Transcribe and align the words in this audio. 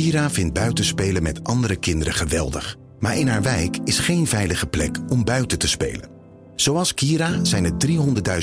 Kira 0.00 0.30
vindt 0.30 0.54
buitenspelen 0.54 1.22
met 1.22 1.44
andere 1.44 1.76
kinderen 1.76 2.12
geweldig. 2.12 2.76
Maar 2.98 3.16
in 3.16 3.28
haar 3.28 3.42
wijk 3.42 3.78
is 3.84 3.98
geen 3.98 4.26
veilige 4.26 4.66
plek 4.66 4.98
om 5.08 5.24
buiten 5.24 5.58
te 5.58 5.68
spelen. 5.68 6.08
Zoals 6.54 6.94
Kira 6.94 7.44
zijn 7.44 7.64
er 7.64 7.72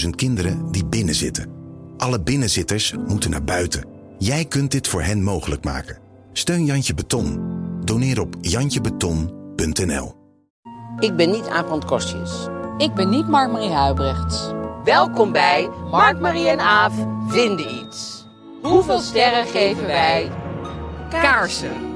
300.000 0.04 0.09
kinderen 0.09 0.71
die 0.71 0.85
binnenzitten. 0.85 1.49
Alle 1.97 2.21
binnenzitters 2.21 2.93
moeten 3.07 3.29
naar 3.29 3.43
buiten. 3.43 3.85
Jij 4.17 4.46
kunt 4.46 4.71
dit 4.71 4.88
voor 4.88 5.01
hen 5.01 5.23
mogelijk 5.23 5.63
maken. 5.63 5.97
Steun 6.33 6.66
Jantje 6.66 6.93
Beton. 6.93 7.39
Doneer 7.84 8.21
op 8.21 8.36
jantjebeton.nl. 8.42 10.16
Ik 11.00 11.16
ben 11.16 11.32
niet 11.32 11.48
Aaf 11.48 11.86
Kostjes. 11.86 12.48
Ik 12.78 12.94
ben 12.94 13.10
niet 13.10 13.28
Mark-Marie 13.28 13.71
Huibrechts. 13.71 14.52
Welkom 14.84 15.32
bij 15.32 15.70
Mark, 15.92 16.20
Marie 16.20 16.48
en 16.48 16.60
Aaf 16.60 16.94
vinden 17.28 17.76
iets. 17.76 18.26
Hoeveel 18.62 19.00
sterren 19.00 19.46
geven 19.46 19.86
wij? 19.86 20.32
Kaarsen. 21.10 21.96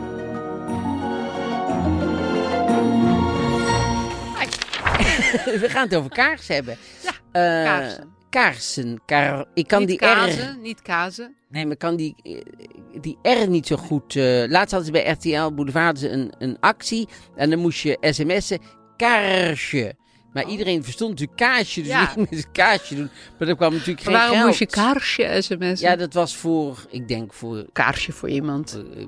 We 5.61 5.65
gaan 5.69 5.83
het 5.83 5.95
over 5.95 6.09
kaarsen 6.09 6.55
hebben. 6.55 6.77
Ja, 7.03 7.11
Eh, 7.31 7.65
kaarsen. 7.65 8.13
Kaarsen. 8.29 9.01
Kar 9.05 9.45
ik 9.53 9.67
kan 9.67 9.79
niet 9.79 9.87
die 9.87 9.97
kazen, 9.97 10.51
R... 10.51 10.57
niet 10.61 10.81
kazen. 10.81 11.35
Nee, 11.49 11.63
maar 11.63 11.73
ik 11.73 11.79
kan 11.79 11.95
die, 11.95 12.15
eh, 12.23 13.01
die 13.01 13.17
R 13.21 13.47
niet 13.49 13.67
zo 13.67 13.75
goed... 13.75 14.15
eh 14.15 14.43
laatst 14.47 14.71
hadden 14.73 14.85
ze 14.85 14.91
bij 14.91 15.11
RTL 15.11 15.53
Boulevard 15.53 16.01
een, 16.01 16.33
een 16.37 16.57
actie. 16.59 17.07
En 17.35 17.49
dan 17.49 17.59
moest 17.59 17.81
je 17.81 17.97
sms'en 18.01 18.59
kaarsje. 18.97 19.95
Maar 20.33 20.45
iedereen 20.49 20.83
verstond 20.83 21.09
natuurlijk 21.11 21.37
kaarsje. 21.37 21.79
Dus 21.81 21.89
Ja. 21.89 22.13
met 22.17 22.31
een 22.31 22.51
kaarsje 22.51 22.95
doen. 22.95 23.09
Maar 23.39 23.47
er 23.47 23.55
kwam 23.55 23.71
natuurlijk 23.73 24.01
geen 24.01 24.13
Waarom 24.13 24.33
geld. 24.35 24.47
moest 24.47 24.59
je 24.59 24.65
kaarsje 24.65 25.37
sms? 25.39 25.79
Ja, 25.79 25.95
dat 25.95 26.13
was 26.13 26.35
voor, 26.35 26.85
ik 26.89 27.07
denk 27.07 27.33
voor 27.33 27.65
kaarsje 27.73 28.11
voor 28.11 28.29
iemand. 28.29 28.81
eh, 28.97 29.05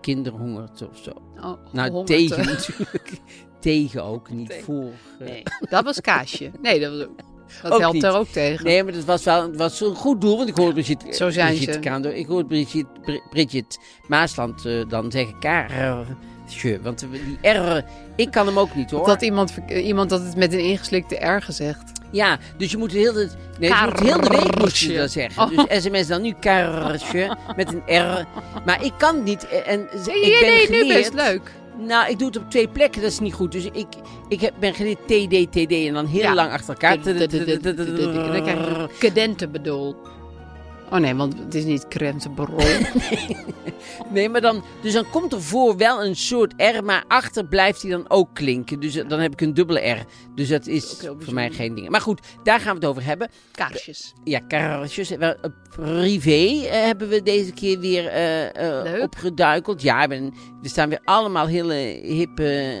kinderhonger 0.00 0.68
of 0.90 0.98
zo. 1.02 1.12
Oh, 1.40 1.52
Nou, 1.72 2.04
tegen 2.04 2.42
te- 2.42 2.50
natuurlijk. 2.50 3.10
tegen 3.60 4.04
ook, 4.04 4.30
niet 4.30 4.48
Tegen. 4.48 4.64
voor. 4.64 4.90
eh. 5.18 5.26
Nee, 5.28 5.42
dat 5.68 5.84
was 5.84 6.00
kaasje. 6.00 6.50
Nee, 6.62 6.80
dat, 6.80 6.90
was- 6.98 7.06
dat 7.62 7.72
Ook 7.72 7.78
helpt 7.80 7.94
niet. 7.94 8.02
er 8.02 8.12
ook 8.16 8.28
tegen. 8.28 8.64
Nee, 8.64 8.84
maar 8.84 8.92
dat 8.92 9.04
was 9.04 9.24
wel 9.24 9.42
het 9.42 9.56
was 9.56 9.80
een 9.80 9.94
goed 9.94 10.20
doel. 10.20 10.36
Want 10.36 10.48
ik 10.48 10.56
hoorde 10.56 10.72
Brigitte, 10.72 11.12
Zo 11.12 11.30
zijn 11.30 11.48
Brigitte 11.48 11.72
ze. 11.72 11.78
Kaandor, 11.78 12.14
ik 12.14 12.26
hoorde 12.26 12.48
Brigitte, 12.48 13.00
Bri- 13.02 13.22
Bridget 13.30 13.78
Maasland 14.08 14.64
eh, 14.66 14.88
dan 14.88 15.10
zeggen 15.10 15.38
Want 16.82 17.06
die 17.10 17.50
R, 17.52 17.84
ik 18.16 18.30
kan 18.30 18.46
hem 18.46 18.58
ook 18.58 18.74
niet 18.74 18.90
hoor. 18.90 19.06
Dat 19.06 19.22
iemand, 19.22 19.54
iemand 19.68 20.10
dat 20.10 20.22
het 20.22 20.36
met 20.36 20.52
een 20.52 20.58
ingeslikte 20.64 21.14
R 21.26 21.42
gezegd. 21.42 21.82
Ja, 22.10 22.38
dus 22.56 22.70
je 22.70 22.76
moet 22.76 22.92
heel 22.92 23.12
de, 23.12 23.28
nee, 23.58 23.70
je 23.70 23.82
moet 23.90 24.00
heel 24.00 24.20
de 24.20 24.28
week 24.28 24.58
moest 24.58 24.76
je 24.76 24.96
dat 24.96 25.10
zeggen. 25.10 25.42
Oh. 25.42 25.66
Dus 25.68 25.82
sms 25.82 26.06
dan 26.06 26.22
nu 26.22 26.32
kaarsje 26.40 27.36
met 27.56 27.72
een 27.72 27.96
R. 28.02 28.26
Maar 28.64 28.84
ik 28.84 28.92
kan 28.98 29.22
niet. 29.22 29.48
eh, 29.48 29.68
En 29.72 29.88
ze- 30.04 30.10
Nee, 30.10 30.20
ik 30.32 30.68
ben 30.68 30.70
nee, 30.78 30.84
nu 30.84 30.92
best 30.94 31.14
leuk. 31.14 31.52
Nou, 31.78 32.10
ik 32.10 32.18
doe 32.18 32.28
het 32.28 32.36
op 32.36 32.50
twee 32.50 32.68
plekken, 32.68 33.02
dat 33.02 33.10
is 33.10 33.18
niet 33.18 33.34
goed. 33.34 33.52
Dus 33.52 33.64
ik, 33.64 33.86
ik 34.28 34.40
heb, 34.40 34.54
ben 34.60 34.74
geleerd 34.74 34.98
TD, 35.06 35.52
TD 35.52 35.72
en 35.86 35.94
dan 35.94 36.06
heel 36.06 36.20
Ja. 36.20 36.34
lang 36.34 36.52
achter 36.52 36.68
elkaar. 36.68 36.98
Je 37.04 38.88
cadentenbedoel. 38.98 39.96
Oh 40.90 40.98
nee, 40.98 41.14
want 41.14 41.38
het 41.38 41.54
is 41.54 41.64
niet 41.64 41.88
krentenberol. 41.88 42.60
Nee, 44.10 44.28
maar 44.28 44.40
dan, 44.40 44.64
dus 44.82 44.92
dan 44.92 45.10
komt 45.10 45.32
er 45.32 45.42
voor 45.42 45.76
wel 45.76 46.04
een 46.04 46.16
soort 46.16 46.54
R, 46.56 46.84
maar 46.84 47.04
achter 47.08 47.46
blijft 47.46 47.82
hij 47.82 47.90
dan 47.90 48.04
ook 48.10 48.28
klinken. 48.32 48.80
Dus 48.80 48.94
eh, 48.96 49.08
dan 49.08 49.20
heb 49.20 49.32
ik 49.32 49.40
een 49.40 49.54
dubbele 49.54 49.88
R. 49.88 50.04
Dus 50.34 50.48
dat 50.48 50.66
is 50.66 50.96
voor 51.18 51.34
mij 51.34 51.50
geen 51.50 51.74
ding. 51.74 51.88
Maar 51.88 52.00
goed, 52.00 52.20
daar 52.42 52.60
gaan 52.60 52.74
we 52.74 52.80
het 52.80 52.88
over 52.88 53.04
hebben. 53.04 53.28
Kaarsjes. 53.50 54.12
Ja, 54.24 54.38
kaarsjes. 54.38 55.10
Eh, 55.10 55.18
wel, 55.18 55.34
eh, 55.34 55.50
Privé 55.76 56.66
eh, 56.66 56.70
hebben 56.84 57.08
we 57.08 57.22
deze 57.22 57.52
keer 57.52 57.78
weer 57.78 58.06
eh, 58.06 58.94
eh, 58.94 59.02
opgeduikeld. 59.02 59.82
Ja, 59.82 60.06
ben- 60.08 60.34
er 60.62 60.68
staan 60.68 60.88
weer 60.88 61.00
allemaal 61.04 61.46
hele 61.46 61.74
hippe, 62.02 62.80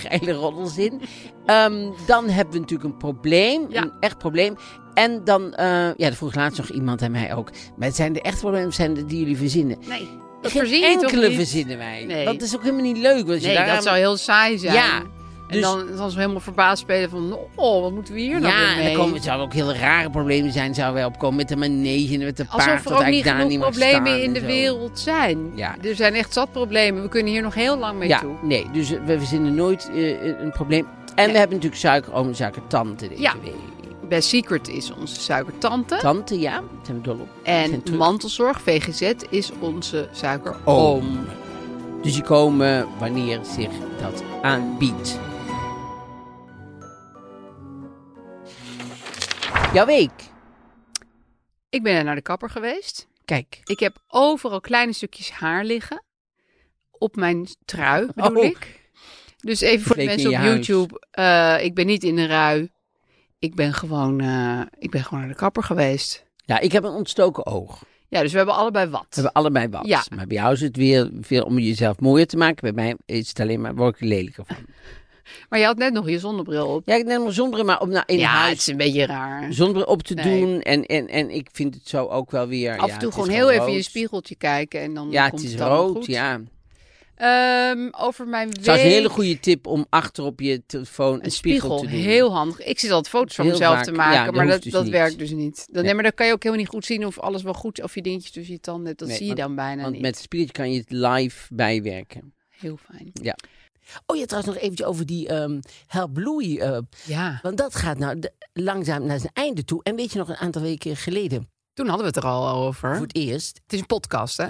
geile 0.08 0.32
roddels 0.32 0.78
in. 0.78 1.00
Ehm, 1.46 1.90
dan 2.06 2.28
hebben 2.28 2.54
we 2.54 2.60
natuurlijk 2.60 2.90
een 2.90 2.96
probleem. 2.96 3.66
Ja. 3.68 3.82
Een 3.82 3.92
echt 4.00 4.18
probleem. 4.18 4.56
En 4.94 5.24
dan, 5.24 5.54
eh, 5.54 5.66
ja, 5.96 6.06
er 6.06 6.14
vroeg 6.14 6.34
laatst 6.34 6.58
nog 6.58 6.70
iemand 6.70 7.02
aan 7.02 7.10
mij 7.10 7.34
ook. 7.34 7.50
Maar 7.76 7.86
het 7.86 7.96
zijn 7.96 8.12
de 8.12 8.22
echte 8.22 8.40
problemen 8.40 8.72
zijn 8.72 8.94
de 8.94 9.04
die 9.04 9.18
jullie 9.18 9.36
verzinnen? 9.36 9.78
Nee, 9.88 10.08
dat 10.42 10.50
Geen 10.52 10.60
verzin 10.60 10.80
je 10.90 10.94
toch 10.98 11.02
enkele 11.10 11.32
verzinnen 11.32 11.78
wij. 11.78 12.04
Nee. 12.04 12.24
Dat 12.24 12.42
is 12.42 12.54
ook 12.54 12.62
helemaal 12.62 12.82
niet 12.84 12.98
leuk. 12.98 13.26
Want 13.26 13.40
je 13.40 13.46
Nee, 13.46 13.56
daaraan- 13.56 13.74
dat 13.74 13.84
zou 13.84 13.96
heel 13.96 14.16
saai 14.16 14.58
zijn. 14.58 14.74
Ja, 14.74 15.02
En 15.48 15.52
dus- 15.52 15.60
dan, 15.62 15.86
dan 15.96 16.10
ze 16.10 16.18
helemaal 16.18 16.40
verbaasd 16.40 16.82
spelen 16.82 17.10
van... 17.10 17.38
Oh, 17.54 17.82
wat 17.82 17.92
moeten 17.92 18.14
we 18.14 18.20
hier 18.20 18.40
nou 18.40 18.52
Ja, 18.54 18.74
mee? 18.76 18.84
dan 18.86 18.94
komen, 18.96 19.14
het 19.14 19.24
zouden 19.24 19.46
ook 19.46 19.52
hele 19.52 19.74
rare 19.74 20.10
problemen 20.10 20.52
zijn. 20.52 20.74
Zouden 20.74 20.94
wij 20.96 21.04
opkomen 21.04 21.36
met 21.36 21.48
de 21.48 21.56
manege 21.56 22.14
en 22.14 22.24
met 22.24 22.36
de 22.36 22.44
paard. 22.44 22.70
Alsof 22.84 22.84
er 22.92 22.96
ook 23.06 23.06
niet 23.12 23.24
genoeg 23.26 23.58
problemen 23.58 24.22
in 24.22 24.32
de 24.32 24.40
zo. 24.40 24.46
wereld 24.46 24.98
zijn. 24.98 25.52
Ja. 25.54 25.74
Er 25.82 25.94
zijn 25.94 26.14
echt 26.14 26.32
zat 26.32 26.52
problemen. 26.52 27.02
We 27.02 27.08
kunnen 27.08 27.32
hier 27.32 27.42
nog 27.42 27.54
heel 27.54 27.78
lang 27.78 27.98
mee 27.98 28.08
Ja, 28.08 28.18
toe. 28.20 28.34
nee, 28.42 28.66
dus 28.72 28.90
we 28.90 29.18
verzinnen 29.18 29.54
nooit 29.54 29.90
eh, 29.94 30.40
een 30.40 30.52
probleem. 30.52 30.86
En 31.14 31.14
Nee. 31.24 31.32
we 31.32 31.38
hebben 31.38 31.56
natuurlijk 31.56 31.82
suikeroom 31.82 32.28
en 32.28 32.34
suikertante 32.34 33.08
deze 33.08 33.20
Ja. 33.22 33.32
week. 33.42 33.54
Best 34.08 34.28
Secret 34.28 34.68
is 34.68 34.92
onze 35.00 35.20
suikertante. 35.20 35.96
Tante, 36.00 36.38
ja, 36.40 36.50
daar 36.52 36.62
zijn 36.82 36.96
we 36.96 37.02
dol 37.02 37.14
op. 37.18 37.28
En 37.42 37.82
mantelzorg, 37.96 38.60
VGZ, 38.60 39.12
is 39.30 39.50
onze 39.60 40.08
suikeroom. 40.12 40.60
Oom. 40.64 41.18
Dus 42.02 42.12
die 42.12 42.22
komen 42.22 42.86
wanneer 42.98 43.38
zich 43.56 43.70
dat 44.00 44.22
aanbiedt. 44.42 45.18
Jouw 49.74 49.86
week. 49.86 50.12
Ik 51.70 51.82
ben 51.82 52.04
naar 52.04 52.14
de 52.14 52.22
kapper 52.22 52.50
geweest. 52.50 53.08
Kijk. 53.24 53.60
Ik 53.64 53.80
heb 53.80 54.02
overal 54.08 54.60
kleine 54.60 54.92
stukjes 54.92 55.30
haar 55.30 55.64
liggen. 55.64 56.02
Op 56.90 57.16
mijn 57.16 57.46
trui, 57.64 58.08
bedoel 58.14 58.36
Oh. 58.42 58.44
ik. 58.44 58.90
Dus 59.36 59.60
even 59.60 59.86
voor 59.86 59.96
de 59.96 60.04
mensen 60.04 60.28
op 60.30 60.34
huis. 60.36 60.66
YouTube. 60.66 61.06
eh, 61.10 61.64
ik 61.64 61.74
ben 61.74 61.86
niet 61.86 62.04
in 62.04 62.16
de 62.16 62.24
rui. 62.24 62.70
Ik 63.38 63.54
ben 63.54 63.72
gewoon, 63.74 64.20
eh, 64.20 64.60
ik 64.78 64.90
ben 64.90 65.04
gewoon 65.04 65.20
naar 65.20 65.28
de 65.32 65.38
kapper 65.38 65.62
geweest. 65.62 66.24
Ja, 66.36 66.58
ik 66.58 66.72
heb 66.72 66.84
een 66.84 66.90
ontstoken 66.94 67.46
oog. 67.46 67.84
Ja, 68.08 68.20
dus 68.20 68.30
we 68.30 68.36
hebben 68.36 68.54
allebei 68.54 68.90
wat. 68.90 69.06
We 69.08 69.14
hebben 69.14 69.32
allebei 69.32 69.68
wat. 69.68 69.86
Ja. 69.86 70.04
Maar 70.16 70.26
bij 70.26 70.36
jou 70.36 70.52
is 70.52 70.60
het 70.60 70.76
weer 70.76 71.10
veel 71.20 71.44
om 71.44 71.58
jezelf 71.58 72.00
mooier 72.00 72.26
te 72.26 72.36
maken. 72.36 72.74
Bij 72.74 72.84
mij 72.84 73.18
is 73.18 73.28
het 73.28 73.40
alleen 73.40 73.60
maar, 73.60 73.74
word 73.74 73.94
ik 73.94 74.00
er 74.00 74.06
lelijker 74.06 74.44
van. 74.46 74.56
Maar 75.48 75.58
je 75.58 75.64
had 75.64 75.76
net 75.76 75.92
nog 75.92 76.08
je 76.08 76.18
zonnebril 76.18 76.66
op. 76.66 76.82
Ja, 76.86 76.94
ik 76.94 77.04
neem 77.04 77.22
maar 77.22 77.32
zonnebril 77.32 77.64
maar 77.64 77.80
om 77.80 77.88
naar 77.88 78.02
in 78.06 78.18
ja, 78.18 78.28
huis 78.28 78.50
het 78.50 78.58
is 78.60 78.66
een 78.66 78.76
beetje 78.76 79.06
raar. 79.06 79.52
zonnebril 79.52 79.86
op 79.86 80.02
te 80.02 80.14
Nee. 80.14 80.40
doen. 80.40 80.60
En, 80.60 80.86
en, 80.86 81.08
en 81.08 81.30
ik 81.30 81.48
vind 81.52 81.74
het 81.74 81.88
zo 81.88 82.06
ook 82.06 82.30
wel 82.30 82.46
weer... 82.46 82.78
Af 82.78 82.86
ja, 82.88 82.92
en 82.94 82.98
toe 83.00 83.12
gewoon 83.12 83.28
heel 83.28 83.50
even 83.50 83.72
je 83.72 83.82
spiegeltje 83.82 84.34
kijken 84.36 84.80
en 84.80 84.94
dan 84.94 85.10
Ja, 85.10 85.28
komt 85.28 85.40
het 85.42 85.50
is 85.50 85.56
het 85.58 85.68
rood, 85.68 85.96
goed. 85.96 86.06
ja. 86.06 86.40
Ehm, 87.14 87.88
over 87.90 88.26
mijn 88.26 88.46
week. 88.46 88.56
Het 88.56 88.66
is 88.66 88.72
een 88.82 88.88
hele 88.88 89.08
goede 89.08 89.40
tip 89.40 89.66
om 89.66 89.86
achter 89.90 90.24
op 90.24 90.40
je 90.40 90.62
telefoon 90.66 91.14
een, 91.14 91.24
Een 91.24 91.30
spiegel, 91.30 91.68
spiegel, 91.78 91.90
te 91.90 91.96
doen. 91.96 92.04
heel 92.12 92.32
handig. 92.32 92.60
Ik 92.64 92.78
zit 92.78 92.90
altijd 92.90 93.08
foto's 93.14 93.34
van 93.34 93.44
Heel 93.44 93.54
mezelf 93.54 93.74
vaak. 93.74 93.84
te 93.84 93.90
Ja, 93.90 93.96
maken, 93.96 94.24
dat 94.24 94.34
maar 94.34 94.46
dat, 94.46 94.62
dus 94.62 94.72
dat 94.72 94.82
niet. 94.82 94.92
werkt 94.92 95.18
dus 95.18 95.30
niet. 95.30 95.56
Dan, 95.56 95.66
Nee. 95.74 95.82
nee, 95.82 95.94
maar 95.94 96.02
dan 96.02 96.14
kan 96.14 96.26
je 96.26 96.32
ook 96.32 96.42
helemaal 96.42 96.64
niet 96.64 96.72
goed 96.74 96.84
zien 96.84 97.06
of 97.06 97.18
alles 97.20 97.42
wel 97.42 97.52
goed 97.54 97.82
of 97.82 97.94
je 97.94 98.02
dingetjes 98.02 98.30
tussen 98.30 98.54
je 98.54 98.60
tanden 98.60 98.86
hebt. 98.86 98.98
Dat 98.98 99.08
Nee, 99.08 99.16
zie 99.16 99.26
je 99.26 99.34
want- 99.34 99.46
dan 99.46 99.56
bijna 99.56 99.80
Want 99.82 99.92
niet. 99.92 100.02
met 100.02 100.14
het 100.14 100.22
spiegeltje 100.24 100.62
kan 100.62 100.72
je 100.72 100.78
het 100.78 100.90
live 100.90 101.54
bijwerken. 101.54 102.34
Heel 102.58 102.78
fijn. 102.92 103.10
Oh 104.06 104.16
ja, 104.16 104.24
trouwens 104.24 104.54
nog 104.54 104.62
eventjes 104.62 104.86
over 104.86 105.06
die 105.06 105.28
ehm 105.28 105.60
Help 105.86 106.16
Louis. 106.18 106.56
eh, 106.58 106.78
Ja, 107.04 107.38
want 107.42 107.56
dat 107.56 107.74
gaat 107.74 107.98
nou 107.98 108.20
langzaam 108.52 109.06
naar 109.06 109.18
zijn 109.18 109.32
einde 109.32 109.64
toe. 109.64 109.82
En 109.82 109.96
weet 109.96 110.12
je 110.12 110.18
nog, 110.18 110.28
een 110.28 110.36
aantal 110.36 110.62
weken 110.62 110.96
geleden, 110.96 111.48
toen 111.72 111.86
hadden 111.88 112.06
we 112.06 112.12
het 112.14 112.24
er 112.24 112.30
al 112.30 112.48
over. 112.48 112.94
voor 112.96 113.06
het 113.06 113.16
eerst, 113.16 113.60
Het 113.62 113.72
is 113.72 113.80
een 113.80 113.86
podcast, 113.86 114.36
hè? 114.36 114.46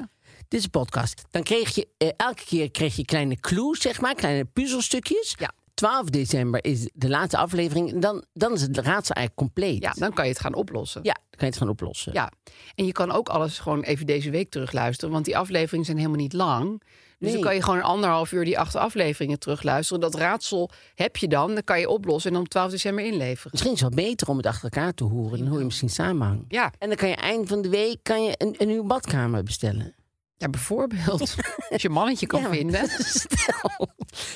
dit 0.49 0.59
is 0.59 0.65
een 0.65 0.71
podcast. 0.71 1.23
Dan 1.31 1.43
kreeg 1.43 1.75
je, 1.75 1.89
eh, 1.99 2.09
elke 2.17 2.45
keer 2.45 2.71
kreeg 2.71 2.97
je 2.97 3.05
kleine 3.05 3.37
clues, 3.41 3.81
zeg 3.81 4.01
maar, 4.01 4.15
kleine 4.15 4.45
puzzelstukjes. 4.45 5.35
Ja. 5.39 5.51
12 5.75 6.05
december 6.11 6.65
is 6.65 6.91
de 6.95 7.09
laatste 7.09 7.37
aflevering. 7.37 7.93
En 7.93 8.01
dan, 8.01 8.25
dan 8.33 8.53
is 8.53 8.61
het 8.61 8.77
raadsel 8.79 9.15
eigenlijk 9.15 9.35
compleet. 9.35 9.83
Ja, 9.83 9.93
dan 9.99 10.13
kan 10.13 10.25
je 10.25 10.31
het 10.31 10.41
gaan 10.41 10.55
oplossen. 10.55 11.01
Ja, 11.05 11.13
dan 11.13 11.23
kan 11.31 11.39
je 11.47 11.47
het 11.47 11.57
gaan 11.57 11.69
oplossen. 11.69 12.13
Ja, 12.13 12.31
en 12.75 12.87
je 12.87 12.93
kan 12.93 13.11
ook 13.13 13.29
alles 13.29 13.59
gewoon 13.59 13.83
even 13.83 14.07
deze 14.07 14.31
week 14.31 14.51
terugluisteren, 14.51 15.13
want 15.15 15.25
die 15.25 15.37
afleveringen 15.37 15.85
zijn 15.85 15.97
helemaal 15.97 16.19
niet 16.19 16.33
lang. 16.33 16.83
Dus 17.19 17.29
Nee. 17.29 17.33
dan 17.33 17.41
kan 17.43 17.55
je 17.55 17.63
gewoon 17.63 17.79
een 17.79 17.85
anderhalf 17.85 18.33
uur 18.33 18.45
die 18.45 18.59
acht 18.59 18.77
afleveringen 18.77 19.39
terugluisteren. 19.39 20.01
Dat 20.01 20.15
raadsel 20.15 20.71
heb 20.95 21.17
je 21.17 21.29
dan, 21.29 21.55
dan 21.55 21.65
kan 21.65 21.81
je 21.81 21.89
oplossen 21.89 22.29
en 22.31 22.35
dan 22.37 22.45
op 22.45 22.51
12 22.51 22.71
december 22.71 23.05
inleveren. 23.05 23.51
Misschien 23.53 23.73
is 23.73 23.81
het 23.81 23.95
wel 23.95 24.05
beter 24.07 24.29
om 24.29 24.37
het 24.37 24.47
achter 24.47 24.65
elkaar 24.65 24.95
te 24.95 25.05
horen. 25.05 25.39
Dan 25.39 25.49
hoor 25.49 25.59
je 25.59 25.65
misschien 25.65 25.89
samenhang. 25.89 26.45
Ja, 26.49 26.73
En 26.79 26.89
dan 26.89 26.97
kan 26.97 27.09
je 27.09 27.15
eind 27.17 27.49
van 27.49 27.63
de 27.63 27.69
week 27.69 27.99
kan 28.03 28.25
je 28.25 28.35
een, 28.39 28.55
een 28.59 28.67
nieuwe 28.69 28.85
badkamer 28.87 29.43
bestellen. 29.43 29.95
ja 30.37 30.49
bijvoorbeeld. 30.49 31.21
Als 31.71 31.83
je 31.83 31.89
een 31.89 31.95
mannetje 31.95 32.27
kan 32.27 32.41
Ja, 32.41 32.51
vinden. 32.51 32.89
Stel, 33.25 33.89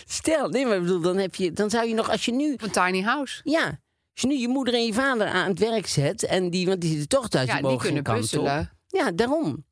stel, 0.07 0.49
nee, 0.49 0.67
maar 0.67 0.77
ik 0.77 0.83
bedoel, 0.83 1.01
dan, 1.01 1.17
heb 1.17 1.35
je, 1.35 1.53
dan 1.53 1.71
zou 1.71 1.89
je 1.89 1.95
nog, 1.95 2.11
als 2.11 2.25
je 2.25 2.33
nu, 2.33 2.55
een 2.57 2.71
tiny 2.71 3.03
house. 3.03 3.41
ja, 3.45 3.65
als 4.13 4.21
je 4.23 4.27
nu 4.27 4.35
je 4.35 4.49
moeder 4.49 4.75
en 4.75 4.85
je 4.85 4.93
vader 4.93 5.27
aan 5.27 5.49
het 5.49 5.59
werk 5.59 5.87
zet, 5.87 6.23
en 6.23 6.51
die, 6.51 6.67
want 6.67 6.81
die 6.81 6.91
zitten 6.91 7.09
toch 7.09 7.29
thuis, 7.29 7.47
Ja, 7.47 7.53
die 7.53 7.63
die 7.63 7.71
mogen 7.71 7.87
kunnen 7.93 8.07
op. 8.15 8.21
puzzelen. 8.21 8.71
Ja, 8.87 9.11
daarom. 9.13 9.65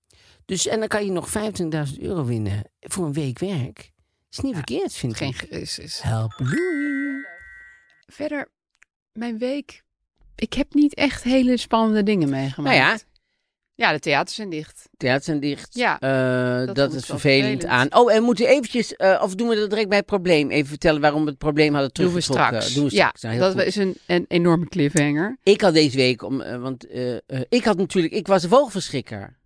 Dus, 0.46 0.66
en 0.66 0.78
dan 0.78 0.88
kan 0.88 1.04
je 1.04 1.10
nog 1.10 1.28
25.000 1.28 1.98
euro 2.00 2.24
winnen 2.24 2.62
voor 2.80 3.06
een 3.06 3.12
week 3.12 3.38
werk. 3.38 3.92
Is 4.30 4.38
niet 4.40 4.54
verkeerd, 4.54 4.92
vind 4.92 5.16
Geen 5.16 5.28
ik. 5.28 5.42
is, 5.42 5.78
is. 5.78 6.00
Help 6.00 6.32
Louis. 6.38 7.24
Verder, 8.06 8.48
mijn 9.12 9.38
week. 9.38 9.82
Ik 10.36 10.52
heb 10.52 10.74
niet 10.74 10.94
echt 10.94 11.22
hele 11.22 11.56
spannende 11.56 12.02
dingen 12.02 12.28
meegemaakt. 12.30 12.76
Nou 12.78 12.90
ja, 12.90 12.98
Ja, 13.74 13.92
de 13.92 13.98
theaters 13.98 14.36
zijn 14.36 14.50
dicht. 14.50 14.88
Theaters 14.96 15.24
zijn 15.24 15.40
dicht. 15.40 15.74
Ja, 15.74 16.00
Eh, 16.00 16.74
dat, 16.74 16.94
is 16.94 17.04
vervelend 17.06 17.62
vervelend. 17.62 17.64
aan. 17.64 17.94
Oh, 18.00 18.12
en 18.12 18.22
moeten 18.22 18.44
we 18.44 18.50
eventjes, 18.50 18.96
eh, 18.96 19.20
of 19.22 19.34
doen 19.34 19.48
we 19.48 19.56
dat 19.56 19.70
direct 19.70 19.88
bij 19.88 19.98
het 19.98 20.06
probleem? 20.06 20.50
Even 20.50 20.68
vertellen 20.68 21.00
waarom 21.00 21.22
we 21.24 21.28
het 21.30 21.38
probleem 21.38 21.72
hadden 21.74 21.90
Doen 21.92 22.04
we 22.04 22.10
teruggetrokken. 22.10 22.56
straks. 22.62 22.74
Doen 22.74 22.88
we 22.88 22.94
ja, 22.94 23.06
straks. 23.06 23.22
Nou, 23.22 23.34
heel 23.34 23.42
dat 23.44 23.52
goed. 23.52 23.62
is 23.62 23.76
een, 23.76 23.96
een 24.06 24.24
enorme 24.28 24.66
cliffhanger. 24.68 25.36
Ik 25.42 25.60
had 25.60 25.74
deze 25.74 25.96
week, 25.96 26.22
om, 26.22 26.40
eh, 26.40 26.60
want 26.60 26.86
eh, 26.88 27.14
eh, 27.14 27.20
ik 27.48 27.64
had 27.64 27.76
natuurlijk, 27.76 28.14
ik 28.14 28.26
was 28.26 28.42
een 28.42 28.48
vogelverschrikker. 28.48 29.36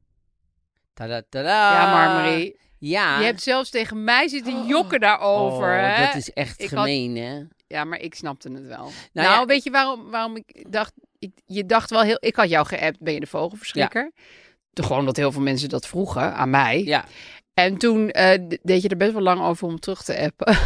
Tada, 1.00 1.22
tada. 1.28 1.72
ja, 1.72 1.92
maar 1.92 2.08
Marie, 2.08 2.56
Ja. 2.78 3.18
je 3.18 3.24
hebt 3.24 3.42
zelfs 3.42 3.70
tegen 3.70 4.04
mij 4.04 4.28
zitten 4.28 4.66
jokken 4.66 5.00
daarover. 5.00 5.68
oh, 5.68 5.96
hè? 5.96 6.06
dat 6.06 6.14
is 6.14 6.32
echt 6.32 6.62
Ik 6.62 6.70
had- 6.70 6.78
gemeen, 6.78 7.16
hè? 7.16 7.42
Ja, 7.66 7.84
maar 7.84 7.98
ik 8.00 8.14
snapte 8.14 8.52
het 8.52 8.66
wel. 8.66 8.78
Nou 8.78 8.90
Nou, 9.12 9.28
ja, 9.28 9.44
weet 9.46 9.64
je 9.64 9.70
waarom, 9.70 10.10
waarom 10.10 10.36
ik 10.36 10.64
dacht... 10.68 10.92
Ik, 11.18 11.30
je 11.46 11.66
dacht 11.66 11.90
wel 11.90 12.00
heel... 12.02 12.16
Ik 12.20 12.36
had 12.36 12.48
jou 12.48 12.66
geappt, 12.66 13.00
ben 13.00 13.14
je 13.14 13.20
de 13.20 13.26
vogelverschrikker? 13.26 14.12
Toen 14.72 14.84
gewoon 14.84 15.04
dat 15.04 15.16
heel 15.16 15.32
veel 15.32 15.40
mensen 15.42 15.68
dat 15.68 15.86
vroegen 15.86 16.34
aan 16.34 16.50
mij. 16.50 16.84
Ja. 16.84 17.04
En 17.54 17.76
toen 17.76 18.10
eh, 18.10 18.38
deed 18.62 18.82
je 18.82 18.88
er 18.88 18.96
best 18.96 19.12
wel 19.12 19.22
lang 19.22 19.40
over 19.40 19.66
om 19.68 19.80
terug 19.80 20.02
te 20.02 20.18
appen. 20.18 20.56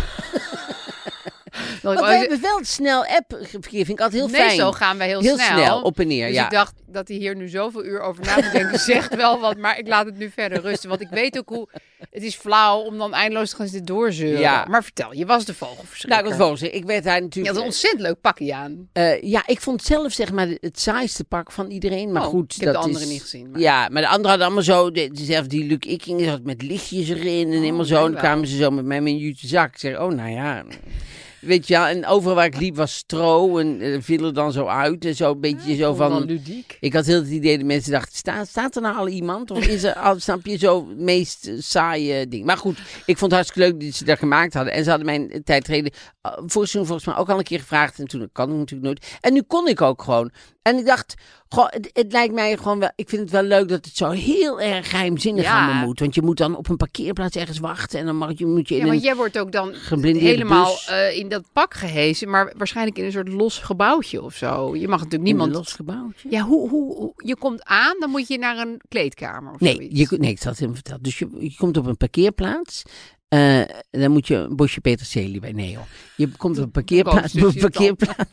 Dat 1.93 1.99
ik 1.99 2.05
we 2.05 2.15
hebben 2.15 2.41
wel 2.41 2.59
snel 2.63 3.07
app-verkeer, 3.07 3.85
vind 3.85 3.99
ik 3.99 4.01
altijd 4.01 4.23
heel 4.23 4.31
nee, 4.31 4.41
fijn. 4.41 4.57
zo 4.59 4.73
gaan 4.73 4.99
wij 4.99 5.07
heel, 5.07 5.21
heel 5.21 5.39
snel, 5.39 5.83
op 5.83 6.01
en 6.01 6.07
neer, 6.07 6.27
Dus 6.27 6.37
ja. 6.37 6.45
ik 6.45 6.51
dacht 6.51 6.75
dat 6.87 7.09
hij 7.09 7.17
hier 7.17 7.37
nu 7.37 7.49
zoveel 7.49 7.85
uur 7.85 8.01
over 8.01 8.25
na 8.25 8.35
moet 8.35 8.53
denken. 8.53 8.79
Zegt 8.79 9.15
wel 9.25 9.41
wat, 9.41 9.57
maar 9.57 9.79
ik 9.79 9.87
laat 9.89 10.07
het 10.07 10.19
nu 10.19 10.31
verder 10.31 10.61
rusten. 10.61 10.89
Want 10.89 11.01
ik 11.01 11.09
weet 11.11 11.39
ook 11.39 11.49
hoe... 11.49 11.69
Het 12.11 12.23
is 12.23 12.35
flauw 12.35 12.79
om 12.79 12.99
dan 12.99 13.15
eindeloos 13.15 13.51
te 13.51 13.57
gaan 13.57 13.67
zitten 13.67 13.95
doorzeuren. 13.95 14.41
Ja. 14.41 14.65
Maar 14.69 14.83
vertel, 14.83 15.15
je 15.15 15.27
was 15.27 15.45
de 15.45 15.55
vogelverschrikker. 15.55 16.09
Nou, 16.23 16.33
ik 16.33 16.39
was 16.39 16.49
vogels. 16.49 16.63
Ik 16.73 16.85
werd 16.85 17.05
daar 17.05 17.15
Je 17.17 17.21
natuurlijk... 17.23 17.55
had 17.55 17.63
een 17.63 17.69
ontzettend 17.69 18.03
leuk 18.03 18.21
pakje 18.21 18.55
aan. 18.55 18.89
Eh, 18.93 19.23
ja, 19.23 19.43
ik 19.47 19.61
vond 19.61 19.83
zelf 19.83 20.13
zeg 20.13 20.33
maar 20.33 20.49
het 20.61 20.81
saaiste 20.81 21.25
pak 21.25 21.53
van 21.53 21.71
iedereen. 21.71 22.13
Maar 22.13 22.23
Oh, 22.23 22.29
goed, 22.29 22.53
ik 22.55 22.61
heb 22.61 22.73
dat 22.73 22.83
de 22.83 22.89
andere 22.89 23.05
is- 23.05 23.11
niet 23.11 23.21
gezien, 23.23 23.51
maar- 23.51 23.61
Ja, 23.61 23.89
maar 23.89 24.03
de 24.03 24.09
anderen 24.09 24.29
hadden 24.29 24.47
allemaal 24.47 24.63
zo, 24.63 24.91
de, 24.91 25.45
die 25.47 25.65
Luc 25.65 25.79
Ikking 25.81 26.21
zat 26.25 26.43
met 26.43 26.63
lichtjes 26.63 27.09
erin 27.09 27.53
en 27.53 27.61
helemaal 27.61 27.85
zo. 27.85 28.05
En 28.05 28.13
dan 28.13 28.21
kwamen 28.21 28.47
ze 28.47 28.57
zo 28.57 28.71
met 28.71 28.85
mij 28.85 28.97
in 28.99 29.19
je 29.19 29.35
zak. 29.37 29.73
Ik 29.73 29.79
zeg, 29.79 29.99
oh 29.99 30.13
nou 30.13 30.31
ja, 30.31 30.65
weet 31.45 31.69
je 31.69 31.75
wel. 31.75 31.87
En 31.87 32.07
overal 32.07 32.35
waar 32.35 32.47
ik 32.47 32.57
liep 32.57 32.77
was 32.77 32.95
stro 32.95 33.59
en 33.59 33.81
eh, 33.81 33.97
viel 34.01 34.25
er 34.25 34.35
dan 34.35 34.53
zo 34.53 34.67
uit 34.67 35.05
en 35.05 35.15
zo 35.15 35.31
een 35.31 35.41
beetje 35.41 35.77
zo 35.77 35.95
van... 35.95 36.25
ludiek. 36.25 36.77
Ik 36.81 36.93
had 36.93 37.07
heel 37.07 37.21
het 37.21 37.29
idee 37.29 37.57
dat 37.57 37.67
mensen 37.67 37.93
dachten, 37.93 38.17
staat, 38.17 38.49
staat 38.49 38.77
er 38.77 38.83
nou 38.83 38.97
al 38.97 39.09
iemand? 39.09 39.51
Of 39.51 39.67
is 39.67 39.83
er, 39.83 39.95
al, 39.95 40.21
snap 40.21 40.47
je, 40.47 40.57
zo 40.57 40.89
het 40.89 40.99
meest 40.99 41.47
eh, 41.47 41.55
saaie 41.59 42.29
ding. 42.29 42.45
Maar 42.45 42.57
goed, 42.57 42.79
ik 43.07 43.19
vond 43.19 43.21
het 43.21 43.33
hartstikke 43.33 43.71
leuk 43.71 43.81
dat 43.81 43.95
ze 43.95 44.05
dat 44.05 44.19
gemaakt 44.19 44.55
hadden. 44.55 44.73
En 44.73 44.85
ze 44.85 44.89
hadden 44.89 45.07
mijn 45.07 45.43
tijdreden 45.45 45.93
uh, 46.27 46.33
seizoen 46.47 46.87
volgens 46.87 47.07
mij 47.07 47.17
ook 47.17 47.29
al 47.29 47.39
een 47.39 47.45
keer 47.45 47.61
gevraagd. 47.61 47.99
En 47.99 48.07
toen 48.07 48.29
kan 48.33 48.51
ik 48.51 48.57
natuurlijk 48.57 48.87
nooit. 48.87 49.19
En 49.21 49.33
nu 49.33 49.43
kon 49.43 49.69
ik 49.69 49.81
ook 49.81 50.03
gewoon. 50.03 50.31
En 50.63 50.79
ik 50.79 50.87
dacht, 50.87 51.15
goh, 51.55 51.67
het, 51.69 51.91
het 51.93 52.13
lijkt 52.13 52.35
mij 52.35 52.57
gewoon 52.57 52.79
wel, 52.79 52.91
ik 52.97 53.09
vind 53.09 53.23
het 53.23 53.31
wel 53.31 53.43
leuk 53.43 53.69
dat 53.69 53.85
het 53.85 53.97
zo 53.97 54.11
heel 54.11 54.61
erg 54.61 54.91
geheimzinnig 54.91 55.45
Ja. 55.45 55.65
allemaal 55.65 55.87
moet. 55.87 56.01
Want 56.01 56.15
je 56.15 56.23
moet 56.23 56.37
dan 56.37 56.57
op 56.57 56.69
een 56.69 56.77
parkeerplaats 56.77 57.37
ergens 57.37 57.59
wachten. 57.59 57.99
En 57.99 58.07
dan 58.07 58.17
mag 58.17 58.39
je, 58.39 58.47
moet 58.47 58.69
je 58.69 58.75
in 58.75 58.81
Ja, 58.85 58.91
want 58.91 59.03
jij 59.03 59.17
wordt 59.17 59.39
ook 59.39 59.53
dan 59.53 59.75
helemaal 59.99 60.77
eh, 60.87 61.17
in 61.19 61.29
dat 61.29 61.45
pak 61.53 61.75
gehezen, 61.75 62.31
maar 62.31 62.53
waarschijnlijk 62.57 62.99
in 62.99 63.05
een 63.05 63.13
soort 63.13 63.29
los 63.29 63.59
gebouwtje 63.59 64.23
of 64.23 64.35
zo. 64.35 64.77
Je 64.77 64.89
mag 64.89 65.01
natuurlijk 65.03 65.13
in 65.13 65.19
een 65.19 65.23
niemand. 65.25 65.53
los 65.53 65.73
gebouwtje. 65.73 66.29
Ja, 66.31 66.43
hoe, 66.43 66.69
hoe, 66.69 66.95
hoe- 66.97 67.13
je 67.17 67.37
komt 67.37 67.65
aan, 67.65 67.97
dan 67.99 68.11
moet 68.11 68.29
je 68.29 68.39
naar 68.39 68.59
een 68.59 68.81
kleedkamer 68.89 69.53
of 69.53 69.61
Nee, 69.61 69.75
zoiets. 69.75 70.11
je, 70.11 70.17
nee, 70.19 70.31
ik 70.31 70.39
het 70.43 70.53
helemaal 70.55 70.75
vertellen. 70.75 71.03
Dus 71.03 71.19
je, 71.19 71.29
je 71.39 71.55
komt 71.57 71.77
op 71.77 71.87
een 71.87 71.97
parkeerplaats. 71.97 72.83
eh, 73.29 73.61
dan 73.91 74.11
moet 74.11 74.27
je 74.27 74.35
een 74.35 74.57
bosje 74.57 74.81
peterselie 74.81 75.41
bij. 75.41 75.53
Nee 75.53 75.77
hoor. 75.77 75.87
Je 76.17 76.29
komt 76.37 76.59
op 76.59 76.65
een 76.65 76.71
parkeerplaats. 76.71 77.35
Op 77.35 77.41
dus 77.41 77.55
een 77.55 77.61
dan. 77.61 77.71
parkeerplaats. 77.71 78.31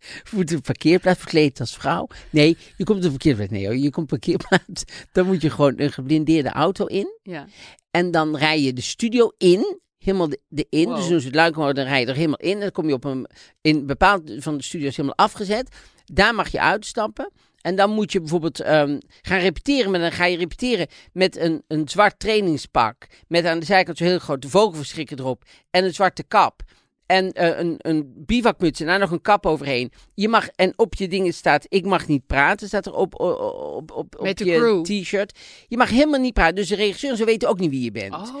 Je 0.00 0.30
moet 0.36 0.52
een 0.52 0.60
parkeerplaats 0.60 1.18
verkleed 1.18 1.60
als 1.60 1.74
vrouw. 1.74 2.06
Nee, 2.30 2.56
je 2.76 2.84
komt 2.84 3.04
een 3.04 3.10
parkeerplaats. 3.10 3.50
Nee 3.50 3.66
hoor. 3.66 3.76
Je 3.76 3.90
komt 3.90 4.06
parkeerplaats. 4.06 4.84
Dan 5.12 5.26
moet 5.26 5.42
je 5.42 5.50
gewoon 5.50 5.74
een 5.76 5.92
geblindeerde 5.92 6.50
auto 6.50 6.86
in. 6.86 7.18
Ja. 7.22 7.46
En 7.90 8.10
dan 8.10 8.36
rij 8.36 8.60
je 8.60 8.72
de 8.72 8.80
studio 8.80 9.32
in. 9.38 9.80
Helemaal 9.98 10.28
de, 10.28 10.40
de 10.48 10.66
in. 10.70 10.84
Wow. 10.84 10.96
Dus 10.96 11.08
doen 11.08 11.20
ze 11.20 11.26
het 11.26 11.34
luik 11.34 11.56
omhoog, 11.56 11.72
dan 11.72 11.84
rij 11.84 12.00
je 12.00 12.06
er 12.06 12.14
helemaal 12.14 12.38
in. 12.38 12.52
En 12.52 12.60
dan 12.60 12.70
kom 12.70 12.86
je 12.88 12.94
op 12.94 13.04
een. 13.04 13.26
In 13.60 13.86
bepaald 13.86 14.22
van 14.38 14.56
de 14.56 14.62
studio's 14.62 14.96
helemaal 14.96 15.18
afgezet. 15.18 15.76
Daar 16.04 16.34
mag 16.34 16.48
je 16.48 16.60
uitstappen. 16.60 17.32
En 17.60 17.76
dan 17.76 17.90
moet 17.90 18.12
je 18.12 18.20
bijvoorbeeld 18.20 18.60
ehm, 18.60 18.98
gaan 19.22 19.38
repeteren. 19.38 19.90
Maar 19.90 20.00
dan 20.00 20.12
ga 20.12 20.24
je 20.24 20.36
repeteren 20.36 20.86
met 21.12 21.36
een, 21.36 21.62
een 21.66 21.88
zwart 21.88 22.18
trainingspak. 22.18 23.06
Met 23.28 23.44
aan 23.44 23.58
de 23.58 23.66
zijkant 23.66 23.98
zo'n 23.98 24.06
heel 24.06 24.18
grote 24.18 24.48
vogelverschrikker 24.48 25.18
erop. 25.18 25.44
En 25.70 25.84
een 25.84 25.94
zwarte 25.94 26.22
kap. 26.22 26.62
En 27.08 27.32
eh, 27.32 27.58
een, 27.58 27.74
een 27.78 28.12
bivakmuts 28.16 28.80
en 28.80 28.86
daar 28.86 28.98
nog 28.98 29.10
een 29.10 29.20
kap 29.20 29.46
overheen. 29.46 29.92
Je 30.14 30.28
mag, 30.28 30.48
en 30.48 30.72
op 30.76 30.94
je 30.94 31.08
dingen 31.08 31.34
staat, 31.34 31.66
ik 31.68 31.84
mag 31.84 32.06
niet 32.06 32.26
praten, 32.26 32.66
staat 32.66 32.86
er 32.86 32.94
op, 32.94 33.20
op, 33.20 33.40
op, 33.60 33.90
op, 33.92 34.18
Met 34.20 34.38
de 34.38 34.44
je 34.44 35.00
t-shirt. 35.02 35.38
Je 35.68 35.76
mag 35.76 35.90
helemaal 35.90 36.20
niet 36.20 36.34
praten. 36.34 36.54
Dus 36.54 36.68
de 36.68 36.74
regisseur 36.74 37.10
en 37.10 37.16
zo 37.16 37.24
weten 37.24 37.48
ook 37.48 37.58
niet 37.58 37.70
wie 37.70 37.84
je 37.84 37.90
bent. 37.90 38.14
Oh. 38.14 38.34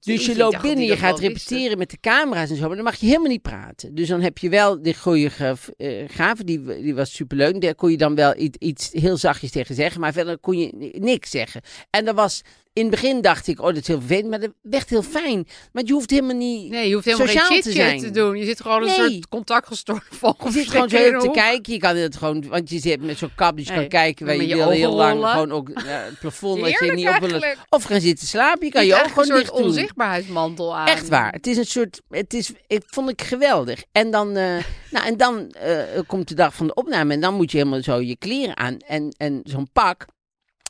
Dus 0.00 0.26
je 0.26 0.36
loopt 0.36 0.60
binnen, 0.60 0.84
je 0.84 0.96
gaat 0.96 1.18
repeteren 1.18 1.78
met 1.78 1.90
de 1.90 2.00
camera's 2.00 2.50
en 2.50 2.56
zo, 2.56 2.66
maar 2.66 2.76
dan 2.76 2.84
mag 2.84 2.96
je 2.96 3.06
helemaal 3.06 3.28
niet 3.28 3.42
praten. 3.42 3.94
Dus 3.94 4.08
dan 4.08 4.20
heb 4.20 4.38
je 4.38 4.48
wel 4.48 4.82
de 4.82 4.92
choreograaf, 4.92 6.36
die, 6.44 6.64
die 6.64 6.94
was 6.94 7.14
superleuk, 7.14 7.60
daar 7.60 7.74
kon 7.74 7.90
je 7.90 7.96
dan 7.96 8.14
wel 8.14 8.36
iets, 8.36 8.58
iets 8.58 8.90
heel 8.92 9.16
zachtjes 9.16 9.50
tegen 9.50 9.74
zeggen, 9.74 10.00
maar 10.00 10.12
verder 10.12 10.38
kon 10.38 10.58
je 10.58 10.72
ni- 10.74 10.92
niks 10.98 11.30
zeggen. 11.30 11.60
En 11.90 12.04
dat 12.04 12.14
was, 12.14 12.42
in 12.72 12.82
het 12.82 12.90
begin 12.90 13.20
dacht 13.20 13.46
ik, 13.46 13.60
oh 13.60 13.66
dat 13.66 13.76
is 13.76 13.86
heel 13.86 13.98
vervelend, 13.98 14.28
maar 14.30 14.40
dat 14.40 14.50
werd 14.62 14.90
heel 14.90 15.02
fijn. 15.02 15.46
Want 15.72 15.86
je 15.88 15.92
hoeft 15.94 16.10
helemaal 16.10 16.36
niet 16.36 16.70
Nee, 16.70 16.88
je 16.88 16.94
hoeft 16.94 17.04
helemaal 17.06 17.26
sociaal 17.26 17.46
geen 17.46 17.60
te 17.60 17.72
zijn. 17.72 17.98
te 18.00 18.10
doen. 18.10 18.36
Je 18.36 18.44
zit 18.44 18.60
gewoon 18.60 18.80
Nee. 18.84 18.98
een 18.98 19.10
soort 19.12 19.28
contactgestoorde 19.28 20.02
Je 20.10 20.16
vogel. 20.16 20.50
zit 20.50 20.68
gewoon 20.68 20.88
zo 20.88 20.96
heel 20.96 21.20
te 21.20 21.30
kijken. 21.30 21.72
Je 21.72 21.78
kan 21.78 21.96
het 21.96 22.16
gewoon, 22.16 22.48
want 22.48 22.70
je 22.70 22.78
zit 22.78 23.02
met 23.02 23.18
zo'n 23.18 23.34
kap, 23.34 23.56
dus 23.56 23.64
je 23.66 23.70
Nee, 23.72 23.80
kan 23.80 23.88
kijken 23.88 24.26
waar 24.26 24.36
met 24.36 24.44
je 24.48 24.50
je 24.56 24.56
wil 24.62 24.70
heel 24.70 24.92
lang. 24.94 25.12
rollen. 25.12 25.28
Gewoon 25.30 25.52
ook 25.52 25.68
eh, 25.70 25.82
het 25.84 26.18
plafond 26.18 26.60
als 26.62 26.70
je 26.70 26.76
Heerlijk 26.78 26.96
niet 26.98 27.08
op 27.08 27.18
wil. 27.20 27.30
eigenlijk. 27.30 27.58
Of 27.68 27.82
gaan 27.84 28.00
zitten 28.00 28.26
slapen. 28.26 28.66
Je 28.66 28.72
kan 28.72 28.82
Je 28.82 28.88
je 28.88 28.94
ook 29.02 29.08
gewoon 29.08 29.30
een 29.30 29.34
dicht 29.36 29.46
soort 29.46 29.58
doen. 29.58 29.66
onzichtbaarheidsmantel 29.68 30.76
aan. 30.76 30.86
Echt 30.86 31.08
waar. 31.08 31.32
Het 31.32 31.46
is 31.46 31.56
een 31.56 31.66
soort. 31.66 32.00
Het 32.10 32.34
is, 32.34 32.52
ik 32.66 32.82
vond 32.86 33.08
ik 33.10 33.22
geweldig. 33.22 33.84
En 33.92 34.10
dan, 34.10 34.36
eh, 34.36 34.56
nou, 34.90 35.06
en 35.06 35.16
dan 35.16 35.50
eh, 35.50 35.78
komt 36.06 36.28
de 36.28 36.34
dag 36.34 36.54
van 36.54 36.66
de 36.66 36.74
opname. 36.74 37.14
En 37.14 37.20
dan 37.20 37.34
moet 37.34 37.50
je 37.50 37.56
helemaal 37.58 37.82
zo 37.82 38.00
je 38.00 38.16
kleren 38.16 38.56
aan. 38.56 38.76
En, 38.86 39.14
en 39.16 39.40
zo'n 39.44 39.68
pak. 39.72 40.06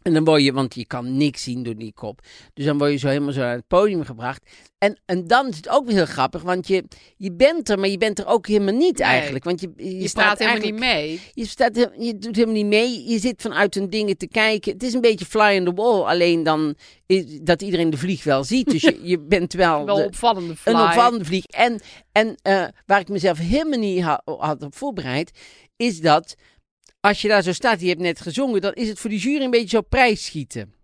En 0.03 0.15
dan 0.15 0.25
word 0.25 0.43
je, 0.43 0.53
want 0.53 0.75
je 0.75 0.87
kan 0.87 1.17
niks 1.17 1.43
zien 1.43 1.63
door 1.63 1.77
die 1.77 1.93
kop. 1.93 2.21
Dus 2.55 2.65
dan 2.65 2.79
word 2.79 2.91
je 2.91 2.97
zo 2.97 3.09
helemaal 3.09 3.33
zo 3.33 3.41
naar 3.41 3.55
het 3.55 3.67
podium 3.67 4.05
gebracht. 4.05 4.51
En, 4.79 5.01
en 5.07 5.27
dan 5.27 5.49
is 5.49 5.57
het 5.57 5.69
ook 5.69 5.87
weer 5.87 5.95
heel 5.95 6.07
grappig. 6.07 6.43
Want 6.43 6.69
je, 6.69 6.85
je 7.17 7.33
bent 7.33 7.69
er, 7.69 7.79
maar 7.79 7.89
je 7.89 7.99
bent 7.99 8.19
er 8.19 8.27
ook 8.27 8.47
helemaal 8.47 8.75
niet 8.75 9.01
eigenlijk. 9.01 9.45
Want 9.45 9.61
je, 9.61 9.73
je, 9.77 9.99
Je 10.01 10.09
staat 10.09 10.39
helemaal 10.39 10.61
niet 10.61 10.79
mee. 10.79 11.21
je, 11.33 11.47
staat, 11.47 11.77
je 11.99 12.19
doet 12.19 12.35
helemaal 12.37 12.55
niet 12.57 12.67
mee. 12.67 13.09
Je 13.09 13.19
zit 13.19 13.43
vanuit 13.43 13.75
hun 13.75 13.91
dingen 13.91 14.17
te 14.17 14.29
kijken. 14.29 14.73
Het 14.73 14.83
is 14.83 14.93
een 14.93 15.01
beetje 15.01 15.25
fly 15.25 15.57
on 15.59 15.65
the 15.65 15.83
wall. 15.83 16.01
Alleen 16.03 16.43
dan 16.43 16.75
is, 17.07 17.25
dat 17.43 17.63
iedereen 17.63 17.91
de 17.91 17.97
vlieg 17.97 18.25
wel 18.25 18.45
ziet. 18.45 18.71
Dus 18.71 18.83
je, 18.83 18.99
je 19.03 19.21
bent 19.21 19.53
wel, 19.53 19.85
Wel 19.87 19.97
de- 19.97 20.05
opvallende 20.05 20.57
fly. 20.57 20.73
een 20.73 20.81
opvallende 20.81 21.25
vlieg. 21.25 21.45
En, 21.45 21.81
en 22.13 22.35
eh, 22.43 22.65
waar 22.87 23.01
ik 23.01 23.09
mezelf 23.09 23.39
helemaal 23.39 23.79
niet 23.79 24.01
ha- 24.03 24.23
had 24.25 24.63
op 24.63 24.75
voorbereid, 24.77 25.31
is 25.77 26.01
dat 26.01 26.35
als 27.03 27.23
je 27.23 27.29
daar 27.29 27.43
zo 27.43 27.53
staat, 27.53 27.81
je 27.81 27.89
hebt 27.89 28.01
net 28.01 28.21
gezongen, 28.21 28.61
dan 28.61 28.73
is 28.73 28.89
het 28.89 28.99
voor 28.99 29.11
die 29.11 29.19
jury 29.19 29.45
een 29.45 29.51
beetje 29.51 29.69
zo 29.77 29.81
prijsschieten. 29.81 30.75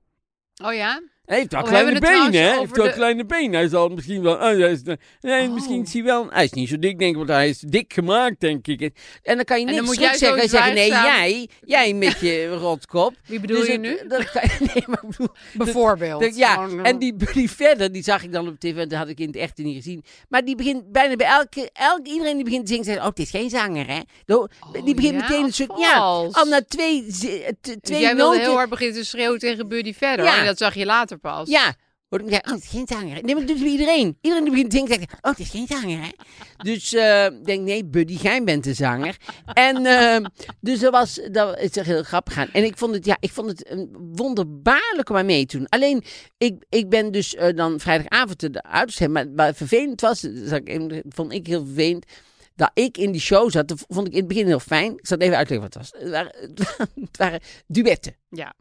Oh 0.64 0.74
ja? 0.74 1.02
Hij 1.28 1.38
heeft 1.38 1.52
wel 1.52 1.60
Oh, 1.62 1.66
kleine 1.68 1.90
hebben 1.90 2.08
we 2.10 2.16
het 2.16 2.30
benen, 2.30 2.42
hè? 2.42 2.48
Hij 2.50 2.58
heeft 2.58 2.76
wel 2.76 2.84
de- 2.86 2.92
kleine 2.92 3.24
benen. 3.26 3.52
Hij 3.52 3.68
zal 3.68 3.88
misschien 3.88 4.22
wel... 4.22 4.38
hij 4.40 4.56
is, 4.56 4.82
nee, 5.20 5.48
Oh. 5.48 5.54
misschien 5.54 5.82
is 5.82 5.92
hij 5.92 6.02
wel... 6.02 6.26
Hij 6.30 6.44
is 6.44 6.52
niet 6.52 6.68
zo 6.68 6.78
dik, 6.78 6.98
denk 6.98 7.10
ik, 7.10 7.16
want 7.16 7.28
hij 7.28 7.48
is 7.48 7.58
dik 7.58 7.92
gemaakt, 7.92 8.40
denk 8.40 8.66
ik. 8.66 8.80
En 9.22 9.36
dan 9.36 9.44
kan 9.44 9.60
je 9.60 9.66
niks 9.66 9.94
jij 9.98 10.16
zeggen. 10.16 10.38
Hij 10.38 10.48
zo 10.48 10.56
zeggen, 10.56 10.74
nee, 10.74 10.88
jij, 10.88 11.48
jij 11.64 11.94
met 11.94 12.20
je 12.20 12.46
rotkop. 12.60 13.14
Wie 13.26 13.40
bedoel 13.40 13.58
Dus 13.58 13.66
je 13.68 13.78
nu? 13.78 13.98
dat 14.08 14.18
nee, 14.74 14.84
maar 14.86 15.00
ik 15.02 15.08
bedoel... 15.08 15.28
Bijvoorbeeld. 15.52 16.20
Dat- 16.22 16.36
ja, 16.36 16.66
en 16.82 16.98
die 16.98 17.14
Buddy 17.14 17.48
verder, 17.48 17.92
die 17.92 18.02
zag 18.02 18.22
ik 18.22 18.32
dan 18.32 18.48
op 18.48 18.58
tv, 18.60 18.76
en 18.76 18.88
dat 18.88 18.98
had 18.98 19.08
ik 19.08 19.18
in 19.20 19.26
het 19.26 19.36
echt 19.36 19.56
niet 19.56 19.76
gezien. 19.76 20.04
Maar 20.28 20.44
die 20.44 20.56
begint 20.56 20.92
bijna 20.92 21.16
bij 21.16 21.26
elke, 21.26 21.70
elke 21.72 22.10
iedereen 22.10 22.34
die 22.34 22.44
begint 22.44 22.62
te 22.66 22.70
zingen, 22.72 22.84
zegt, 22.84 22.98
oh, 22.98 23.04
het 23.06 23.18
is 23.18 23.30
geen 23.30 23.50
zanger, 23.50 23.86
hè? 23.86 24.00
Die 24.84 24.94
begint 24.94 25.14
ja, 25.14 25.20
meteen 25.20 25.44
een 25.44 25.52
soort, 25.52 25.72
ja, 25.78 25.94
al 25.96 26.44
na 26.48 26.62
twee, 26.68 27.04
Dus 27.06 27.18
twee 27.82 28.00
jij 28.00 28.14
wilde 28.16 28.30
noten. 28.30 28.40
heel 28.40 28.54
hard 28.56 28.68
beginnen 28.70 28.96
te 28.96 29.04
schreeuwen 29.04 29.38
tegen 29.38 29.68
Buddy 29.68 29.94
verder. 29.94 30.24
Ja. 30.24 30.38
En 30.38 30.44
dat 30.46 30.58
zag 30.58 30.74
je 30.74 30.84
later 30.84 31.17
pas. 31.20 31.48
Ja. 31.48 31.74
Hoor 32.08 32.20
ik 32.20 32.26
oh, 32.26 32.52
het 32.52 32.62
is 32.62 32.68
geen 32.68 32.86
zanger. 32.86 33.22
Nee, 33.22 33.34
maar 33.34 33.46
dat 33.46 33.46
doet 33.46 33.58
bij 33.58 33.70
iedereen. 33.70 34.18
Iedereen 34.20 34.44
die 34.44 34.52
begint 34.52 34.70
te 34.70 34.76
zingen, 34.76 34.92
zegt, 34.92 35.12
oh, 35.12 35.30
het 35.30 35.38
is 35.38 35.50
geen 35.50 35.66
zanger, 35.66 36.00
hè? 36.02 36.10
Dus 36.56 36.92
eh, 36.94 37.24
ik 37.24 37.44
denk, 37.44 37.62
nee, 37.62 37.84
Buddy, 37.84 38.18
jij 38.22 38.44
bent 38.44 38.64
de 38.64 38.74
zanger. 38.74 39.16
en 39.52 39.86
eh, 39.86 40.24
dus 40.60 40.80
dat 40.80 40.92
was, 40.92 41.20
dat 41.30 41.58
is 41.58 41.70
echt 41.70 41.86
heel 41.86 42.02
grappig 42.02 42.34
gaan. 42.34 42.48
En 42.52 42.64
ik 42.64 42.78
vond 42.78 42.94
het, 42.94 43.04
ja, 43.04 43.16
ik 43.20 43.30
vond 43.30 43.48
het 43.48 43.70
een 43.70 44.10
wonderbaarlijk 44.14 45.10
om 45.10 45.16
aan 45.16 45.26
mee 45.26 45.46
te 45.46 45.56
doen. 45.56 45.68
Alleen, 45.68 46.04
ik, 46.38 46.64
ik 46.68 46.88
ben 46.88 47.12
dus 47.12 47.34
eh, 47.34 47.56
dan 47.56 47.80
vrijdagavond 47.80 48.52
de 48.52 48.62
uitzending, 48.62 49.34
maar 49.34 49.46
wat 49.46 49.56
vervelend 49.56 50.00
was, 50.00 50.24
ik 50.24 51.02
vond 51.08 51.32
ik 51.32 51.46
heel 51.46 51.64
vervelend, 51.64 52.04
dat 52.54 52.70
ik 52.74 52.96
in 52.96 53.12
die 53.12 53.20
show 53.20 53.50
zat, 53.50 53.68
dat 53.68 53.84
vond 53.88 54.06
ik 54.06 54.12
in 54.12 54.18
het 54.18 54.28
begin 54.28 54.46
heel 54.46 54.60
fijn. 54.60 54.92
Ik 54.92 55.06
zal 55.06 55.16
het 55.16 55.26
even 55.26 55.38
uitleggen 55.38 55.68
wat 55.70 55.74
het 55.74 55.90
was. 55.92 56.02
Het 56.02 56.10
waren, 56.10 56.32
het 57.08 57.16
waren 57.16 57.40
duetten. 57.66 58.16
Ja. 58.30 58.54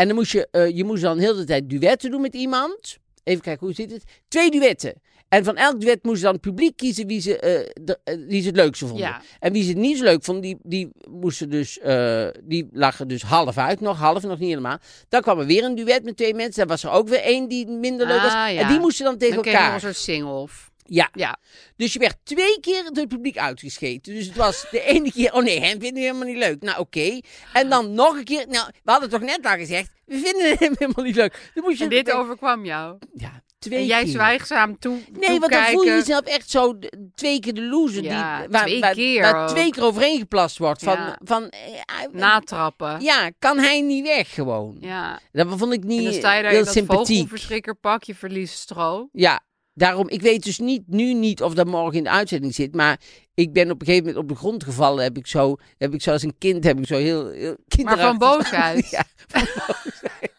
En 0.00 0.06
dan 0.06 0.16
moest 0.16 0.32
je, 0.32 0.48
eh, 0.50 0.76
je 0.76 0.84
moest 0.84 1.02
dan 1.02 1.18
heel 1.18 1.34
de 1.36 1.44
tijd 1.44 1.70
duetten 1.70 2.10
doen 2.10 2.20
met 2.20 2.34
iemand. 2.34 2.98
Even 3.24 3.42
kijken, 3.42 3.66
hoe 3.66 3.74
zit 3.74 3.90
het? 3.90 4.04
Twee 4.28 4.50
duetten. 4.50 4.94
En 5.28 5.44
van 5.44 5.56
elk 5.56 5.80
duet 5.80 6.02
moest 6.02 6.22
dan 6.22 6.32
het 6.32 6.40
publiek 6.40 6.76
kiezen 6.76 7.06
wie 7.06 7.20
ze, 7.20 7.38
eh, 7.38 7.70
de, 7.82 7.98
eh, 8.04 8.14
wie 8.28 8.40
ze 8.40 8.46
het 8.46 8.56
leukste 8.56 8.86
vonden. 8.86 9.06
Ja. 9.06 9.22
En 9.40 9.52
wie 9.52 9.62
ze 9.62 9.68
het 9.68 9.78
niet 9.78 9.98
zo 9.98 10.04
leuk 10.04 10.24
vonden, 10.24 10.42
die, 10.42 10.58
die 10.62 10.90
moesten 11.10 11.50
dus, 11.50 11.78
eh, 11.78 12.26
die 12.42 12.68
lagen 12.72 13.08
dus 13.08 13.22
half 13.22 13.58
uit 13.58 13.80
nog, 13.80 13.98
half 13.98 14.22
nog 14.22 14.38
niet 14.38 14.48
helemaal. 14.48 14.78
Dan 15.08 15.20
kwam 15.20 15.38
er 15.38 15.46
weer 15.46 15.64
een 15.64 15.74
duet 15.74 16.04
met 16.04 16.16
twee 16.16 16.34
mensen. 16.34 16.58
Dan 16.58 16.68
was 16.68 16.84
er 16.84 16.90
ook 16.90 17.08
weer 17.08 17.22
één 17.22 17.48
die 17.48 17.66
minder 17.66 18.06
leuk 18.06 18.20
was. 18.20 18.32
Ah, 18.32 18.52
ja. 18.52 18.60
En 18.60 18.68
die 18.68 18.78
moesten 18.78 19.04
dan 19.04 19.18
tegen 19.18 19.34
Dan 19.36 19.44
elkaar. 19.44 19.74
een 19.74 19.80
soort 19.80 19.96
sing-off. 19.96 20.69
Ja, 20.84 21.10
Ja. 21.14 21.36
dus 21.76 21.92
je 21.92 21.98
werd 21.98 22.16
twee 22.24 22.60
keer 22.60 22.82
door 22.84 22.94
het 22.96 23.08
publiek 23.08 23.38
uitgescheten. 23.38 24.14
Dus 24.14 24.26
het 24.26 24.36
was 24.36 24.66
de 24.70 24.82
ene 24.94 25.12
keer, 25.12 25.32
oh 25.32 25.42
nee, 25.42 25.60
hem 25.60 25.70
vinden 25.80 25.92
we 25.94 26.00
helemaal 26.00 26.26
niet 26.26 26.36
leuk. 26.36 26.62
Nou, 26.62 26.78
oké. 26.78 27.20
En 27.52 27.68
dan 27.68 27.92
nog 27.94 28.16
een 28.16 28.24
keer, 28.24 28.46
nou, 28.48 28.66
we 28.84 28.90
hadden 28.90 29.10
toch 29.10 29.20
net 29.20 29.46
al 29.46 29.56
gezegd, 29.56 29.90
we 30.06 30.18
vinden 30.18 30.56
hem 30.58 30.74
helemaal 30.78 31.04
niet 31.04 31.16
leuk. 31.16 31.50
Dan 31.54 31.64
moest 31.64 31.78
je 31.78 31.84
En 31.84 31.90
dit 31.90 32.12
overkwam 32.12 32.64
jou. 32.64 32.98
Ja, 33.14 33.42
twee 33.58 33.78
En 33.78 33.86
jij 33.86 34.02
keer. 34.02 34.12
zwijgzaam 34.12 34.78
toe 34.78 34.98
Nee, 35.12 35.38
want 35.40 35.52
dan 35.52 35.64
voel 35.64 35.82
je 35.82 35.90
jezelf 35.90 36.24
echt 36.24 36.50
zo 36.50 36.78
twee 37.14 37.40
keer 37.40 37.54
de 37.54 37.62
loser. 37.62 38.02
Ja, 38.02 38.38
die, 38.40 38.48
waar, 38.48 38.66
twee 38.66 38.80
waar, 38.80 38.94
keer 38.94 39.22
waar 39.22 39.48
twee 39.48 39.70
keer 39.70 39.82
overheen 39.82 40.18
geplast 40.18 40.58
wordt. 40.58 40.82
Van, 40.82 40.96
Ja. 40.96 41.18
van, 41.24 41.48
eh, 41.48 41.60
eh, 41.74 42.12
Natrappen. 42.12 43.00
ja, 43.00 43.30
kan 43.38 43.58
hij 43.58 43.80
niet 43.80 44.06
weg 44.06 44.34
gewoon. 44.34 44.76
Ja. 44.80 45.20
Dat 45.32 45.46
vond 45.58 45.72
ik 45.72 45.84
niet 45.84 45.98
En 45.98 46.04
dan 46.04 46.12
sta 46.14 46.34
je 46.34 46.42
daar 46.42 46.50
heel 46.50 46.58
in 46.60 46.64
dat 46.64 46.74
sympathiek. 46.74 47.06
vogelverschrikkerpak, 47.16 48.02
je 48.02 48.14
verliest 48.14 48.58
stro. 48.58 49.08
Ja, 49.12 49.40
daarom, 49.74 50.08
ik 50.08 50.22
weet 50.22 50.44
dus 50.44 50.58
niet, 50.58 50.82
nu 50.86 51.14
niet 51.14 51.42
of 51.42 51.54
dat 51.54 51.66
morgen 51.66 51.98
in 51.98 52.04
de 52.04 52.10
uitzending 52.10 52.54
zit, 52.54 52.74
maar 52.74 53.00
ik 53.34 53.52
ben 53.52 53.70
op 53.70 53.80
een 53.80 53.86
gegeven 53.86 54.06
moment 54.06 54.22
op 54.22 54.28
de 54.28 54.40
grond 54.40 54.64
gevallen. 54.64 55.02
Heb 55.02 55.16
ik 55.16 55.26
zo, 55.26 55.56
heb 55.78 55.94
ik 55.94 56.02
zo 56.02 56.10
als 56.10 56.22
een 56.22 56.38
kind, 56.38 56.64
heb 56.64 56.78
ik 56.78 56.86
zo 56.86 56.96
heel, 56.96 57.30
heel 57.30 57.56
Maar 57.82 57.98
van 57.98 58.18
boosheid. 58.18 58.90
ja, 58.96 59.04
van 59.26 59.48
boosheid. 59.56 60.32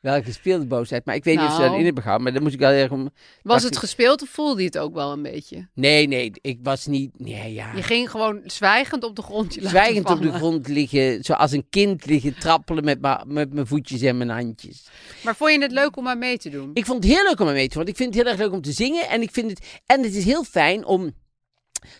Wel 0.00 0.22
gespeelde 0.22 0.66
boosheid, 0.66 1.04
maar 1.04 1.14
ik 1.14 1.24
weet 1.24 1.36
niet 1.36 1.44
of 1.46 1.52
ze 1.52 1.58
Nou. 1.58 1.70
dat 1.70 1.78
in 1.78 1.84
hebben 1.84 2.02
gehouden. 2.02 2.24
Maar 2.26 2.34
dan 2.40 2.42
moet 2.48 2.52
ik 2.60 2.66
wel 2.66 2.70
erg 2.70 2.90
om... 2.90 3.10
Was 3.42 3.62
het 3.62 3.72
ik- 3.74 3.78
gespeeld 3.78 4.22
of 4.22 4.28
voelde 4.28 4.60
je 4.60 4.66
het 4.66 4.78
ook 4.78 4.94
wel 4.94 5.12
een 5.12 5.22
beetje? 5.22 5.68
Nee, 5.74 6.06
nee, 6.06 6.30
ik 6.40 6.58
was 6.62 6.86
niet... 6.86 7.18
Nee, 7.18 7.52
ja. 7.52 7.72
Je 7.74 7.82
ging 7.82 8.10
gewoon 8.10 8.40
zwijgend 8.44 9.04
op 9.04 9.16
de 9.16 9.22
grond 9.22 9.54
je 9.54 9.60
laten 9.62 9.78
Zwijgend 9.78 10.10
op 10.10 10.16
de 10.20 10.24
vallen. 10.24 10.38
grond 10.40 10.68
liggen, 10.68 11.24
zoals 11.24 11.52
een 11.52 11.66
kind 11.70 12.06
liggen 12.06 12.38
trappelen 12.38 12.84
met, 12.84 13.00
ma- 13.00 13.24
met 13.26 13.52
mijn 13.52 13.66
voetjes 13.66 14.00
en 14.02 14.16
mijn 14.16 14.30
handjes. 14.30 14.86
Maar 15.24 15.36
vond 15.36 15.52
je 15.52 15.58
het 15.62 15.72
leuk 15.72 15.96
om 15.96 16.08
aan 16.08 16.18
mee 16.18 16.38
te 16.38 16.50
doen? 16.50 16.70
Ik 16.74 16.86
vond 16.86 17.04
het 17.04 17.12
heel 17.12 17.24
leuk 17.24 17.40
om 17.40 17.46
aan 17.48 17.52
mee 17.54 17.68
te 17.68 17.74
doen, 17.74 17.84
want 17.84 17.88
ik 17.88 17.96
vind 17.96 18.14
het 18.14 18.22
heel 18.22 18.32
erg 18.32 18.40
leuk 18.40 18.52
om 18.52 18.62
te 18.62 18.72
zingen. 18.72 19.08
En, 19.08 19.22
ik 19.22 19.30
vind 19.30 19.50
het, 19.50 19.80
en 19.86 20.02
het 20.02 20.14
is 20.14 20.24
heel 20.24 20.44
fijn 20.44 20.84
om 20.84 21.12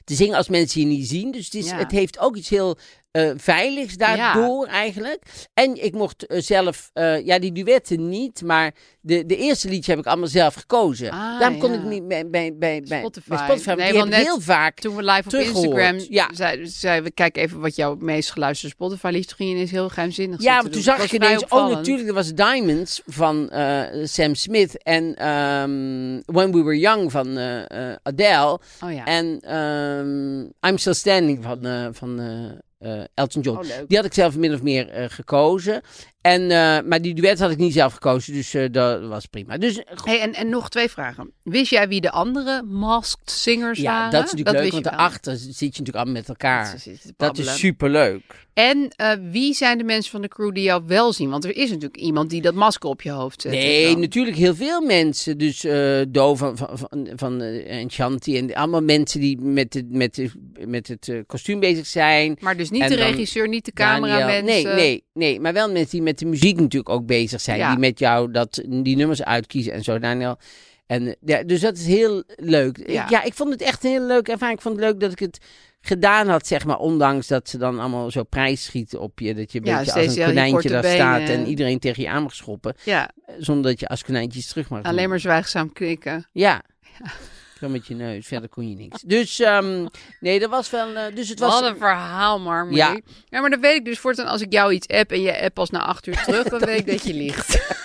te 0.04 0.14
zingen 0.14 0.36
als 0.36 0.48
mensen 0.48 0.80
je 0.80 0.86
niet 0.86 1.08
zien. 1.08 1.30
Dus 1.30 1.44
het, 1.44 1.54
is, 1.54 1.68
Ja. 1.68 1.76
het 1.76 1.90
heeft 1.90 2.18
ook 2.18 2.36
iets 2.36 2.48
heel 2.48 2.78
eh, 3.10 3.30
veiligs 3.36 3.96
daardoor 3.96 4.66
eigenlijk. 4.66 5.22
En 5.54 5.84
ik 5.84 5.94
mocht 5.94 6.26
eh, 6.26 6.40
zelf, 6.40 6.90
eh, 6.92 7.26
ja 7.26 7.38
die 7.38 7.52
duetten 7.52 8.08
niet, 8.08 8.42
maar 8.42 8.74
de, 9.00 9.26
de 9.26 9.36
eerste 9.36 9.68
liedje 9.68 9.90
heb 9.90 10.00
ik 10.00 10.06
allemaal 10.06 10.28
zelf 10.28 10.54
gekozen. 10.54 11.10
Ah, 11.10 11.40
Daarom 11.40 11.58
kon 11.58 11.72
ja. 11.72 11.78
ik 11.78 11.84
niet 11.84 12.08
bij, 12.08 12.28
bij, 12.30 12.56
bij, 12.56 12.82
bij 12.88 12.98
Spotify. 12.98 13.28
bij 13.28 13.38
Spotify 13.38 13.74
Nee, 13.74 13.92
want 13.92 14.10
net 14.10 14.22
heel 14.22 14.40
vaak... 14.40 14.78
Toen 14.78 14.96
we 14.96 15.02
live 15.02 15.28
op 15.28 15.34
Instagram 15.34 15.98
ja. 16.08 16.28
zeiden, 16.34 16.68
zeiden 16.68 17.04
we, 17.04 17.10
kijk 17.10 17.36
even 17.36 17.60
wat 17.60 17.76
jouw 17.76 17.96
meest 18.00 18.30
geluisterde 18.30 18.74
Spotify 18.74 19.06
liedje. 19.06 19.28
Toen 19.28 19.36
ging 19.36 19.50
ineens 19.50 19.70
heel 19.70 19.88
geheimzinnig 19.88 20.42
Ja, 20.42 20.52
maar 20.52 20.62
toen 20.62 20.72
doen. 20.72 20.82
zag 20.82 21.02
ik 21.02 21.12
ineens, 21.12 21.36
oh 21.36 21.42
opvallend. 21.42 21.76
natuurlijk, 21.76 22.08
er 22.08 22.14
was 22.14 22.34
Diamonds 22.34 23.02
van 23.06 23.50
Sam 24.04 24.34
Smith 24.34 24.82
en 24.82 25.14
ehm, 25.14 26.20
When 26.36 26.52
We 26.52 26.62
Were 26.62 26.78
Young 26.78 27.10
van 27.10 27.38
Adele 28.02 28.60
Oh 28.84 28.92
ja. 28.92 29.04
en 29.04 29.40
ehm, 29.40 30.70
I'm 30.70 30.78
Still 30.78 30.94
Standing 30.94 31.42
van, 31.42 31.94
van 31.94 32.18
Elton 33.14 33.42
John. 33.42 33.58
Oh. 33.58 33.88
Die 33.88 33.96
had 33.96 34.06
ik 34.06 34.14
zelf 34.14 34.36
min 34.36 34.54
of 34.54 34.62
meer 34.62 34.88
eh, 34.88 35.04
gekozen. 35.08 35.82
En, 36.20 36.50
eh, 36.50 36.78
maar 36.84 37.02
die 37.02 37.14
duet 37.14 37.38
had 37.38 37.50
ik 37.50 37.56
niet 37.56 37.72
zelf 37.72 37.92
gekozen, 37.92 38.32
dus 38.32 38.54
eh, 38.54 38.64
dat 38.70 39.06
was 39.06 39.26
prima. 39.26 39.58
Dus 39.58 39.78
eh, 39.78 39.96
Hey, 40.04 40.20
en, 40.20 40.34
en 40.34 40.48
nog 40.48 40.68
twee 40.68 40.88
vragen. 40.88 41.32
Wist 41.42 41.70
jij 41.70 41.88
wie 41.88 42.00
de 42.00 42.10
andere 42.10 42.62
masked 42.62 43.30
singers 43.30 43.78
ja, 43.78 43.92
waren? 43.92 44.10
dat 44.10 44.24
is 44.24 44.30
natuurlijk 44.32 44.58
leuk, 44.58 44.72
want 44.72 44.84
daarachter 44.84 45.36
zit 45.36 45.58
je 45.58 45.64
natuurlijk 45.64 45.96
allemaal 45.96 46.14
met 46.14 46.28
elkaar. 46.28 46.72
Dat 46.72 46.86
is, 46.86 47.12
Dat 47.16 47.38
is 47.38 47.58
superleuk. 47.58 48.48
En 48.52 48.92
wie 49.30 49.54
zijn 49.54 49.78
de 49.78 49.84
mensen 49.84 50.10
van 50.10 50.22
de 50.22 50.28
crew 50.28 50.54
die 50.54 50.62
jou 50.62 50.82
wel 50.86 51.12
zien? 51.12 51.30
Want 51.30 51.44
er 51.44 51.56
is 51.56 51.70
natuurlijk 51.70 51.96
iemand 51.96 52.30
die 52.30 52.42
dat 52.42 52.54
masker 52.54 52.88
op 52.88 53.02
je 53.02 53.10
hoofd 53.10 53.42
zet. 53.42 53.52
Nee, 53.52 53.96
natuurlijk 53.96 54.36
heel 54.36 54.54
veel 54.54 54.80
mensen. 54.80 55.38
Dus 55.38 55.60
Do 56.08 56.34
van, 56.34 56.56
van, 56.56 56.78
van, 56.78 57.08
van 57.16 57.40
Enchanti 57.40 58.38
en 58.38 58.54
allemaal 58.54 58.82
mensen 58.82 59.20
die 59.20 59.38
met, 59.40 59.72
de, 59.72 59.86
met, 59.88 60.14
de, 60.14 60.30
met 60.66 60.88
het 60.88 61.12
kostuum 61.26 61.60
bezig 61.60 61.86
zijn. 61.86 62.36
Maar 62.40 62.56
dus 62.56 62.70
niet 62.70 62.82
En 62.82 62.88
de 62.88 62.94
regisseur, 62.94 63.48
niet 63.48 63.64
de 63.64 63.72
cameramensen. 63.72 64.44
Nee, 64.44 64.64
nee, 64.74 65.04
nee. 65.12 65.40
Maar 65.40 65.52
wel 65.52 65.70
mensen 65.70 65.90
die 65.90 66.02
met 66.02 66.09
de 66.18 66.26
muziek 66.26 66.56
natuurlijk 66.60 66.88
ook 66.88 67.06
bezig 67.06 67.40
zijn. 67.40 67.58
Ja. 67.58 67.70
Die 67.70 67.78
met 67.78 67.98
jou 67.98 68.30
dat, 68.30 68.62
die 68.68 68.96
nummers 68.96 69.22
uitkiezen 69.22 69.72
en 69.72 69.82
zo, 69.82 69.98
Daniel. 69.98 70.38
En, 70.86 71.06
eh, 71.06 71.14
ja, 71.20 71.42
dus 71.42 71.60
dat 71.60 71.76
is 71.76 71.86
heel 71.86 72.22
leuk. 72.36 72.90
Ja. 72.90 73.06
Ja. 73.08 73.22
Ik, 73.22 73.34
vond 73.34 73.50
het 73.50 73.62
echt 73.62 73.84
een 73.84 73.90
heel 73.90 74.06
leuk 74.06 74.28
ervaring. 74.28 74.56
Ik 74.58 74.62
vond 74.64 74.76
het 74.76 74.84
leuk 74.84 75.00
dat 75.00 75.12
ik 75.12 75.18
het 75.18 75.38
gedaan 75.80 76.28
had, 76.28 76.46
zeg 76.46 76.64
maar. 76.64 76.78
Ondanks 76.78 77.26
dat 77.26 77.48
ze 77.48 77.58
dan 77.58 77.78
allemaal 77.78 78.10
zo 78.10 78.22
prijs 78.22 78.64
schieten 78.64 79.00
op 79.00 79.18
je. 79.18 79.34
Dat 79.34 79.52
je 79.52 79.58
een 79.58 79.64
Ja, 79.64 79.78
beetje 79.78 79.92
als 79.92 80.16
een 80.16 80.24
konijntje 80.24 80.68
daar 80.68 80.84
staat 80.84 81.28
en 81.28 81.46
iedereen 81.46 81.78
tegen 81.78 82.02
je 82.02 82.08
aan 82.08 82.22
mag 82.22 82.34
schoppen. 82.34 82.74
Ja, 82.84 83.10
Zonder 83.38 83.70
dat 83.70 83.80
je 83.80 83.88
als 83.88 84.04
konijntje 84.04 84.38
iets 84.38 84.48
terug 84.48 84.68
mag 84.68 84.82
doen. 84.82 84.90
alleen 84.90 85.08
maar 85.08 85.20
zwijgzaam 85.20 85.72
knikken. 85.72 86.26
Ja. 86.32 86.62
Met 87.68 87.86
je 87.86 87.94
neus, 87.94 88.26
verder 88.26 88.48
kon 88.48 88.68
je 88.68 88.76
niks. 88.76 89.02
Dus 89.02 89.38
um, 89.38 89.88
nee, 90.20 90.40
dat 90.40 90.50
was 90.50 90.70
wel. 90.70 90.90
Uh, 90.90 91.02
dus 91.14 91.28
het 91.28 91.38
was. 91.38 91.60
Wat 91.60 91.70
een 91.70 91.76
verhaal, 91.76 92.40
Marmorie. 92.40 92.76
Ja. 92.76 93.00
ja, 93.28 93.40
maar 93.40 93.50
dan 93.50 93.60
weet 93.60 93.76
ik 93.76 93.84
dus 93.84 93.98
voortaan 93.98 94.26
als 94.26 94.40
ik 94.40 94.52
jou 94.52 94.72
iets 94.72 94.88
app 94.88 95.12
en 95.12 95.20
je 95.20 95.40
app 95.42 95.54
pas 95.54 95.70
na 95.70 95.82
acht 95.82 96.06
uur 96.06 96.22
terug, 96.22 96.48
dan 96.48 96.60
weet 96.60 96.78
ik 96.78 96.86
dat 96.86 97.02
je 97.02 97.14
liegt. 97.14 97.78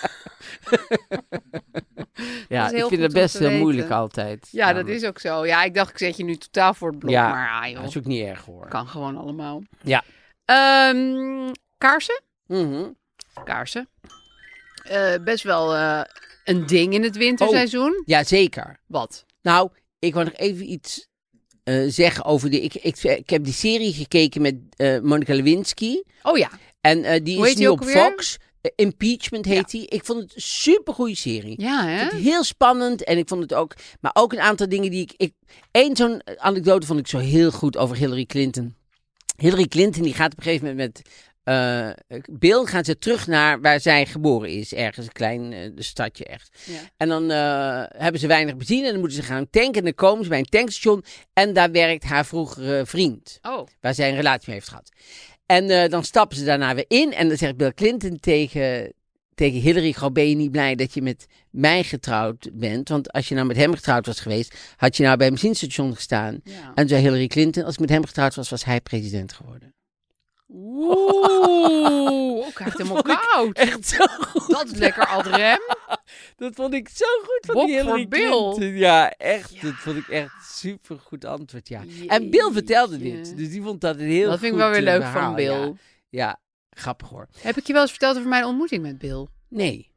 ja, 2.49 2.71
ik 2.71 2.85
vind 2.85 3.01
het 3.01 3.13
best 3.13 3.37
heel 3.39 3.51
moeilijk 3.57 3.89
altijd. 3.89 4.47
Ja, 4.51 4.73
dat 4.73 4.87
is 4.87 5.03
ook 5.03 5.19
zo. 5.19 5.45
Ja, 5.45 5.63
ik 5.63 5.73
dacht 5.73 5.91
ik 5.91 5.97
zet 5.97 6.17
je 6.17 6.23
nu 6.23 6.35
totaal 6.35 6.73
voor 6.73 6.89
het 6.89 6.99
blok, 6.99 7.11
Ja, 7.11 7.29
maar 7.29 7.61
ah, 7.61 7.67
joh, 7.69 7.79
Dat 7.79 7.89
is 7.89 7.97
ook 7.97 8.05
niet 8.05 8.25
erg 8.25 8.45
hoor. 8.45 8.67
kan 8.67 8.87
gewoon 8.87 9.17
allemaal. 9.17 9.63
Ja. 9.81 10.03
Ehm, 10.45 11.51
kaarsen? 11.77 12.21
Mhm. 12.47 12.83
Kaarsen. 13.43 13.89
Eh, 14.83 15.13
best 15.23 15.43
wel 15.43 15.75
eh, 15.75 16.01
een 16.43 16.65
ding 16.65 16.93
in 16.93 17.03
het 17.03 17.17
winterseizoen. 17.17 18.03
Ja, 18.05 18.23
zeker. 18.23 18.79
Wat? 18.85 19.25
Nou, 19.45 19.69
ik 19.99 20.13
wil 20.13 20.23
nog 20.23 20.33
even 20.33 20.71
iets 20.71 21.07
uh, 21.63 21.83
zeggen 21.87 22.25
over 22.25 22.49
die. 22.49 22.61
Ik, 22.61 22.73
ik, 22.73 23.03
ik 23.03 23.29
heb 23.29 23.43
die 23.43 23.53
serie 23.53 23.93
gekeken 23.93 24.41
met 24.41 24.55
uh, 24.77 24.99
Monica 24.99 25.33
Lewinsky. 25.33 26.01
Oh 26.21 26.37
ja. 26.37 26.49
En 26.81 26.97
uh, 26.99 27.13
die 27.23 27.37
Hoe 27.37 27.49
is 27.49 27.55
nu 27.55 27.67
op? 27.67 27.83
Fox. 27.83 28.37
Impeachment 28.75 29.45
heet 29.45 29.69
die. 29.69 29.87
Ik 29.87 30.05
vond 30.05 30.21
het 30.21 30.35
een 30.35 30.41
super 30.41 30.93
goede 30.93 31.15
serie. 31.15 31.61
Ja, 31.61 31.83
Ik 31.83 31.89
hè? 31.89 31.99
vond 31.99 32.11
het 32.11 32.21
heel 32.21 32.43
spannend 32.43 33.03
en 33.03 33.17
ik 33.17 33.27
vond 33.27 33.41
het 33.41 33.53
ook. 33.53 33.75
Maar 34.01 34.11
ook 34.13 34.33
een 34.33 34.39
aantal 34.39 34.69
dingen 34.69 34.91
die 34.91 35.01
ik. 35.01 35.13
ik 35.17 35.33
Eén 35.71 35.95
zo'n 35.95 36.21
anekdote 36.37 36.87
vond 36.87 36.99
ik 36.99 37.07
zo 37.07 37.17
heel 37.17 37.51
goed 37.51 37.77
over 37.77 37.95
Hillary 37.95 38.25
Clinton. 38.25 38.75
Hillary 39.37 39.67
Clinton 39.67 40.03
die 40.03 40.13
gaat 40.13 40.31
op 40.31 40.37
een 40.37 40.43
gegeven 40.43 40.67
moment 40.67 40.93
met. 40.95 41.09
Uh, 41.45 41.89
Bill 42.31 42.65
gaan 42.65 42.85
ze 42.85 42.97
terug 42.97 43.27
naar 43.27 43.61
waar 43.61 43.79
zij 43.79 44.05
geboren 44.05 44.49
is, 44.49 44.73
ergens 44.73 45.05
een 45.05 45.11
klein 45.11 45.51
uh, 45.51 45.71
stadje 45.75 46.25
echt. 46.25 46.57
Ja. 46.65 46.79
En 46.97 47.07
dan 47.07 47.31
uh, 47.31 47.83
hebben 47.87 48.21
ze 48.21 48.27
weinig 48.27 48.55
benzine 48.55 48.85
en 48.85 48.91
dan 48.91 48.99
moeten 48.99 49.17
ze 49.17 49.23
gaan 49.23 49.49
tanken. 49.49 49.73
En 49.73 49.83
dan 49.83 49.93
komen 49.93 50.23
ze 50.23 50.29
bij 50.29 50.39
een 50.39 50.45
tankstation 50.45 51.03
en 51.33 51.53
daar 51.53 51.71
werkt 51.71 52.03
haar 52.03 52.25
vroegere 52.25 52.85
vriend, 52.85 53.39
Oh. 53.41 53.67
waar 53.81 53.93
zij 53.93 54.09
een 54.09 54.15
relatie 54.15 54.43
mee 54.45 54.55
heeft 54.55 54.69
gehad. 54.69 54.91
En 55.45 55.89
dan 55.89 56.03
stappen 56.03 56.37
ze 56.37 56.43
daarna 56.43 56.75
weer 56.75 56.85
in 56.87 57.13
en 57.13 57.27
dan 57.27 57.37
zegt 57.37 57.57
Bill 57.57 57.73
Clinton 57.73 58.19
tegen, 58.19 58.93
tegen 59.35 59.59
Hillary, 59.59 59.91
gewoon 59.91 60.13
ben 60.13 60.29
je 60.29 60.35
niet 60.35 60.51
blij 60.51 60.75
dat 60.75 60.93
je 60.93 61.01
met 61.01 61.25
mij 61.49 61.83
getrouwd 61.83 62.49
bent? 62.53 62.89
Want 62.89 63.11
als 63.11 63.27
je 63.27 63.35
nou 63.35 63.47
met 63.47 63.57
hem 63.57 63.73
getrouwd 63.73 64.05
was 64.05 64.19
geweest, 64.19 64.55
had 64.75 64.97
je 64.97 65.03
nou 65.03 65.17
bij 65.17 65.27
een 65.27 65.33
benzinestation 65.33 65.95
gestaan. 65.95 66.39
Ja. 66.43 66.71
En 66.75 66.87
zei 66.87 67.01
Hillary 67.01 67.27
Clinton, 67.27 67.63
als 67.63 67.73
ik 67.73 67.79
met 67.79 67.89
hem 67.89 68.05
getrouwd 68.05 68.35
was, 68.35 68.49
was 68.49 68.65
hij 68.65 68.81
president 68.81 69.33
geworden. 69.33 69.73
Oeh, 70.47 72.43
ik 72.47 72.53
krijg 72.53 72.77
helemaal 72.77 73.01
koud. 73.01 73.57
Echt 73.57 73.87
zo 73.87 74.05
goed. 74.05 74.49
Dat 74.49 74.65
is 74.65 74.77
lekker 74.77 75.07
ad 75.07 75.25
rem. 75.25 75.59
Dat 76.35 76.55
vond 76.55 76.73
ik 76.73 76.89
zo 76.89 77.05
goed 77.23 77.45
van 77.45 77.65
die 77.65 77.81
voor 77.81 78.07
Bill. 78.07 78.77
Ja, 78.77 79.11
echt. 79.11 79.55
Ja. 79.55 79.61
Dat 79.61 79.73
vond 79.73 79.97
ik 79.97 80.07
echt 80.07 80.55
super 80.55 80.99
goed 80.99 81.25
antwoord, 81.25 81.67
ja. 81.67 81.83
Jeetje. 81.83 82.07
En 82.07 82.29
Bill 82.29 82.51
vertelde 82.51 82.97
dit, 82.97 83.37
dus 83.37 83.49
die 83.49 83.61
vond 83.61 83.81
dat 83.81 83.99
een 83.99 84.05
heel 84.05 84.29
Dat 84.29 84.39
vind 84.39 84.51
ik 84.51 84.57
wel 84.57 84.69
weer 84.69 84.77
eh, 84.77 84.83
leuk 84.83 85.01
verhaal, 85.01 85.23
van 85.23 85.35
Bill. 85.35 85.61
Ja. 85.61 85.73
ja, 86.09 86.39
grappig 86.69 87.09
hoor. 87.09 87.27
Heb 87.39 87.57
ik 87.57 87.67
je 87.67 87.73
wel 87.73 87.81
eens 87.81 87.91
verteld 87.91 88.17
over 88.17 88.29
mijn 88.29 88.45
ontmoeting 88.45 88.81
met 88.81 88.97
Bill? 88.97 89.27
Nee. 89.47 89.93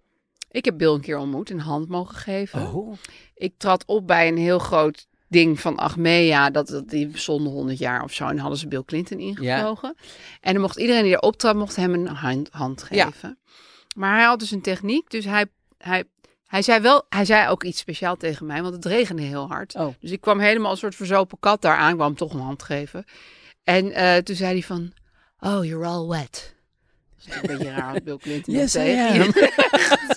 Ik 0.51 0.65
heb 0.65 0.79
Bill 0.79 0.93
een 0.93 1.01
keer 1.01 1.19
ontmoet, 1.19 1.51
een 1.51 1.61
hand 1.61 1.89
mogen 1.89 2.17
geven. 2.17 2.75
Oh. 2.75 2.93
Ik 3.35 3.55
trad 3.57 3.85
op 3.87 4.07
bij 4.07 4.29
een 4.29 4.37
heel 4.37 4.59
groot 4.59 5.07
ding 5.29 5.61
van 5.61 5.77
Achmea. 5.77 6.51
Dat, 6.51 6.67
dat 6.69 6.89
die 6.89 7.07
bestond 7.07 7.47
100 7.47 7.79
jaar 7.79 8.03
of 8.03 8.13
zo. 8.13 8.27
En 8.27 8.39
hadden 8.39 8.59
ze 8.59 8.69
Bill 8.69 8.83
Clinton 8.87 9.19
ingevlogen. 9.19 9.95
En 10.41 10.53
dan 10.53 10.63
mocht 10.63 10.79
iedereen 10.79 11.03
die 11.03 11.13
erop 11.13 11.37
trad, 11.37 11.55
mocht 11.57 11.77
hem 11.77 11.95
een 11.95 12.07
hand, 12.07 12.49
hand 12.51 12.87
Ja. 12.91 13.05
geven. 13.11 13.39
Maar 13.97 14.15
hij 14.15 14.25
had 14.25 14.39
dus 14.39 14.51
een 14.51 14.61
techniek. 14.63 15.11
Dus 15.11 15.25
hij, 15.25 15.47
hij, 15.79 16.05
hij 16.47 16.63
zei 16.63 16.81
wel, 16.81 17.07
hij 17.09 17.25
zei 17.25 17.49
ook 17.49 17.65
iets 17.65 17.79
speciaal 17.79 18.17
tegen 18.17 18.47
mij. 18.47 18.63
Want 18.63 18.75
het 18.75 18.85
regende 18.85 19.23
heel 19.23 19.49
hard. 19.49 19.75
Oh. 19.75 19.95
Dus 20.01 20.11
ik 20.11 20.21
kwam 20.21 20.39
helemaal 20.39 20.71
een 20.71 20.77
soort 20.77 20.95
verzopen 20.95 21.39
kat 21.41 21.63
daar 21.63 21.77
aan. 21.77 22.01
Hem 22.01 22.15
toch 22.15 22.33
een 22.33 22.41
hand 22.41 22.63
geven. 22.63 23.05
En 23.65 23.93
eh, 23.93 24.17
toen 24.17 24.37
zei 24.37 24.53
hij 24.53 24.63
van, 24.63 24.93
oh, 25.41 25.65
you're 25.65 25.87
all 25.87 26.07
wet. 26.07 26.55
Dat 27.25 27.35
is 27.35 27.41
een 27.51 27.57
beetje 27.57 27.75
raar 27.75 28.03
Bill 28.03 28.17
Clinton 28.17 28.55
Yes, 28.55 28.73
dat 28.73 28.83
tegen. 28.83 29.33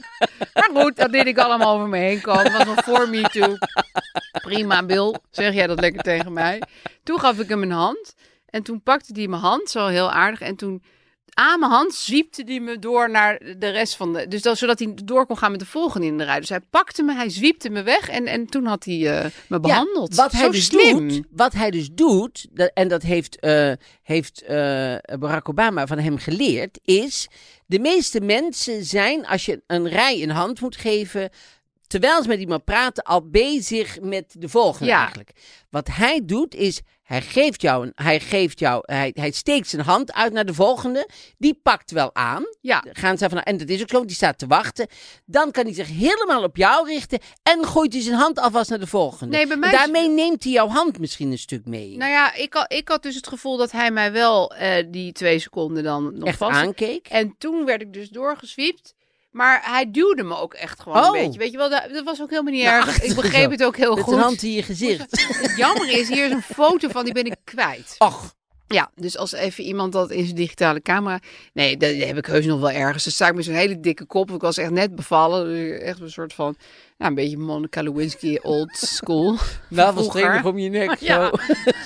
Maar 0.53 0.69
goed, 0.83 0.95
dat 0.95 1.11
deed 1.11 1.27
ik 1.27 1.37
allemaal 1.37 1.75
over 1.75 1.87
me 1.87 1.97
heen 1.97 2.21
komen. 2.21 2.51
Was 2.51 2.65
nog 2.65 2.83
voor 2.83 3.09
me 3.09 3.21
toe. 3.21 3.57
Prima, 4.55 4.83
Bill. 4.85 5.15
Zeg 5.29 5.53
jij 5.53 5.67
dat 5.67 5.79
lekker 5.79 6.01
tegen 6.01 6.33
mij. 6.33 6.61
Toen 7.03 7.19
gaf 7.19 7.39
ik 7.39 7.49
hem 7.49 7.61
een 7.61 7.71
hand. 7.71 8.13
En 8.45 8.63
toen 8.63 8.81
pakte 8.83 9.13
hij 9.13 9.27
mijn 9.27 9.41
hand, 9.41 9.69
zo 9.69 9.87
heel 9.87 10.11
aardig. 10.11 10.41
En 10.41 10.55
toen 10.55 10.83
aan 11.33 11.59
mijn 11.59 11.71
hand 11.71 11.93
zwiepte 11.93 12.43
hij 12.45 12.59
me 12.59 12.79
door 12.79 13.09
naar 13.09 13.39
de 13.57 13.69
rest 13.69 13.95
van 13.95 14.13
de... 14.13 14.27
Dus 14.27 14.41
dat, 14.41 14.57
zodat 14.57 14.79
hij 14.79 14.91
door 15.03 15.25
kon 15.25 15.37
gaan 15.37 15.51
met 15.51 15.59
de 15.59 15.65
volgende 15.65 16.07
in 16.07 16.17
de 16.17 16.23
rij. 16.23 16.39
Dus 16.39 16.49
hij 16.49 16.59
pakte 16.69 17.03
me, 17.03 17.13
hij 17.13 17.29
zwiepte 17.29 17.69
me 17.69 17.83
weg. 17.83 18.09
En, 18.09 18.25
en 18.25 18.45
toen 18.45 18.65
had 18.65 18.85
hij 18.85 19.19
eh, 19.19 19.29
me 19.47 19.59
behandeld. 19.59 20.15
wat, 20.15 20.31
hij 20.31 20.49
dus 20.49 20.65
slim. 20.65 21.07
doet, 21.09 21.21
wat 21.31 21.53
hij 21.53 21.71
dus 21.71 21.89
doet, 21.91 22.47
dat- 22.51 22.71
en 22.73 22.87
dat 22.87 23.01
heeft, 23.01 23.39
eh, 23.39 23.71
heeft 24.03 24.41
eh, 24.41 24.95
Barack 25.19 25.49
Obama 25.49 25.87
van 25.87 25.97
hem 25.99 26.17
geleerd, 26.17 26.79
is 26.83 27.27
de 27.65 27.79
meeste 27.79 28.21
mensen 28.21 28.83
zijn, 28.85 29.25
als 29.27 29.45
je 29.45 29.61
een 29.67 29.87
rij 29.87 30.23
een 30.23 30.29
hand 30.29 30.61
moet 30.61 30.75
geven, 30.75 31.29
terwijl 31.91 32.21
ze 32.21 32.27
met 32.27 32.39
iemand 32.39 32.63
praten, 32.63 33.03
al 33.03 33.29
bezig 33.29 33.99
met 33.99 34.35
de 34.37 34.49
volgende 34.49 34.91
Ja. 34.91 34.99
eigenlijk. 34.99 35.31
Wat 35.69 35.87
hij 35.87 36.21
doet 36.25 36.55
is, 36.55 36.81
hij 37.03 37.21
geeft 37.21 37.61
jou, 37.61 37.85
een, 37.85 37.91
hij 37.95 38.19
geeft 38.19 38.59
jou, 38.59 38.83
hij, 38.85 39.11
hij 39.13 39.31
steekt 39.31 39.67
zijn 39.67 39.81
hand 39.81 40.13
uit 40.13 40.33
naar 40.33 40.45
de 40.45 40.53
volgende, 40.53 41.09
die 41.37 41.59
pakt 41.63 41.91
wel 41.91 42.15
aan. 42.15 42.43
Ja, 42.61 42.83
Gaan 42.91 43.17
ze 43.17 43.29
van, 43.29 43.41
en 43.41 43.57
dat 43.57 43.69
is 43.69 43.81
ook 43.81 43.89
zo, 43.89 44.05
die 44.05 44.15
staat 44.15 44.37
te 44.37 44.47
wachten. 44.47 44.87
Dan 45.25 45.51
kan 45.51 45.63
hij 45.65 45.73
zich 45.73 45.87
helemaal 45.87 46.43
op 46.43 46.57
jou 46.57 46.87
richten 46.87 47.19
en 47.43 47.65
gooit 47.65 47.93
hij 47.93 48.01
zijn 48.01 48.15
hand 48.15 48.39
alvast 48.39 48.69
naar 48.69 48.79
de 48.79 48.87
volgende. 48.87 49.37
Nee, 49.37 49.47
bij 49.47 49.57
mij 49.57 49.71
Daarmee 49.71 50.09
neemt 50.09 50.43
hij 50.43 50.51
jouw 50.51 50.67
hand 50.67 50.99
misschien 50.99 51.31
een 51.31 51.37
stuk 51.37 51.65
mee. 51.65 51.97
nou 51.97 52.11
ja, 52.11 52.33
ik 52.33 52.53
had, 52.53 52.73
ik 52.73 52.87
had 52.87 53.03
dus 53.03 53.15
het 53.15 53.27
gevoel 53.27 53.57
dat 53.57 53.71
hij 53.71 53.91
mij 53.91 54.11
wel 54.11 54.53
eh, 54.55 54.85
die 54.91 55.11
twee 55.11 55.39
seconden 55.39 55.83
dan 55.83 56.17
nog 56.17 56.27
Echt 56.27 56.37
vast... 56.37 56.51
aankeek. 56.55 57.07
En 57.07 57.35
toen 57.37 57.65
werd 57.65 57.81
ik 57.81 57.93
dus 57.93 58.09
doorgeswiept. 58.09 58.93
Maar 59.31 59.61
hij 59.63 59.91
duwde 59.91 60.23
me 60.23 60.35
ook 60.37 60.53
echt 60.53 60.79
gewoon 60.79 60.97
Oh. 60.97 61.05
een 61.05 61.23
beetje. 61.25 61.39
Weet 61.39 61.51
je 61.51 61.57
wel, 61.57 61.69
dat, 61.69 62.03
was 62.03 62.21
ook 62.21 62.29
helemaal 62.29 62.53
niet 62.53 62.63
Naar 62.63 62.87
erg. 62.87 63.01
Ik 63.01 63.15
begreep 63.21 63.51
het 63.51 63.63
ook 63.63 63.77
heel 63.77 63.95
Met 63.95 64.03
goed. 64.03 64.13
een 64.13 64.19
hand 64.19 64.43
in 64.43 64.51
je 64.51 64.63
gezicht. 64.63 65.27
Het 65.41 65.53
jammer 65.57 65.89
is, 65.91 66.09
hier 66.09 66.25
is 66.25 66.31
een 66.31 66.41
foto 66.41 66.87
van, 66.89 67.03
die 67.05 67.13
ben 67.13 67.25
ik 67.25 67.35
kwijt. 67.43 67.95
Och, 67.97 68.33
Ja, 68.67 68.91
dus 68.95 69.17
als 69.17 69.31
even 69.31 69.63
iemand 69.63 69.93
dat 69.93 70.11
in 70.11 70.23
zijn 70.23 70.35
digitale 70.35 70.81
camera... 70.81 71.19
Nee, 71.53 71.77
dat 71.77 71.95
heb 71.95 72.17
ik 72.17 72.25
heus 72.25 72.45
nog 72.45 72.59
wel 72.59 72.71
ergens. 72.71 73.03
Dan 73.03 73.13
sta 73.13 73.27
ik 73.27 73.35
met 73.35 73.45
zo'n 73.45 73.53
hele 73.53 73.79
dikke 73.79 74.05
kop. 74.05 74.31
Ik 74.31 74.41
was 74.41 74.57
echt 74.57 74.71
net 74.71 74.95
bevallen. 74.95 75.45
Dus 75.45 75.79
Echt 75.79 75.99
een 75.99 76.11
soort 76.11 76.33
van... 76.33 76.55
Nou, 77.01 77.13
een 77.13 77.19
beetje 77.21 77.37
Monica 77.37 77.81
Lewinsky 77.81 78.37
old 78.41 78.77
school. 78.77 79.37
navelstreng 79.69 80.43
om 80.45 80.57
je 80.57 80.69
nek. 80.69 80.95
Ja, 80.99 81.29
Zo. 81.29 81.31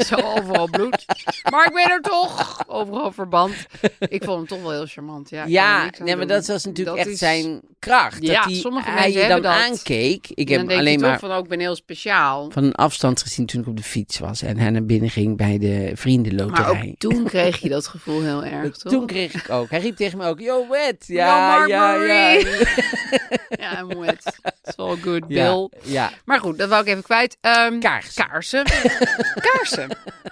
zo 0.15 0.15
overal 0.15 0.69
bloed. 0.69 1.05
Maar 1.51 1.65
ik 1.65 1.73
ben 1.73 1.89
er 1.89 2.01
toch. 2.01 2.63
Overal 2.67 3.11
verband. 3.11 3.53
Ik 3.99 4.23
vond 4.23 4.37
hem 4.37 4.47
toch 4.47 4.61
wel 4.61 4.71
heel 4.71 4.85
charmant. 4.85 5.29
Ja, 5.29 5.45
Ja, 5.45 5.89
nee, 6.03 6.15
maar 6.15 6.27
dat 6.27 6.47
was 6.47 6.65
natuurlijk 6.65 6.97
Dat 6.97 7.05
echt 7.05 7.13
is- 7.13 7.19
zijn 7.19 7.61
kracht. 7.79 8.21
Ja, 8.21 8.33
dat 8.33 8.43
hij, 8.43 8.53
sommige 8.53 8.89
hij 8.89 9.01
mensen 9.01 9.21
je 9.21 9.27
dan 9.27 9.41
dat. 9.41 9.51
aankeek. 9.53 10.27
Ik 10.29 10.49
heb 10.49 10.69
alleen 10.71 10.91
je 10.91 10.99
maar 10.99 11.19
van, 11.19 11.31
ook, 11.31 11.43
ik 11.43 11.49
ben 11.49 11.59
heel 11.59 11.75
speciaal. 11.75 12.51
van 12.51 12.63
een 12.63 12.75
afstand 12.75 13.21
gezien 13.21 13.45
toen 13.45 13.61
ik 13.61 13.67
op 13.67 13.77
de 13.77 13.83
fiets 13.83 14.19
was. 14.19 14.41
En 14.41 14.57
hij 14.57 14.69
naar 14.69 14.85
binnen 14.85 15.09
ging 15.09 15.37
bij 15.37 15.57
de 15.57 15.91
vriendenloterij. 15.93 16.73
Maar 16.73 16.83
ook 16.87 16.97
toen 16.97 17.23
kreeg 17.23 17.57
je 17.59 17.69
dat 17.69 17.87
gevoel 17.87 18.21
heel 18.21 18.43
erg, 18.61 18.77
toch? 18.77 18.91
Toen 18.91 19.05
kreeg 19.05 19.33
ik 19.33 19.49
ook. 19.49 19.69
Hij 19.69 19.79
riep 19.79 19.95
tegen 19.95 20.17
me 20.17 20.25
ook, 20.27 20.39
yo, 20.39 20.67
wet. 20.69 21.03
Ja, 21.07 21.65
ja, 21.65 21.93
ja. 22.03 22.39
Ja, 23.49 23.79
I'm 23.79 23.99
wet. 23.99 24.39
It's 24.63 24.75
all 24.77 24.97
good, 25.05 25.27
Bill. 25.27 25.37
Ja, 25.37 25.69
ja. 25.83 26.11
Maar 26.25 26.39
goed, 26.39 26.57
dat 26.57 26.69
wou 26.69 26.81
ik 26.81 26.87
even 26.87 27.03
kwijt. 27.03 27.37
Ehm, 27.41 27.79
Kaarsen. 27.79 28.25
Kaarsen. 28.27 28.63
kaarsen. 29.51 29.89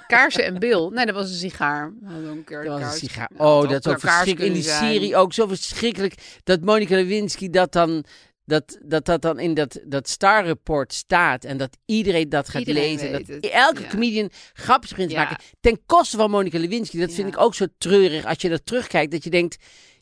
Kaarsen 0.07 0.45
en 0.45 0.59
Bill. 0.59 0.89
Nee, 0.91 1.05
dat 1.05 1.15
was 1.15 1.29
een 1.29 1.35
sigaar. 1.35 1.93
Een 2.03 2.43
keer 2.45 2.63
Dat 2.63 2.79
was 2.79 2.91
een 2.91 2.97
sigaar. 2.97 3.29
Oh, 3.37 3.69
dat 3.69 3.87
ook 3.87 3.99
verschrikkelijk. 3.99 4.39
In 4.39 4.53
die 4.53 4.63
zijn. 4.63 4.93
serie 4.93 5.15
ook 5.15 5.33
zo 5.33 5.47
verschrikkelijk. 5.47 6.13
Dat 6.43 6.61
Monica 6.61 6.95
Lewinsky 6.95 7.49
dat 7.49 7.71
dan... 7.71 8.05
Dat, 8.45 8.77
dat 8.81 9.05
dat 9.05 9.21
dan 9.21 9.39
in 9.39 9.53
dat, 9.53 9.79
dat 9.85 10.09
Star 10.09 10.45
Report 10.45 10.93
staat 10.93 11.43
en 11.43 11.57
dat 11.57 11.77
iedereen 11.85 12.29
dat 12.29 12.49
gaat 12.49 12.59
Iedereen 12.59 12.91
lezen. 12.91 13.11
Dat 13.11 13.27
het, 13.27 13.49
elke 13.49 13.81
ja. 13.81 13.87
comedian 13.87 14.29
grapjes 14.53 14.89
begint 14.89 15.09
te 15.09 15.15
Ja. 15.15 15.23
maken. 15.23 15.43
Ten 15.59 15.81
koste 15.85 16.17
van 16.17 16.31
Monica 16.31 16.59
Lewinsky. 16.59 16.99
Dat 16.99 17.13
vind 17.13 17.27
ik 17.27 17.39
ook 17.39 17.55
zo 17.55 17.65
treurig 17.77 18.25
als 18.25 18.41
je 18.41 18.49
dat 18.49 18.65
terugkijkt. 18.65 19.11
Dat 19.11 19.23
je 19.23 19.29
denkt, 19.29 19.57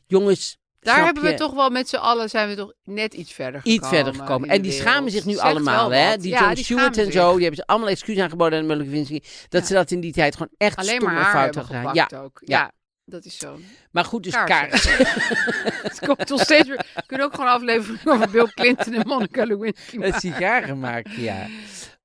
jongens, 0.06 0.58
Daar 0.82 1.04
hebben 1.04 1.22
we 1.22 1.34
toch 1.34 1.52
wel 1.54 1.70
met 1.70 1.88
z'n 1.88 1.96
allen 1.96 2.30
zijn 2.30 2.48
we 2.48 2.54
toch 2.54 2.72
net 2.84 3.14
iets 3.14 3.32
verder 3.32 3.60
gekomen. 3.60 3.78
iets 3.78 3.88
verder 3.88 4.14
gekomen. 4.14 4.48
En 4.48 4.56
de 4.56 4.62
die 4.62 4.72
schamen 4.72 5.10
zich 5.10 5.24
nu 5.24 5.32
Zegt 5.32 5.44
allemaal. 5.44 5.92
Hè? 5.92 6.16
Die 6.16 6.30
Ja, 6.30 6.38
John 6.40 6.54
die 6.54 6.64
Stewart 6.64 6.96
en 6.98 7.12
zo, 7.12 7.32
die 7.32 7.40
hebben 7.40 7.56
ze 7.56 7.66
allemaal 7.66 7.88
excuus 7.88 8.18
aangeboden 8.18 8.58
aan 8.58 8.66
Monica 8.66 8.84
Lewinsky. 8.84 9.20
Dat 9.48 9.60
Ja. 9.60 9.66
ze 9.66 9.74
dat 9.74 9.90
in 9.90 10.00
die 10.00 10.12
tijd 10.12 10.32
gewoon 10.36 10.52
echt 10.56 10.76
Alleen 10.76 10.94
stom 10.94 11.04
maar 11.04 11.16
en 11.16 11.22
haar 11.22 11.32
fout 11.32 11.54
hadden 11.54 11.76
gedaan. 11.92 11.94
Ja, 11.94 12.08
ook. 12.24 12.42
ja. 12.44 12.58
Ja. 12.58 12.72
dat 13.04 13.24
is 13.24 13.38
zo. 13.38 13.58
maar 13.90 14.04
goed, 14.04 14.22
dus 14.22 14.32
Kaarsen. 14.32 14.96
kaars. 14.96 15.14
Het 15.82 15.98
komt 16.06 16.28
nog 16.28 16.40
steeds 16.40 16.68
weer. 16.68 16.84
We 16.94 17.02
kunnen 17.06 17.26
ook 17.26 17.34
gewoon 17.34 17.46
een 17.48 17.54
aflevering 17.54 18.06
over 18.06 18.30
Bill 18.30 18.46
Clinton 18.54 18.92
en 18.94 19.06
Monica 19.06 19.44
Lewinsky 19.44 19.98
Het 19.98 20.14
sigaren 20.14 20.78
maken, 20.80 21.22
ja. 21.22 21.46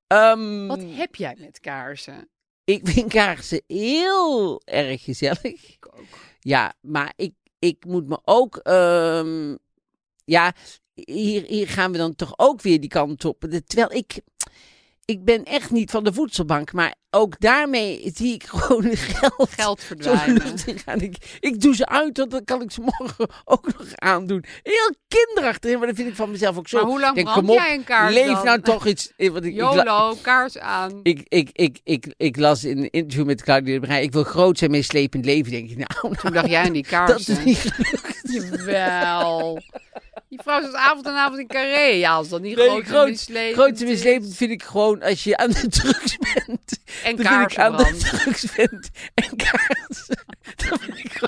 Ehm, 0.06 0.66
Wat 0.66 0.80
heb 0.86 1.14
jij 1.14 1.36
met 1.38 1.60
kaarsen? 1.60 2.28
Ik 2.64 2.80
vind 2.84 3.12
kaarsen 3.12 3.62
heel 3.66 4.62
erg 4.64 5.02
gezellig. 5.04 5.42
Ik 5.42 5.88
ook. 5.96 6.04
Ja, 6.40 6.74
maar 6.80 7.12
ik, 7.16 7.32
ik 7.58 7.84
moet 7.84 8.08
me 8.08 8.18
ook. 8.24 8.56
ehm, 8.56 9.56
ja, 10.24 10.52
hier, 10.94 11.42
hier 11.46 11.68
gaan 11.68 11.92
we 11.92 11.98
dan 11.98 12.14
toch 12.14 12.32
ook 12.36 12.62
weer 12.62 12.80
die 12.80 12.88
kant 12.90 13.24
op. 13.24 13.40
Terwijl 13.66 13.92
ik. 13.92 14.20
Ik 15.10 15.24
ben 15.24 15.44
echt 15.44 15.70
niet 15.70 15.90
van 15.90 16.04
de 16.04 16.12
voedselbank, 16.12 16.72
maar 16.72 16.94
ook 17.10 17.40
daarmee 17.40 18.10
zie 18.14 18.34
ik 18.34 18.44
gewoon 18.48 18.96
geld. 18.96 19.50
Geld 19.50 19.82
verdwijnen. 19.82 20.42
in. 20.66 21.00
Ik, 21.00 21.16
ik 21.40 21.60
doe 21.60 21.74
ze 21.74 21.86
uit, 21.86 22.16
want 22.18 22.30
dan 22.30 22.44
kan 22.44 22.62
ik 22.62 22.70
ze 22.70 22.80
morgen 22.98 23.26
ook 23.44 23.66
nog 23.66 23.86
aandoen. 23.94 24.44
Heel 24.62 24.94
kinderachtig, 25.08 25.78
maar 25.78 25.86
dat 25.86 25.96
vind 25.96 26.08
ik 26.08 26.14
van 26.16 26.30
mezelf 26.30 26.56
ook 26.58 26.68
zo. 26.68 26.76
Maar 26.76 26.86
hoe 26.86 27.00
lang 27.00 27.14
Denk, 27.14 27.26
brand 27.26 27.40
kom 27.46 27.50
op, 27.50 27.56
jij 27.62 27.74
een 27.74 27.84
kaars 27.84 28.14
Leef 28.14 28.26
dan? 28.34 28.44
nou 28.44 28.60
toch 28.60 28.86
iets. 28.86 29.12
eh, 29.16 29.30
Want 29.30 29.44
ik, 29.44 29.54
YOLO, 29.54 30.14
kaars 30.22 30.58
aan. 30.58 31.00
ik, 31.02 31.24
ik, 31.28 31.48
ik, 31.52 31.80
ik, 31.84 32.14
ik 32.16 32.36
las 32.36 32.64
in 32.64 32.78
een 32.78 32.90
interview 32.90 33.26
met 33.26 33.42
Claudia 33.42 33.74
de 33.74 33.80
Brij, 33.86 34.02
ik 34.02 34.12
wil 34.12 34.24
groot 34.24 34.58
zijn, 34.58 34.70
meeslepend 34.70 35.24
leven. 35.24 35.52
Denk 35.52 35.70
ik, 35.70 35.76
nou, 35.76 36.16
Toen 36.16 36.32
dacht 36.32 36.48
jij 36.48 36.62
aan 36.64 36.72
die 36.72 36.82
dat 36.90 36.90
kaarsen. 36.90 37.36
is 37.38 37.44
niet 37.44 37.58
gelukt. 37.74 38.20
Jawel. 38.22 39.60
Die 40.28 40.40
vrouw 40.42 40.62
zat 40.62 40.74
avond 40.74 41.06
en 41.06 41.12
avond 41.12 41.38
in 41.40 41.46
Carré. 41.46 41.80
Ja, 41.86 42.12
als 42.14 42.28
dat 42.28 42.40
niet 42.40 42.56
Nee, 42.56 42.68
groot, 42.68 42.84
groot-. 42.84 43.28
Groot 43.52 43.76
zijn 43.78 43.88
meeslepend 43.90 44.34
vind 44.36 44.50
ik 44.50 44.62
gewoon 44.62 44.97
als 45.02 45.24
je 45.24 45.36
aan 45.36 45.50
de 45.50 45.68
drugs 45.78 46.16
bent. 46.16 46.80
En 47.04 47.18
ik 47.18 47.58
aan 47.58 47.76
de 47.76 47.96
drugs 47.96 48.54
bent 48.54 48.90
en 49.14 49.36
kaarsen. 49.36 50.24
Dan 50.68 50.78
vind 50.78 50.98
ik 50.98 51.20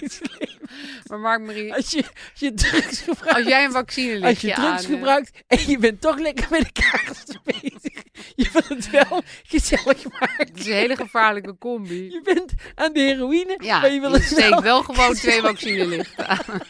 meeslepend. 0.00 0.58
Maar 1.06 1.18
Mark-Marie, 1.18 1.74
Als 1.74 1.90
je, 1.90 2.02
als 2.02 2.40
je 2.40 2.54
drugs 2.54 3.00
gebruikt. 3.00 3.34
als 3.36 3.46
jij 3.46 3.64
een 3.64 3.72
vaccine 3.72 4.26
Als 4.26 4.40
je 4.40 4.52
drugs 4.52 4.86
gebruikt 4.86 5.30
en 5.46 5.70
je 5.70 5.78
bent 5.78 6.00
toch 6.00 6.18
lekker 6.18 6.46
met 6.50 6.60
de 6.64 6.72
kaarsen 6.72 7.40
bezig. 7.44 8.02
Je 8.34 8.48
wil 8.52 8.76
het 8.76 8.90
wel 8.90 9.22
gezellig 9.42 10.04
maken. 10.20 10.46
Het 10.46 10.58
is 10.58 10.66
een 10.66 10.72
hele 10.72 10.96
gevaarlijke 10.96 11.58
combi. 11.58 12.10
Je 12.10 12.20
bent 12.24 12.52
aan 12.74 12.92
de 12.92 13.00
heroïne, 13.00 13.58
Ja, 13.62 13.80
maar 13.80 13.92
je 13.92 14.00
wil 14.00 14.12
het 14.12 14.22
steekt 14.22 14.48
wel 14.48 14.62
wel 14.62 14.82
gewoon 14.82 15.14
twee 15.14 15.40
vaccinelichten 15.40 16.28
aan. 16.28 16.60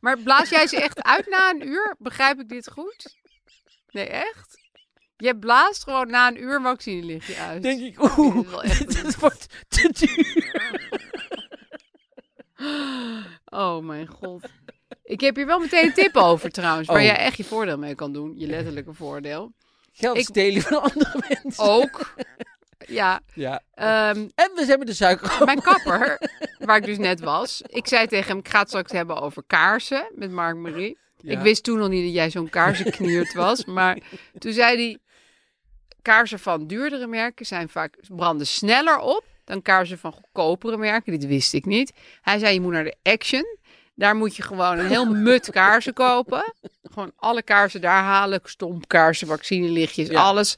Maar 0.00 0.18
blaas 0.18 0.48
jij 0.48 0.66
ze 0.66 0.82
echt 0.82 1.02
uit 1.02 1.26
na 1.26 1.50
een 1.50 1.68
uur? 1.68 1.94
Begrijp 1.98 2.40
ik 2.40 2.48
dit 2.48 2.70
goed? 2.70 3.16
Nee, 3.90 4.06
echt? 4.06 4.56
Je 5.16 5.38
blaast 5.38 5.82
gewoon 5.84 6.10
na 6.10 6.28
een 6.28 6.42
uur 6.42 6.60
vaccinelichtje 6.62 7.36
uit. 7.36 7.62
denk 7.62 7.80
ik, 7.80 8.18
oeh, 8.18 8.62
dit, 8.62 9.18
wordt 9.18 9.46
te 9.68 9.88
duur. 9.92 10.66
Oh 13.44 13.84
mijn 13.84 14.06
god. 14.06 14.48
Ik 15.02 15.20
heb 15.20 15.36
hier 15.36 15.46
wel 15.46 15.58
meteen 15.58 15.84
een 15.84 15.92
tip 15.92 16.16
over 16.16 16.50
trouwens. 16.50 16.88
Waar 16.88 16.96
Oh. 16.96 17.02
jij 17.02 17.16
echt 17.16 17.36
je 17.36 17.44
voordeel 17.44 17.78
mee 17.78 17.94
kan 17.94 18.12
doen. 18.12 18.32
Je 18.36 18.46
letterlijke 18.46 18.94
voordeel. 18.94 19.52
Geld 19.92 20.16
Ik- 20.18 20.24
stelen 20.24 20.62
van 20.62 20.82
andere 20.82 21.22
mensen. 21.42 21.64
Ook. 21.64 22.14
Ja. 22.86 23.20
Ja. 23.34 23.62
ehm, 23.74 24.28
En 24.34 24.50
we 24.54 24.74
met 24.78 24.86
de 24.86 24.94
suiker. 24.94 25.44
mijn 25.44 25.60
kapper, 25.62 26.30
waar 26.58 26.76
ik 26.76 26.84
dus 26.84 26.98
net 26.98 27.20
was. 27.20 27.62
Ik 27.66 27.86
zei 27.86 28.06
tegen 28.06 28.26
hem, 28.28 28.38
ik 28.38 28.48
ga 28.48 28.58
het 28.58 28.68
straks 28.68 28.92
hebben 28.92 29.20
over 29.20 29.42
kaarsen 29.46 30.12
met 30.14 30.30
Mark 30.30 30.56
Marie. 30.56 30.98
Ja. 31.20 31.32
Ik 31.32 31.38
wist 31.38 31.62
toen 31.64 31.78
nog 31.78 31.88
niet 31.88 32.04
dat 32.04 32.14
jij 32.14 32.30
zo'n 32.30 32.48
kaarsenkniert 32.48 33.32
was. 33.34 33.64
Maar 33.78 33.98
toen 34.38 34.52
zei 34.52 34.76
hij, 34.76 34.98
kaarsen 36.02 36.38
van 36.38 36.66
duurdere 36.66 37.06
merken 37.06 37.46
zijn 37.46 37.68
vaak 37.68 37.96
branden 38.08 38.46
sneller 38.46 38.98
op 38.98 39.24
dan 39.44 39.62
kaarsen 39.62 39.98
van 39.98 40.12
goedkopere 40.12 40.76
merken. 40.76 41.12
Dit 41.12 41.26
wist 41.26 41.54
ik 41.54 41.64
niet. 41.64 41.92
Hij 42.22 42.38
zei, 42.38 42.54
je 42.54 42.60
moet 42.60 42.72
naar 42.72 42.84
de 42.84 42.96
Action. 43.02 43.56
Daar 43.94 44.16
moet 44.16 44.36
je 44.36 44.42
gewoon 44.42 44.78
een 44.78 44.86
heel 44.86 45.04
mut 45.28 45.50
kaarsen 45.50 45.92
kopen. 45.92 46.54
Gewoon 46.82 47.12
alle 47.16 47.42
kaarsen 47.42 47.80
daar 47.80 48.02
halen. 48.02 48.40
Stompkaarsen, 48.44 49.26
vaccinelichtjes, 49.26 50.08
Ja. 50.08 50.22
alles. 50.22 50.56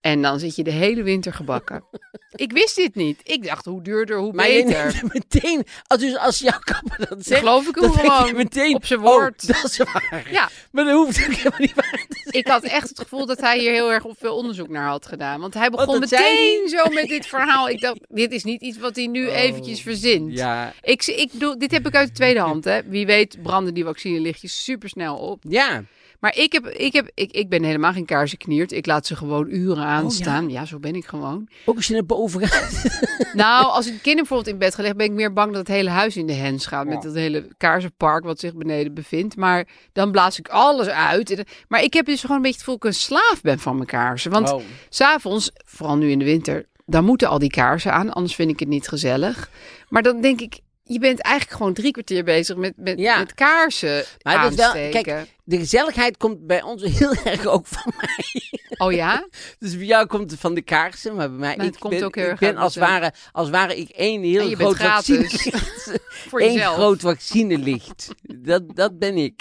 En 0.00 0.22
dan 0.22 0.38
zit 0.38 0.56
je 0.56 0.64
de 0.64 0.70
hele 0.70 1.02
winter 1.02 1.32
gebakken. 1.32 1.84
ik 2.30 2.52
wist 2.52 2.76
dit 2.76 2.94
niet. 2.94 3.20
Ik 3.22 3.46
dacht, 3.46 3.64
hoe 3.64 3.82
duurder, 3.82 4.18
hoe 4.18 4.32
Maar 4.32 4.46
beter. 4.46 5.00
meteen, 5.12 5.66
als, 5.86 6.00
dus 6.00 6.16
als 6.16 6.38
jouw 6.38 6.58
kapper 6.64 6.98
dat 6.98 7.08
Dan 7.08 7.22
zegt, 7.22 7.40
geloof 7.40 7.68
ik 7.68 7.74
hem 7.74 7.92
gewoon 7.92 8.36
meteen 8.36 8.74
op 8.74 8.84
zijn 8.86 9.00
oh, 9.00 9.04
woord. 9.06 9.46
dat 9.46 9.64
is 9.64 9.76
waar. 9.78 10.28
Ja, 10.30 10.48
Maar 10.72 10.84
dat 10.84 10.94
hoeft 10.94 11.18
ook 11.26 11.32
helemaal 11.34 11.58
niet 11.58 11.74
waar 11.74 12.04
te 12.08 12.20
zijn. 12.22 12.34
ik 12.34 12.46
had 12.46 12.62
echt 12.62 12.88
het 12.88 12.98
gevoel 12.98 13.26
dat 13.26 13.40
hij 13.40 13.58
hier 13.58 13.72
heel 13.72 13.92
erg 13.92 14.04
veel 14.18 14.36
onderzoek 14.36 14.68
naar 14.68 14.88
had 14.88 15.06
gedaan. 15.06 15.40
Want 15.40 15.54
hij 15.54 15.70
begon 15.70 15.98
meteen 15.98 16.68
zo 16.68 16.84
met 16.90 17.08
dit 17.08 17.26
verhaal. 17.26 17.68
Ik 17.68 17.80
dacht, 17.80 17.98
dit 18.08 18.32
is 18.32 18.44
niet 18.44 18.62
iets 18.62 18.78
wat 18.78 18.96
hij 18.96 19.06
nu 19.06 19.28
eventjes 19.28 19.80
verzint. 19.82 20.30
Oh. 20.30 20.36
Ja, 20.36 20.72
Ik, 20.82 21.06
ik 21.06 21.32
bedoel, 21.32 21.58
dit 21.58 21.70
heb 21.70 21.86
ik 21.86 21.94
uit 21.94 22.08
de 22.08 22.14
tweede 22.14 22.40
hand. 22.40 22.64
Hè. 22.64 22.82
Wie 22.82 23.06
weet 23.06 23.42
branden 23.42 23.74
die 23.74 23.84
vaccinelichtjes 23.84 24.64
supersnel 24.64 25.16
op. 25.16 25.42
ja. 25.48 25.84
Maar 26.20 26.36
ik, 26.36 26.52
heb, 26.52 26.66
ik, 26.66 26.92
heb, 26.92 27.10
ik, 27.14 27.30
ik 27.32 27.48
ben 27.48 27.62
helemaal 27.62 27.92
geen 27.92 28.04
kaarsenkniert. 28.04 28.72
Ik 28.72 28.86
laat 28.86 29.06
ze 29.06 29.16
gewoon 29.16 29.46
uren 29.50 29.84
aanstaan. 29.84 30.50
ja? 30.50 30.64
zo 30.64 30.78
ben 30.78 30.94
ik 30.94 31.04
gewoon. 31.06 31.48
Ook 31.64 31.76
als 31.76 31.86
je 31.86 31.92
naar 31.92 32.04
boven 32.06 32.46
gaat. 32.48 32.84
Nou, 33.32 33.66
als 33.66 33.86
ik 33.86 33.92
kinderen 33.92 34.16
bijvoorbeeld 34.16 34.48
in 34.48 34.58
bed 34.58 34.74
ga 34.74 34.80
leggen, 34.80 34.98
ben 34.98 35.06
ik 35.06 35.12
meer 35.12 35.32
bang 35.32 35.48
dat 35.52 35.58
het 35.58 35.76
hele 35.76 35.90
huis 35.90 36.16
in 36.16 36.26
de 36.26 36.32
hens 36.32 36.66
gaat. 36.66 36.86
Met 36.86 37.02
dat 37.02 37.14
hele 37.14 37.48
kaarsenpark 37.56 38.24
wat 38.24 38.40
zich 38.40 38.54
beneden 38.54 38.94
bevindt. 38.94 39.36
Maar 39.36 39.66
dan 39.92 40.10
blaas 40.12 40.38
ik 40.38 40.48
alles 40.48 40.86
uit. 40.88 41.42
Maar 41.68 41.82
ik 41.82 41.92
heb 41.94 42.06
dus 42.06 42.20
gewoon 42.20 42.36
een 42.36 42.42
beetje 42.42 42.58
het 42.58 42.66
gevoel 42.66 42.78
dat 42.78 42.90
ik 42.90 42.96
een 42.96 43.04
slaaf 43.06 43.40
ben 43.42 43.58
van 43.58 43.74
mijn 43.74 43.86
kaarsen. 43.86 44.30
Want 44.30 44.52
Oh. 44.52 44.62
s'avonds, 44.88 45.50
vooral 45.64 45.96
nu 45.96 46.10
in 46.10 46.18
de 46.18 46.24
winter, 46.24 46.66
dan 46.86 47.04
moeten 47.04 47.28
al 47.28 47.38
die 47.38 47.50
kaarsen 47.50 47.92
aan. 47.92 48.12
Anders 48.12 48.34
vind 48.34 48.50
ik 48.50 48.58
het 48.60 48.68
niet 48.68 48.88
gezellig. 48.88 49.50
Maar 49.88 50.02
dan 50.02 50.20
denk 50.20 50.40
ik, 50.40 50.58
je 50.88 50.98
bent 50.98 51.20
eigenlijk 51.20 51.56
gewoon 51.56 51.72
drie 51.74 51.90
kwartier 51.92 52.24
bezig 52.24 52.56
met, 52.56 52.72
met, 52.76 52.98
Ja. 52.98 53.18
met 53.18 53.34
kaarsen 53.34 54.04
Maar 54.22 54.42
het 54.42 54.50
is 54.50 54.56
wel, 54.56 54.66
aansteken. 54.66 55.02
kijk, 55.02 55.26
de 55.44 55.56
gezelligheid 55.58 56.16
komt 56.16 56.46
bij 56.46 56.62
ons 56.62 56.82
heel 56.82 57.14
erg 57.24 57.46
ook 57.46 57.66
van 57.66 57.92
mij. 57.96 58.58
Oh 58.78 58.92
ja? 58.92 59.28
Dus 59.58 59.76
bij 59.76 59.86
jou 59.86 60.06
komt 60.06 60.30
het 60.30 60.40
van 60.40 60.54
de 60.54 60.62
kaarsen, 60.62 61.14
maar 61.14 61.28
bij 61.28 61.38
mij 61.38 61.56
Maar 61.56 61.66
ik 61.66 61.72
het 61.72 61.80
komt 61.80 61.94
ben, 61.94 62.04
ook 62.04 62.14
heel 62.14 62.24
ik 62.24 62.30
erg 62.30 62.40
ben 62.40 62.48
uit 62.48 62.58
als 62.58 62.76
ware, 62.76 63.12
als 63.32 63.50
ware 63.50 63.76
ik 63.76 63.88
één 63.88 64.22
heel 64.22 64.50
groot 64.54 64.74
gratis. 64.74 65.16
vaccinelicht. 65.16 66.00
Voor 66.28 66.40
Eén 66.40 66.58
groot 66.60 67.00
vaccinelicht. 67.00 68.08
Dat, 68.22 68.62
dat 68.76 68.98
ben 68.98 69.16
ik. 69.16 69.40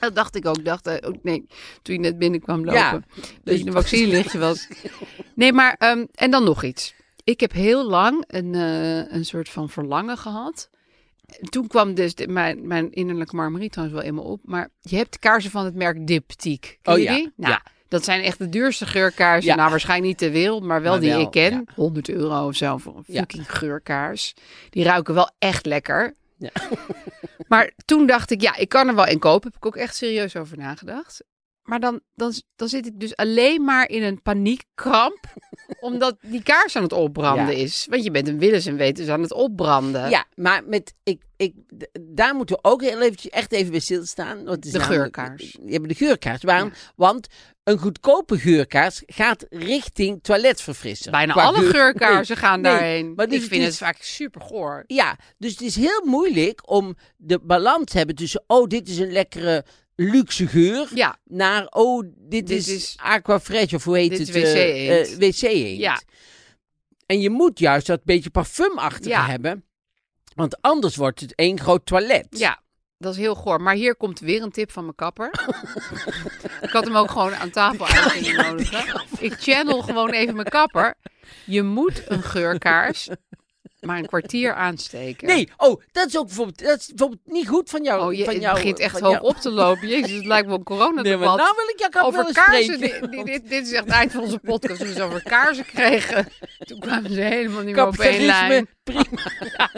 Dat 0.00 0.14
dacht 0.14 0.36
ik 0.36 0.46
ook. 0.46 0.64
Dacht, 0.64 0.86
eh, 0.86 1.08
ook 1.08 1.16
nee, 1.22 1.46
toen 1.82 1.94
je 1.94 2.00
net 2.00 2.18
binnenkwam 2.18 2.64
lopen. 2.64 2.78
Ja. 2.80 3.00
Dat 3.44 3.58
je 3.58 3.66
een 3.66 3.72
vaccinelichtje 3.72 4.38
was. 4.38 4.66
Nee, 5.34 5.52
maar... 5.52 5.74
ehm, 5.78 6.04
en 6.14 6.30
dan 6.30 6.44
nog 6.44 6.64
iets. 6.64 6.94
Ik 7.26 7.40
heb 7.40 7.52
heel 7.52 7.84
lang 7.88 8.24
een, 8.26 8.54
eh, 8.54 9.12
een 9.12 9.24
soort 9.24 9.48
van 9.48 9.68
verlangen 9.68 10.18
gehad. 10.18 10.70
Toen 11.48 11.66
kwam 11.66 11.94
dus 11.94 12.14
de- 12.14 12.28
mijn, 12.28 12.66
mijn 12.66 12.92
innerlijke 12.92 13.36
marmeriet 13.36 13.72
trouwens 13.72 13.98
wel 13.98 14.08
in 14.08 14.14
me 14.14 14.20
op. 14.20 14.40
Maar 14.44 14.68
je 14.80 14.96
hebt 14.96 15.18
kaarsen 15.18 15.50
van 15.50 15.64
het 15.64 15.74
merk 15.74 16.06
Diptyque. 16.06 16.76
Ken 16.82 16.92
Oh 16.94 17.00
ja, 17.00 17.14
die? 17.14 17.32
Nou, 17.36 17.52
ja. 17.52 17.62
dat 17.88 18.04
zijn 18.04 18.22
echt 18.22 18.38
de 18.38 18.48
duurste 18.48 18.86
geurkaarsen. 18.86 19.50
Ja. 19.50 19.56
Nou, 19.56 19.70
waarschijnlijk 19.70 20.08
niet 20.08 20.18
ter 20.18 20.30
wereld, 20.30 20.62
maar 20.62 20.82
wel 20.82 20.92
Maar 20.92 21.00
die 21.00 21.10
wel, 21.10 21.20
ik 21.20 21.30
ken. 21.30 21.52
ja. 21.52 21.62
100 21.74 22.08
euro 22.08 22.46
of 22.46 22.54
zo 22.56 22.76
voor 22.76 22.96
een 22.96 23.14
fucking 23.14 23.52
geurkaars. 23.56 24.34
Die 24.70 24.84
ruiken 24.84 25.14
wel 25.14 25.30
echt 25.38 25.66
lekker. 25.66 26.14
Ja. 26.38 26.50
Maar 27.48 27.72
toen 27.84 28.06
dacht 28.06 28.30
ik, 28.30 28.40
ja, 28.40 28.56
ik 28.56 28.68
kan 28.68 28.88
er 28.88 28.94
wel 28.94 29.06
in 29.06 29.18
kopen. 29.18 29.48
Heb 29.50 29.56
ik 29.56 29.66
ook 29.66 29.76
echt 29.76 29.96
serieus 29.96 30.36
over 30.36 30.56
nagedacht. 30.58 31.24
Maar 31.66 31.80
dan, 31.80 32.00
dan, 32.14 32.32
dan 32.56 32.68
zit 32.68 32.86
ik 32.86 33.00
dus 33.00 33.16
alleen 33.16 33.64
maar 33.64 33.88
in 33.88 34.02
een 34.02 34.22
paniekkramp. 34.22 35.24
omdat 35.80 36.16
die 36.20 36.42
kaars 36.42 36.76
aan 36.76 36.82
het 36.82 36.92
opbranden 36.92 37.56
Ja. 37.56 37.62
is. 37.62 37.86
Want 37.90 38.04
je 38.04 38.10
bent 38.10 38.28
een 38.28 38.38
willens 38.38 38.66
en 38.66 38.76
wetens 38.76 39.08
aan 39.08 39.22
het 39.22 39.32
opbranden. 39.32 40.10
Ja, 40.10 40.24
maar 40.34 40.62
met, 40.66 40.94
ik, 41.02 41.22
ik, 41.36 41.54
daar 42.00 42.34
moeten 42.34 42.56
we 42.56 42.68
ook 42.68 42.82
heel 42.82 43.00
eventjes 43.00 43.30
echt 43.30 43.52
even 43.52 43.70
bij 43.70 43.80
stilstaan. 43.80 44.44
Want 44.44 44.72
De 44.72 44.80
geurkaars. 44.80 45.56
Je 45.66 45.72
hebt 45.72 45.88
de 45.88 45.94
geurkaars. 45.94 46.42
Waarom? 46.42 46.72
Want 46.96 47.26
een 47.64 47.78
goedkope 47.78 48.38
geurkaars 48.38 49.02
gaat 49.06 49.46
richting 49.50 50.22
toiletverfrisser. 50.22 51.10
Bijna 51.10 51.32
Qua 51.32 51.44
alle 51.44 51.58
geur- 51.58 51.70
geurkaarsen 51.70 52.36
Nee, 52.36 52.44
gaan 52.44 52.60
nee, 52.60 52.72
daarheen. 52.72 53.14
maar 53.14 53.26
dus 53.26 53.34
ik 53.34 53.40
het 53.40 53.50
vind 53.50 53.62
is- 53.62 53.68
het 53.68 53.78
vaak 53.78 53.96
super 54.02 54.40
goor. 54.40 54.84
Ja, 54.86 55.16
dus 55.38 55.50
het 55.50 55.60
is 55.60 55.76
heel 55.76 56.02
moeilijk 56.04 56.70
om 56.70 56.96
de 57.16 57.38
balans 57.38 57.84
te 57.90 57.96
hebben 57.98 58.16
tussen... 58.16 58.44
Oh, 58.46 58.66
dit 58.66 58.88
is 58.88 58.98
een 58.98 59.12
lekkere 59.12 59.64
luxe 59.96 60.46
geur. 60.46 60.88
Ja, 60.94 61.18
Naar, 61.24 61.66
oh, 61.70 62.02
dit, 62.16 62.46
Dit 62.46 62.50
is, 62.50 62.68
is- 62.68 62.94
aqua 62.96 63.40
fresh 63.40 63.72
of 63.72 63.84
hoe 63.84 63.96
heet 63.96 64.18
het? 64.18 64.28
is 64.28 64.34
eh, 64.34 65.00
eh, 65.00 65.18
wc-eend. 65.18 65.78
Ja. 65.78 66.00
En 67.06 67.20
je 67.20 67.30
moet 67.30 67.58
juist 67.58 67.86
dat 67.86 68.04
beetje 68.04 68.30
parfumachtige 68.30 69.08
Ja. 69.08 69.26
hebben. 69.26 69.64
Want 70.34 70.60
anders 70.62 70.96
wordt 70.96 71.20
het 71.20 71.34
één 71.34 71.60
groot 71.60 71.86
toilet. 71.86 72.26
ja, 72.30 72.62
dat 72.98 73.12
is 73.12 73.18
heel 73.18 73.34
goor. 73.34 73.60
Maar 73.62 73.74
hier 73.74 73.96
komt 73.96 74.20
weer 74.20 74.42
een 74.42 74.50
tip 74.50 74.72
van 74.72 74.82
mijn 74.82 74.94
kapper. 74.94 75.30
ik 76.66 76.70
had 76.70 76.84
hem 76.84 76.96
ook 76.96 77.10
gewoon 77.10 77.34
aan 77.34 77.50
tafel 77.50 77.86
uit 77.86 78.12
kunnen 78.12 78.46
nodigen. 78.46 79.02
Ik 79.18 79.32
channel 79.38 79.82
gewoon 79.82 80.10
even 80.10 80.34
mijn 80.34 80.48
kapper. 80.48 80.94
Je 81.44 81.62
moet 81.62 82.02
een 82.10 82.22
geurkaars 82.22 83.08
maar 83.80 83.98
een 83.98 84.06
kwartier 84.06 84.54
aansteken. 84.54 85.26
Nee, 85.28 85.48
oh, 85.56 85.82
dat 85.92 86.06
is 86.06 86.16
ook 86.18 86.26
bijvoorbeeld, 86.26 86.58
dat 86.62 86.78
is 86.80 86.86
bijvoorbeeld 86.86 87.20
niet 87.24 87.48
goed 87.48 87.70
van 87.70 87.82
jou. 87.82 88.00
Oh, 88.06 88.12
je, 88.14 88.24
van 88.24 88.32
het 88.32 88.42
jou, 88.42 88.54
begint 88.54 88.78
echt 88.78 89.00
hoog 89.00 89.12
jou. 89.12 89.24
op 89.24 89.36
te 89.36 89.50
lopen. 89.50 89.88
Jezus, 89.88 90.10
het 90.10 90.24
lijkt 90.26 90.46
wel 90.46 90.54
een 90.64 90.64
Nee, 90.66 90.76
maar 90.78 90.86
coronadebat. 90.92 91.36
nou 91.36 91.54
wil 91.56 91.68
ik 91.68 91.92
jou 91.92 92.06
over 92.06 92.32
kaarsen. 92.32 92.80
Dit, 92.80 93.26
dit, 93.26 93.48
dit 93.48 93.66
is 93.66 93.72
echt 93.72 93.84
het 93.84 93.92
eind 93.94 94.12
van 94.12 94.22
onze 94.22 94.38
podcast. 94.38 94.78
Toen 94.78 94.86
we 94.88 94.92
het 94.94 95.02
over 95.02 95.22
kaarsen 95.22 95.64
kregen. 95.64 96.28
Toen 96.58 96.78
kwamen 96.80 97.10
ze 97.12 97.20
helemaal 97.20 97.62
niet 97.62 97.74
meer 97.74 97.86
op 97.86 97.98
één 97.98 98.24
lijn. 98.26 98.68
prima. 98.82 99.04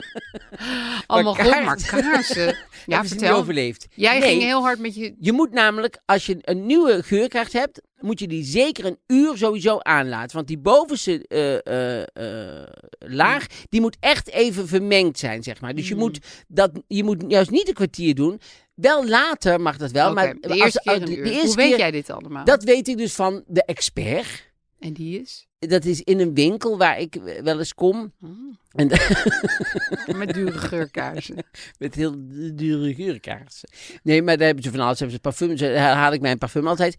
Allemaal 1.06 1.34
Maar 1.34 1.44
goed, 1.44 1.64
maar 1.64 1.86
kaarsen-. 1.86 2.56
Ja, 2.86 3.02
ze 3.02 3.08
vertel. 3.08 3.36
overleefd. 3.36 3.86
Jij 3.94 4.18
Nee, 4.18 4.28
ging 4.28 4.42
heel 4.42 4.62
hard 4.62 4.78
met 4.78 4.94
je... 4.94 5.14
Je 5.20 5.32
moet 5.32 5.50
namelijk, 5.52 5.98
als 6.04 6.26
je 6.26 6.38
een 6.42 6.66
nieuwe 6.66 7.02
geurkaart 7.02 7.52
hebt, 7.52 7.80
moet 8.00 8.18
je 8.20 8.28
die 8.28 8.44
zeker 8.44 8.84
een 8.84 8.98
uur 9.06 9.36
sowieso 9.36 9.78
aanlaten. 9.78 10.36
Want 10.36 10.46
die 10.48 10.58
bovenste 10.58 11.24
eh, 11.28 11.66
eh, 11.66 12.02
eh, 12.62 12.66
laag, 12.98 13.46
die 13.68 13.80
moet 13.80 13.96
echt 14.00 14.28
even 14.30 14.68
vermengd 14.68 15.18
zijn, 15.18 15.42
zeg 15.42 15.60
maar. 15.60 15.74
Dus 15.74 15.88
je, 15.88 15.94
Hmm. 15.94 16.02
moet 16.02 16.18
dat, 16.48 16.70
je 16.86 17.04
moet 17.04 17.24
juist 17.28 17.50
niet 17.50 17.68
een 17.68 17.74
kwartier 17.74 18.14
doen. 18.14 18.40
Wel 18.74 19.06
later 19.08 19.60
mag 19.60 19.76
dat 19.76 19.90
wel, 19.90 20.12
maar 20.12 20.34
de 20.40 20.48
eerste 20.54 20.80
als- 20.84 20.98
keer 20.98 21.02
een 21.08 21.16
uur. 21.18 21.24
de 21.24 21.30
eerste 21.30 21.46
Hoe 21.46 21.56
weet 21.56 21.68
keer- 21.68 21.78
jij 21.78 21.90
dit 21.90 22.10
allemaal? 22.10 22.44
Dat 22.44 22.64
weet 22.64 22.88
ik 22.88 22.96
dus 22.98 23.14
van 23.14 23.44
de 23.46 23.64
expert. 23.64 24.46
En 24.78 24.92
die 24.92 25.20
is? 25.20 25.46
Dat 25.58 25.84
is 25.84 26.00
in 26.02 26.20
een 26.20 26.34
winkel 26.34 26.78
waar 26.78 27.00
ik 27.00 27.16
wel 27.42 27.58
eens 27.58 27.74
kom. 27.74 28.12
Hmm. 28.18 28.58
En 28.72 28.88
Met 30.18 30.34
dure 30.34 30.58
geurkaarsen. 30.58 31.36
Met 31.78 31.94
heel 31.94 32.14
dure 32.54 32.94
geurkaarsen. 32.94 33.68
Nee, 34.02 34.22
maar 34.22 34.36
daar 34.36 34.46
hebben 34.46 34.64
ze 34.64 34.70
van 34.70 34.80
alles. 34.80 34.98
Hebben 34.98 35.16
ze 35.16 35.22
parfum. 35.22 35.56
Daar 35.56 35.76
haal 35.96 36.12
ik 36.12 36.20
mijn 36.20 36.38
parfum 36.38 36.66
altijd. 36.66 36.96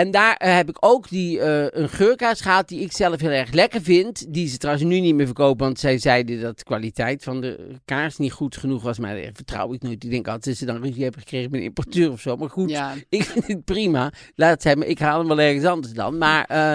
En 0.00 0.10
daar 0.10 0.36
eh, 0.36 0.54
heb 0.54 0.68
ik 0.68 0.76
ook 0.80 1.08
die, 1.08 1.40
eh, 1.40 1.66
een 1.82 1.88
geurkaars 1.88 2.40
gehad 2.40 2.68
die 2.68 2.80
ik 2.80 2.92
zelf 2.92 3.20
heel 3.20 3.30
erg 3.30 3.52
lekker 3.52 3.82
vind. 3.82 4.32
Die 4.32 4.48
ze 4.48 4.56
trouwens 4.58 4.86
nu 4.86 5.00
niet 5.00 5.14
meer 5.14 5.26
verkopen, 5.26 5.64
want 5.66 5.78
zij 5.78 5.98
zeiden 5.98 6.40
dat 6.40 6.58
de 6.58 6.64
kwaliteit 6.64 7.22
van 7.22 7.40
de 7.40 7.76
kaars 7.84 8.16
niet 8.16 8.32
goed 8.32 8.56
genoeg 8.56 8.82
was. 8.82 8.98
Maar 8.98 9.14
daar 9.14 9.30
vertrouw 9.32 9.72
ik 9.72 9.82
nooit. 9.82 10.04
Ik 10.04 10.10
denk 10.10 10.26
altijd 10.26 10.44
dat 10.44 10.56
ze 10.56 10.64
dan 10.64 10.82
ruzie 10.82 11.02
hebben 11.02 11.20
gekregen 11.20 11.50
met 11.50 11.60
een 11.60 11.66
importeur 11.66 12.12
of 12.12 12.20
zo. 12.20 12.36
Maar 12.36 12.50
goed, 12.50 12.70
Ja. 12.70 12.94
ik 13.08 13.22
vind 13.24 13.46
het 13.46 13.64
prima. 13.64 14.12
Laat 14.34 14.50
het 14.50 14.64
hebben. 14.64 14.88
Ik 14.88 14.98
haal 14.98 15.18
hem 15.18 15.28
wel 15.28 15.40
ergens 15.40 15.64
anders 15.64 15.92
dan. 15.92 16.18
Maar, 16.18 16.44
eh, 16.44 16.74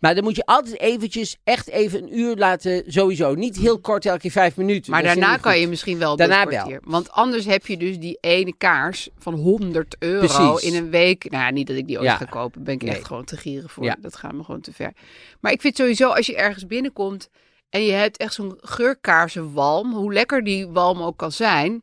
maar 0.00 0.14
dan 0.14 0.24
moet 0.24 0.36
je 0.36 0.46
altijd 0.46 0.80
eventjes, 0.80 1.36
echt 1.44 1.68
even 1.68 2.02
een 2.02 2.18
uur 2.18 2.36
laten, 2.36 2.82
sowieso. 2.86 3.34
Niet 3.34 3.56
heel 3.56 3.78
kort, 3.80 4.06
elke 4.06 4.20
keer 4.20 4.30
vijf 4.30 4.56
minuten. 4.56 4.90
Maar 4.92 5.02
daarna 5.02 5.36
kan 5.36 5.52
goed. 5.52 5.60
je 5.60 5.68
misschien 5.68 5.98
wel 5.98 6.16
Daarna 6.16 6.44
kwartier. 6.44 6.80
Want 6.84 7.10
anders 7.10 7.44
heb 7.44 7.66
je 7.66 7.76
dus 7.76 7.98
die 7.98 8.18
ene 8.20 8.54
kaars 8.58 9.08
van 9.18 9.34
100 9.34 9.96
euro 9.98 10.26
Precies. 10.26 10.70
in 10.72 10.74
een 10.84 10.90
week. 10.90 11.30
Nou 11.30 11.44
ja, 11.44 11.50
niet 11.50 11.66
dat 11.66 11.76
ik 11.76 11.86
die 11.86 11.96
ooit 11.96 12.06
Ja. 12.06 12.16
ga 12.16 12.24
kopen. 12.24 12.62
Ben 12.64 12.74
ik 12.74 12.82
Nee. 12.82 12.94
echt 12.94 13.06
gewoon 13.06 13.24
te 13.24 13.36
gieren 13.36 13.68
voor. 13.68 13.84
Ja. 13.84 13.96
Dat 14.00 14.16
gaat 14.16 14.32
me 14.32 14.44
gewoon 14.44 14.60
te 14.60 14.72
ver. 14.72 14.92
Maar 15.40 15.52
ik 15.52 15.60
vind 15.60 15.76
sowieso, 15.76 16.08
als 16.10 16.26
je 16.26 16.36
ergens 16.36 16.66
binnenkomt 16.66 17.28
en 17.70 17.84
je 17.84 17.92
hebt 17.92 18.16
echt 18.16 18.34
zo'n 18.34 18.58
geurkaarsenwalm. 18.60 19.92
Hoe 19.92 20.12
lekker 20.12 20.44
die 20.44 20.66
walm 20.68 21.02
ook 21.02 21.16
kan 21.16 21.32
zijn. 21.32 21.82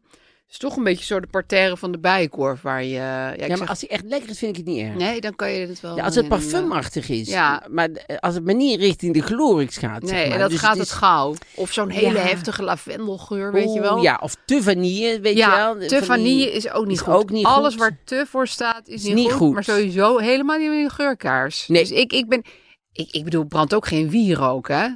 Is 0.50 0.58
toch 0.58 0.76
een 0.78 0.84
beetje 0.84 1.06
zo 1.06 1.20
de 1.20 1.28
parterre 1.28 1.78
van 1.78 1.92
de 1.92 1.98
bijenkorf 2.00 2.62
waar 2.62 2.84
je... 2.84 2.90
Ja, 2.90 3.32
ik 3.34 3.40
Ja, 3.40 3.48
maar 3.48 3.58
zeg- 3.58 3.70
als 3.70 3.80
hij 3.82 3.90
echt 3.90 4.04
lekker 4.06 4.30
is, 4.30 4.38
vind 4.38 4.58
ik 4.58 4.66
het 4.66 4.74
niet 4.76 4.84
erg. 4.86 4.96
Nee, 4.96 5.22
dan 5.22 5.36
kan 5.36 5.52
je 5.52 5.68
het 5.68 5.82
wel... 5.82 5.96
Ja, 5.96 6.04
als 6.04 6.16
het 6.16 6.26
in 6.26 6.32
een, 6.32 6.38
parfumachtig 6.40 7.10
is. 7.10 7.28
Ja. 7.28 7.64
Maar 7.70 7.90
d- 7.92 8.20
als 8.20 8.34
het 8.36 8.46
maar 8.46 8.56
niet 8.56 8.80
richting 8.80 9.14
de 9.14 9.22
Glorix 9.22 9.78
gaat. 9.78 10.02
Nee, 10.02 10.10
zeg 10.10 10.24
maar. 10.26 10.34
en 10.34 10.40
dat 10.40 10.50
Dus 10.50 10.60
gaat 10.60 10.78
het, 10.78 10.86
is- 10.86 10.92
gauw. 10.92 11.34
Of 11.56 11.72
zo'n 11.74 11.90
hele 11.90 12.18
Ja. 12.18 12.24
heftige 12.26 12.64
lavendelgeur, 12.64 13.52
weet 13.52 13.74
je 13.74 13.80
wel. 13.80 14.02
Ja, 14.02 14.20
of 14.24 14.36
te 14.46 14.64
vanille, 14.64 15.20
weet 15.20 15.38
je 15.38 15.50
wel. 15.50 15.74
te 15.74 15.80
Van 15.88 15.88
die- 15.98 16.06
vanille 16.06 16.52
is 16.52 16.70
ook 16.72 16.86
niet 16.86 16.96
is 16.98 17.02
goed. 17.02 17.14
ook 17.14 17.30
niet 17.30 17.46
Alles 17.46 17.72
goed. 17.72 17.80
waar 17.82 17.98
te 18.04 18.26
voor 18.30 18.48
staat 18.48 18.88
is, 18.88 19.04
niet, 19.04 19.14
niet 19.16 19.26
goed, 19.32 19.38
goed. 19.38 19.54
Maar 19.54 19.64
sowieso 19.64 20.18
helemaal 20.18 20.58
niet 20.58 20.70
een 20.70 20.90
geurkaars. 20.92 21.68
Nee. 21.68 21.82
Dus 21.82 21.92
ik, 21.92 22.14
ik 22.14 22.28
ben... 22.30 22.42
Ik, 22.94 23.12
ik 23.12 23.24
bedoel, 23.24 23.44
brand 23.46 23.74
ook 23.74 23.88
geen 23.88 24.10
wierook, 24.10 24.68
hè? 24.68 24.88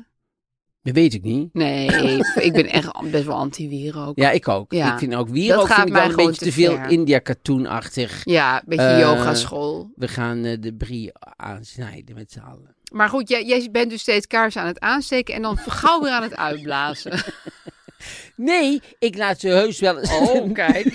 Dat 0.83 0.93
weet 0.93 1.13
ik 1.13 1.21
niet. 1.23 1.53
Nee, 1.53 1.87
ik 2.47 2.53
ben 2.53 2.67
echt 2.67 3.11
best 3.11 3.25
wel 3.25 3.35
anti-wierook. 3.35 4.17
Ja, 4.17 4.31
ik 4.31 4.47
ook. 4.47 4.73
Ja. 4.73 4.93
Ik 4.93 4.99
vind 4.99 5.15
ook 5.15 5.29
wierook 5.29 5.67
vind 5.67 5.87
ik 5.87 5.93
wel 5.93 6.09
een 6.09 6.15
beetje 6.15 6.45
te 6.45 6.51
veel. 6.51 6.77
India-cartoon-achtig. 6.87 8.21
Ja, 8.23 8.55
een 8.55 8.63
beetje 8.65 8.85
Eh, 8.85 8.99
yogaschool. 8.99 9.91
We 9.95 10.07
gaan 10.07 10.43
eh, 10.43 10.57
de 10.59 10.73
brie 10.73 11.11
aansnijden 11.35 12.15
met 12.15 12.31
z'n 12.31 12.39
allen. 12.39 12.75
Maar 12.91 13.09
goed, 13.09 13.29
jij, 13.29 13.45
jij 13.45 13.69
bent 13.71 13.89
dus 13.89 14.01
steeds 14.01 14.27
kaarsen 14.27 14.61
aan 14.61 14.67
het 14.67 14.79
aansteken 14.79 15.35
en 15.35 15.41
dan 15.41 15.57
gauw 15.81 16.01
weer 16.01 16.11
aan 16.11 16.23
het 16.23 16.35
uitblazen. 16.35 17.11
Nee, 18.35 18.81
ik 18.99 19.17
laat 19.17 19.39
ze 19.39 19.47
heus 19.47 19.79
wel 19.79 19.99
eens... 19.99 20.11
Oh, 20.11 20.53
kijk. 20.53 20.85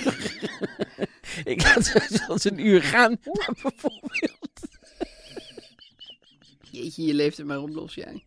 ik 1.44 1.62
laat 1.62 1.84
ze 1.84 1.98
heus 1.98 2.20
wel 2.20 2.30
eens 2.30 2.44
een 2.44 2.66
uur 2.66 2.82
gaan. 2.82 3.16
Bijvoorbeeld... 3.62 4.60
je 6.70 7.06
je 7.06 7.14
leeftijd 7.14 7.46
maar 7.46 7.60
oplos 7.60 7.94
jij. 7.94 8.24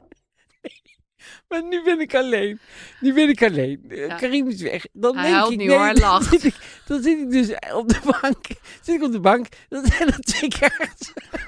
Maar 1.50 1.64
nu 1.64 1.84
ben 1.84 2.00
ik 2.00 2.16
alleen. 2.16 2.60
Nu 3.00 3.14
ben 3.14 3.30
ik 3.30 3.44
alleen. 3.44 3.84
Eh, 3.90 3.98
Ja. 4.08 4.16
Karim 4.16 4.48
is 4.48 4.62
weg. 4.62 4.86
Dan 4.94 5.18
Hij 5.18 5.32
denk 5.32 5.50
ik, 5.52 5.58
nee, 5.58 5.70
hoor, 5.70 5.94
dan 5.94 6.00
lacht. 6.00 6.30
Zit 6.30 6.44
ik, 6.44 6.56
dan 6.88 7.02
zit 7.04 7.18
ik 7.20 7.32
dus 7.32 7.50
op 7.74 7.90
de 7.90 8.00
bank. 8.22 8.46
Zit 8.82 8.96
ik 8.96 9.04
op 9.04 9.12
de 9.12 9.20
bank. 9.20 9.48
Dan 9.70 9.86
zijn 9.86 10.08
er 10.08 10.20
twee 10.20 10.50
kaarsen. 10.50 11.14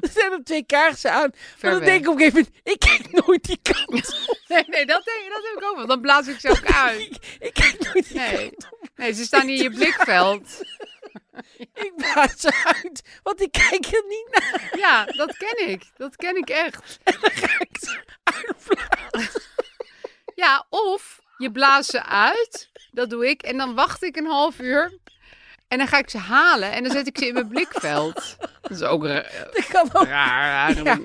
Dan 0.00 0.10
zijn 0.12 0.32
er 0.32 0.44
twee 0.44 0.64
kaarsen 0.66 1.12
aan. 1.12 1.30
Ver 1.32 1.40
maar 1.60 1.70
dan 1.70 1.80
weg. 1.80 1.88
denk 1.88 2.00
ik 2.04 2.08
op 2.10 2.14
een 2.14 2.20
gegeven 2.20 2.38
moment, 2.52 2.60
ik 2.64 2.78
kijk 2.78 3.26
nooit 3.26 3.44
die 3.44 3.58
kant 3.62 4.28
op. 4.28 4.38
Nee, 4.48 4.64
nee, 4.66 4.86
dat, 4.86 5.04
denk, 5.04 5.28
dat 5.32 5.42
heb 5.42 5.62
ik 5.62 5.68
ook 5.70 5.76
wel. 5.76 5.86
Dan 5.86 6.00
blaas 6.00 6.26
ik 6.26 6.40
ze 6.40 6.48
ook 6.50 6.72
uit. 6.86 7.00
Ik, 7.00 7.16
ik 7.40 7.54
kijk 7.54 7.92
nooit 7.92 8.08
die 8.08 8.16
Nee. 8.18 8.36
kant 8.50 8.72
op. 8.72 8.88
Nee, 8.96 9.12
ze 9.12 9.24
staan 9.24 9.48
in 9.48 9.56
je 9.56 9.70
blikveld. 9.70 10.62
Ik 11.84 11.92
blaas 11.96 12.40
ze 12.40 12.62
uit, 12.64 13.02
want 13.22 13.40
ik 13.40 13.52
kijk 13.52 13.84
er 13.86 14.04
niet 14.08 14.28
naar. 14.30 14.70
Ja, 14.78 15.04
dat 15.04 15.36
ken 15.36 15.68
ik. 15.68 15.84
Dat 15.96 16.16
ken 16.16 16.36
ik 16.36 16.48
echt. 16.50 16.98
En 17.02 17.16
dan 17.20 17.30
ga 17.30 17.58
ik 17.60 17.76
ze 17.80 18.02
uitblazen. 18.24 19.42
Ja, 20.34 20.66
of 20.70 21.20
je 21.38 21.52
blaast 21.52 21.90
ze 21.90 22.04
uit. 22.04 22.70
Dat 22.92 23.10
doe 23.10 23.28
ik. 23.28 23.42
En 23.42 23.56
dan 23.56 23.74
wacht 23.74 24.02
ik 24.02 24.16
een 24.16 24.26
half 24.26 24.58
uur. 24.58 24.98
En 25.68 25.78
dan 25.78 25.88
ga 25.88 25.98
ik 25.98 26.10
ze 26.10 26.18
halen. 26.18 26.72
En 26.72 26.82
dan 26.82 26.92
zet 26.92 27.06
ik 27.06 27.18
ze 27.18 27.26
in 27.26 27.34
mijn 27.34 27.48
blikveld. 27.48 28.36
Dat 28.60 28.70
is 28.70 28.82
ook 28.82 29.04
ra- 29.06 29.26
Dat 29.52 29.66
kan 29.66 29.88
ook. 29.92 30.06
raar. 30.06 30.82
Ja. 30.82 30.98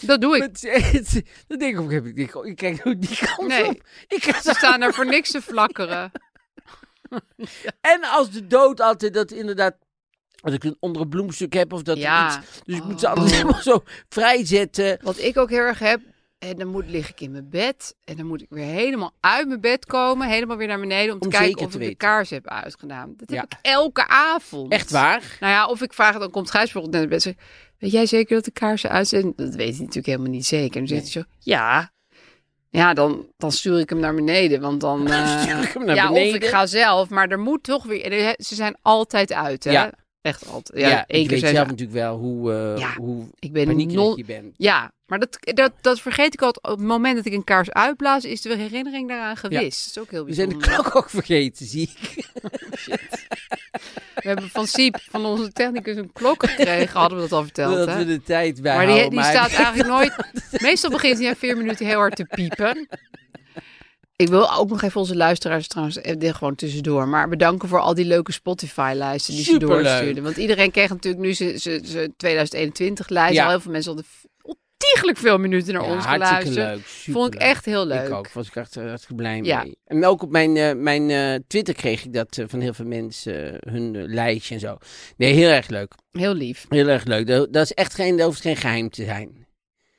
Dat 0.00 0.20
doe 0.20 0.36
ik. 0.36 0.60
Denk 0.60 0.82
ik 0.82 1.78
op 1.78 1.84
een 1.84 1.90
gegeven 1.90 1.90
moment, 1.90 2.06
ik, 2.06 2.14
denk, 2.32 2.44
ik 2.44 2.56
kijk 2.56 2.84
nooit 2.84 3.02
die 3.08 3.18
kant 3.26 3.48
Nee. 3.48 3.64
op. 3.68 3.82
Ik 4.08 4.24
ga 4.24 4.32
Ze 4.32 4.40
ze 4.42 4.54
staan 4.54 4.82
er 4.82 4.94
voor 4.94 5.06
niks 5.06 5.30
te 5.30 5.42
flakkeren. 5.42 6.12
En 7.80 8.04
als 8.04 8.30
de 8.30 8.46
dood 8.46 8.80
altijd 8.80 9.14
dat 9.14 9.30
inderdaad. 9.30 9.74
Als 10.44 10.54
ik 10.54 10.64
een 10.64 10.76
onder 10.80 11.02
een 11.02 11.08
bloemstuk 11.08 11.52
heb 11.52 11.72
of 11.72 11.82
dat 11.82 11.96
Ja. 11.98 12.26
iets. 12.26 12.62
Dus 12.64 12.76
ik 12.76 12.84
moet 12.84 13.00
ze 13.00 13.06
Oh. 13.06 13.12
altijd 13.12 13.32
helemaal 13.36 13.62
zo 13.62 13.82
vrijzetten. 14.08 14.98
Wat 15.02 15.18
ik 15.18 15.36
ook 15.38 15.50
heel 15.50 15.58
erg 15.58 15.78
heb. 15.78 16.00
En 16.38 16.56
dan 16.56 16.66
moet, 16.68 16.84
lig 16.86 17.08
ik 17.10 17.20
in 17.20 17.30
mijn 17.30 17.48
bed. 17.50 17.94
En 18.04 18.16
dan 18.16 18.26
moet 18.26 18.42
ik 18.42 18.46
weer 18.50 18.64
helemaal 18.66 19.12
uit 19.20 19.48
mijn 19.48 19.60
bed 19.60 19.86
komen. 19.86 20.28
Helemaal 20.28 20.56
weer 20.56 20.66
naar 20.66 20.80
beneden. 20.80 21.14
Om 21.14 21.20
te 21.20 21.28
kijken 21.28 21.64
of 21.66 21.72
te 21.72 21.78
ik 21.78 21.88
de 21.88 21.94
kaars 21.94 22.30
heb 22.30 22.48
uitgedaan. 22.48 23.14
Dat 23.16 23.28
heb 23.30 23.38
Ja. 23.38 23.42
ik 23.42 23.52
elke 23.62 24.08
avond. 24.08 24.72
Echt 24.72 24.90
waar? 24.90 25.36
Nou 25.40 25.52
ja, 25.52 25.66
of 25.66 25.82
ik 25.82 25.92
vraag, 25.92 26.18
dan 26.18 26.30
komt 26.30 26.50
Gijs 26.50 26.72
bijvoorbeeld 26.72 26.94
naar 26.94 27.02
bed. 27.08 27.12
en 27.12 27.20
zegt, 27.20 27.36
Weet 27.78 27.90
jij 27.92 28.06
zeker 28.06 28.34
dat 28.34 28.44
de 28.44 28.50
kaarsen 28.50 28.90
uit 28.90 29.08
zijn? 29.08 29.32
Dat 29.36 29.54
weet 29.54 29.68
hij 29.70 29.78
natuurlijk 29.78 30.06
helemaal 30.06 30.30
niet 30.30 30.46
zeker. 30.46 30.80
En 30.80 30.86
dan 30.86 30.96
zegt 30.98 31.12
hij 31.12 31.22
zo, 31.22 31.28
ja. 31.38 31.92
Ja, 32.70 32.94
dan, 32.94 33.26
dan 33.36 33.52
stuur 33.52 33.78
ik 33.78 33.88
hem 33.88 33.98
naar 34.00 34.14
beneden. 34.14 34.60
Want 34.60 34.80
dan... 34.80 35.06
eh, 35.10 35.40
stuur 35.42 35.62
ik 35.62 35.72
hem 35.72 35.84
naar 35.84 35.94
ja, 35.94 36.08
beneden. 36.08 36.28
of 36.36 36.42
ik 36.42 36.48
ga 36.48 36.66
zelf. 36.66 37.08
Maar 37.08 37.28
er 37.28 37.38
moet 37.38 37.62
toch 37.62 37.84
weer... 37.84 38.12
er- 38.12 38.34
Ze 38.38 38.54
zijn 38.54 38.76
altijd 38.82 39.32
uit, 39.32 39.64
hè? 39.64 39.70
Ja. 39.70 39.92
Echt 40.24 40.48
altijd. 40.48 40.80
Ja, 40.80 40.88
Ja, 40.88 41.04
één 41.06 41.22
ik 41.22 41.28
keer 41.28 41.40
weet 41.40 41.50
zelf 41.50 41.64
ze... 41.64 41.70
natuurlijk 41.70 41.98
wel 41.98 42.18
hoe, 42.18 42.52
eh 42.52 42.78
Ja, 42.78 42.94
hoe 42.94 43.26
Ik 43.38 43.52
ben 43.52 43.76
non... 43.94 44.16
je 44.16 44.24
bent. 44.24 44.54
Ja, 44.56 44.92
maar 45.06 45.18
dat, 45.18 45.38
dat, 45.40 45.72
dat 45.80 46.00
vergeet 46.00 46.34
ik 46.34 46.42
altijd. 46.42 46.64
Op 46.64 46.78
het 46.78 46.86
moment 46.88 47.16
dat 47.16 47.24
ik 47.24 47.32
een 47.32 47.44
kaars 47.44 47.70
uitblaas, 47.70 48.24
is 48.24 48.40
de 48.40 48.56
herinnering 48.56 49.08
daaraan 49.08 49.36
gewist. 49.36 49.84
Dat 49.84 49.96
is 49.96 49.98
ook 49.98 50.10
heel 50.10 50.24
We 50.24 50.32
zijn 50.34 50.48
de 50.48 50.56
bijzonder. 50.56 50.82
klok 50.82 50.96
ook 50.96 51.10
vergeten, 51.10 51.66
zie 51.66 51.90
ik. 51.94 52.24
We 54.14 54.28
hebben 54.30 54.48
van 54.48 54.66
Siep, 54.66 54.98
van 55.10 55.24
onze 55.24 55.52
technicus, 55.52 55.96
een 55.96 56.12
klok 56.12 56.48
gekregen. 56.48 56.98
Hadden 56.98 57.18
we 57.18 57.24
dat 57.24 57.32
al 57.32 57.42
verteld, 57.42 57.76
dat 57.76 57.88
hè? 57.88 57.96
we 57.96 58.04
de 58.04 58.22
tijd 58.22 58.62
bij 58.62 58.76
Maar 58.76 58.86
die, 58.86 59.10
die 59.10 59.22
staat 59.22 59.52
eigenlijk 59.64 59.88
nooit. 59.88 60.14
Meestal 60.62 60.90
begint 60.90 61.18
hij 61.18 61.28
na 61.28 61.36
vier 61.36 61.56
minuten 61.56 61.86
heel 61.86 61.98
hard 61.98 62.16
te 62.16 62.24
piepen. 62.24 62.88
Ik 64.16 64.28
wil 64.28 64.52
ook 64.52 64.68
nog 64.68 64.82
even 64.82 65.00
onze 65.00 65.16
luisteraars 65.16 65.68
trouwens 65.68 65.98
eh, 65.98 66.14
dit 66.18 66.34
gewoon 66.34 66.54
tussendoor. 66.54 67.08
Maar 67.08 67.28
bedanken 67.28 67.68
voor 67.68 67.80
al 67.80 67.94
die 67.94 68.04
leuke 68.04 68.32
Spotify-lijsten 68.32 69.34
die 69.34 69.44
ze 69.44 69.58
doorstuurden. 69.58 70.22
Want 70.22 70.36
iedereen 70.36 70.70
kreeg 70.70 70.88
natuurlijk 70.88 71.22
nu 71.24 71.34
zijn 71.34 72.14
2021-lijst. 72.26 73.34
Ja. 73.34 73.44
Al 73.44 73.50
heel 73.50 73.60
veel 73.60 73.72
mensen 73.72 73.92
hadden 73.94 74.10
ontiegelijk 74.42 75.18
veel 75.18 75.38
minuten 75.38 75.74
naar 75.74 75.84
ja, 75.84 75.94
ons 75.94 76.04
geluisterd. 76.06 76.54
leuk. 76.54 76.80
Vond 76.84 77.34
ik 77.34 77.40
echt 77.40 77.64
heel 77.64 77.86
leuk. 77.86 78.06
Ik 78.06 78.12
ook, 78.14 78.32
was 78.32 78.46
ik 78.46 78.56
echt 78.56 78.74
hartstikke 78.74 79.14
blij 79.14 79.40
Ja. 79.42 79.62
mee. 79.62 79.76
En 79.84 80.06
ook 80.06 80.22
op 80.22 80.30
mijn, 80.30 80.56
eh, 80.56 80.74
mijn 80.74 81.10
eh, 81.10 81.34
Twitter 81.46 81.74
kreeg 81.74 82.04
ik 82.04 82.12
dat 82.12 82.38
eh, 82.38 82.44
van 82.48 82.60
heel 82.60 82.74
veel 82.74 82.86
mensen, 82.86 83.60
eh, 83.62 83.72
hun 83.72 83.94
eh, 83.96 84.02
lijstje 84.06 84.54
en 84.54 84.60
zo. 84.60 84.76
Nee, 85.16 85.32
heel 85.32 85.48
erg 85.50 85.68
leuk. 85.68 85.92
Heel 86.12 86.34
lief. 86.34 86.66
Heel 86.68 86.88
erg 86.88 87.04
leuk. 87.04 87.26
Dat, 87.26 87.52
dat 87.52 87.62
is 87.62 87.72
echt 87.72 87.94
geen, 87.94 88.16
dat 88.16 88.26
hoeft 88.26 88.40
geen 88.40 88.56
geheim 88.56 88.90
te 88.90 89.04
zijn. 89.04 89.43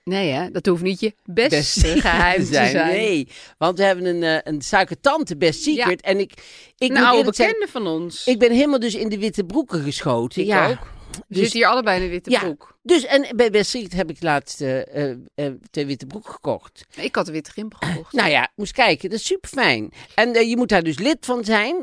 Nee 0.10 0.32
hè, 0.32 0.52
dat 0.52 0.66
hoeft 0.66 0.82
niet 0.84 1.00
je 1.00 1.14
beste 1.24 1.82
Best 1.82 2.02
geheim 2.02 2.40
te 2.40 2.46
zijn. 2.46 2.88
Nee, 2.88 3.28
want 3.58 3.78
we 3.78 3.84
hebben 3.84 4.06
een, 4.06 4.24
eh, 4.24 4.38
een 4.44 4.62
suikertante 4.62 5.38
Best 5.38 5.64
Secret. 5.64 6.02
En 6.02 6.20
ik, 6.20 6.34
ik 6.78 6.90
Een 6.92 6.98
oude 6.98 7.24
bekende 7.24 7.56
zeggen, 7.58 7.68
van 7.68 7.88
ons. 7.88 8.28
ik 8.28 8.40
ben 8.40 8.52
helemaal 8.52 8.80
dus 8.80 8.96
in 8.96 9.10
de 9.10 9.18
witte 9.18 9.44
broeken 9.44 9.84
geschoten. 9.84 10.42
Ik 10.42 10.48
ja. 10.48 10.70
ook. 10.70 10.78
Dus- 11.28 11.38
zitten 11.40 11.60
hier 11.60 11.68
allebei 11.68 11.98
in 11.98 12.04
een 12.04 12.10
witte 12.10 12.30
Ja. 12.30 12.40
broek. 12.40 12.78
Dus, 12.84 13.06
en 13.06 13.36
bij 13.36 13.50
Best 13.50 13.70
Secret 13.70 13.94
heb 13.94 14.10
ik 14.10 14.22
laatst 14.24 14.62
eh, 14.62 15.12
twee 15.72 15.86
witte 15.86 16.06
broeken 16.06 16.32
gekocht. 16.32 16.86
Ik 16.96 17.16
had 17.16 17.28
een 17.28 17.34
witte 17.34 17.52
gimp 17.52 17.74
gekocht. 17.80 18.14
Nou 18.14 18.30
ja, 18.30 18.52
moest 18.56 18.72
kijken, 18.72 19.10
dat 19.10 19.20
is 19.20 19.26
super 19.26 19.50
fijn. 19.50 19.92
En 20.16 20.48
je 20.50 20.58
moet 20.58 20.70
daar 20.70 20.84
dus 20.84 21.00
lid 21.00 21.18
van 21.26 21.44
zijn. 21.44 21.76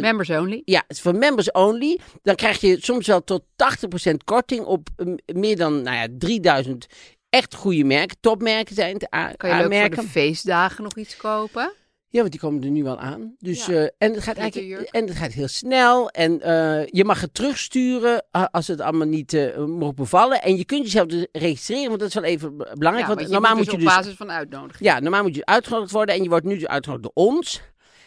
Members 0.00 0.30
only. 0.30 0.62
ja, 0.64 0.82
het 0.86 0.96
is 0.96 1.00
voor 1.00 1.14
members 1.14 1.50
only. 1.50 1.98
Dan 2.22 2.34
krijg 2.34 2.60
je 2.60 2.76
soms 2.80 3.06
wel 3.06 3.24
tot 3.24 3.42
80% 3.56 4.24
korting 4.24 4.64
op 4.64 4.88
eh, 4.96 5.06
meer 5.34 5.56
dan 5.56 5.82
nou 5.82 5.96
ja, 5.96 6.06
3000 6.18 6.86
echt 7.30 7.54
goede 7.54 7.84
merken. 7.84 8.16
Topmerken 8.20 8.74
zijn 8.74 8.94
het 8.94 9.14
a- 9.14 9.32
Kan 9.36 9.50
je 9.50 9.56
leuk 9.56 9.64
voor 9.64 9.72
aanmerken. 9.74 10.02
de 10.02 10.08
feestdagen 10.08 10.82
nog 10.82 10.96
iets 10.96 11.16
kopen? 11.16 11.72
Ja, 12.12 12.18
want 12.20 12.30
die 12.30 12.40
komen 12.40 12.62
er 12.64 12.70
nu 12.70 12.82
wel 12.82 12.98
aan. 12.98 13.34
Dus, 13.38 13.66
Ja. 13.66 13.72
eh, 13.72 13.82
en, 13.98 14.12
het 14.14 14.22
gaat 14.22 14.36
eigenlijk, 14.36 14.88
en 14.90 15.06
het 15.06 15.16
gaat 15.16 15.32
heel 15.32 15.48
snel. 15.48 16.10
En 16.10 16.40
eh, 16.40 16.86
je 16.86 17.04
mag 17.04 17.20
het 17.20 17.34
terugsturen 17.34 18.24
a- 18.36 18.48
als 18.52 18.66
het 18.66 18.80
allemaal 18.80 19.06
niet 19.06 19.32
eh 19.34 19.64
mocht 19.64 19.94
bevallen. 19.94 20.42
En 20.42 20.56
je 20.56 20.64
kunt 20.64 20.82
jezelf 20.82 21.06
dus 21.06 21.26
registreren, 21.32 21.88
want 21.88 21.98
dat 22.00 22.08
is 22.08 22.14
wel 22.14 22.24
even 22.24 22.56
be- 22.56 22.72
belangrijk. 22.74 23.08
Ja, 23.08 23.14
want 23.14 23.28
normaal 23.28 23.56
moet 23.56 23.66
moet 23.66 23.70
dus 23.70 23.74
je 23.74 23.80
op 23.80 23.86
dus 23.94 23.96
basis 23.96 24.14
van 24.16 24.30
uitnodiging. 24.30 24.90
Ja, 24.90 25.00
normaal 25.00 25.22
moet 25.22 25.34
je 25.34 25.46
uitgenodigd 25.46 25.90
worden 25.92 26.14
en 26.14 26.22
je 26.22 26.28
wordt 26.28 26.46
nu 26.46 26.54
dus 26.54 26.66
uitgenodigd 26.66 27.14
door 27.14 27.24
ons. 27.26 27.60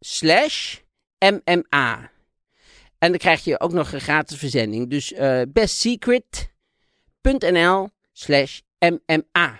slash 0.00 0.76
MMA. 1.18 2.10
En 2.98 3.08
dan 3.10 3.18
krijg 3.18 3.44
je 3.44 3.60
ook 3.60 3.72
nog 3.72 3.92
een 3.92 4.00
gratis 4.00 4.38
verzending. 4.38 4.90
Dus 4.90 5.12
eh 5.12 5.40
bestsecret.nl 5.48 7.88
slash 8.12 8.60
MMA. 8.78 9.58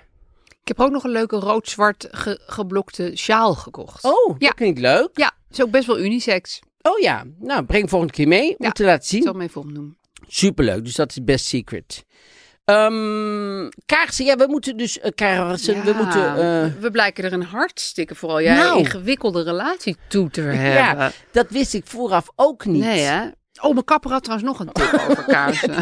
Ik 0.60 0.76
heb 0.76 0.80
ook 0.80 0.90
nog 0.90 1.04
een 1.04 1.10
leuke 1.10 1.36
rood-zwart 1.36 2.08
ge- 2.10 2.40
geblokte 2.46 3.16
sjaal 3.16 3.54
gekocht. 3.54 4.04
Oh, 4.04 4.34
Ja. 4.38 4.46
dat 4.46 4.56
klinkt 4.56 4.78
leuk. 4.80 5.08
Ja, 5.12 5.32
is 5.50 5.62
ook 5.62 5.70
best 5.70 5.86
wel 5.86 5.98
unisex. 5.98 6.58
Oh 6.82 6.98
ja, 6.98 7.24
nou 7.38 7.64
breng 7.64 7.88
volgende 7.90 8.12
keer 8.14 8.28
mee 8.28 8.48
om 8.58 8.64
Ja. 8.66 8.70
te 8.70 8.84
laten 8.84 9.02
Ik 9.02 9.08
zien. 9.08 9.22
zal 9.22 9.32
hem 9.32 9.40
even 9.42 9.60
opnoemen. 9.60 9.98
Superleuk, 10.28 10.84
dus 10.84 10.94
dat 10.94 11.10
is 11.10 11.24
Best 11.24 11.46
Secret. 11.46 12.04
Ehm 12.64 13.68
kaarsen, 13.86 14.24
ja, 14.24 14.36
we 14.36 14.46
moeten 14.48 14.76
dus 14.76 14.98
uh, 14.98 15.04
kaarsen, 15.14 15.82
we 15.84 15.90
Ja, 15.90 15.96
moeten... 15.96 16.22
eh, 16.30 16.72
we 16.80 16.90
blijken 16.90 17.24
er 17.24 17.32
een 17.32 17.42
hartstikke, 17.42 18.14
vooral 18.14 18.42
jij, 18.42 18.54
Nou. 18.56 18.78
ingewikkelde 18.78 19.42
relatie 19.42 19.96
toe 20.08 20.30
te 20.30 20.42
Ja, 20.42 20.48
hebben. 20.50 21.12
dat 21.32 21.46
wist 21.50 21.74
ik 21.74 21.86
vooraf 21.86 22.28
ook 22.34 22.64
niet. 22.64 22.82
Nee, 22.82 23.00
hè? 23.00 23.28
Oh, 23.60 23.72
mijn 23.72 23.84
kapper 23.84 24.10
had 24.10 24.24
trouwens 24.24 24.50
nog 24.50 24.60
een 24.60 24.72
tip 24.72 25.00
over 25.10 25.24
kaarsen. 25.24 25.74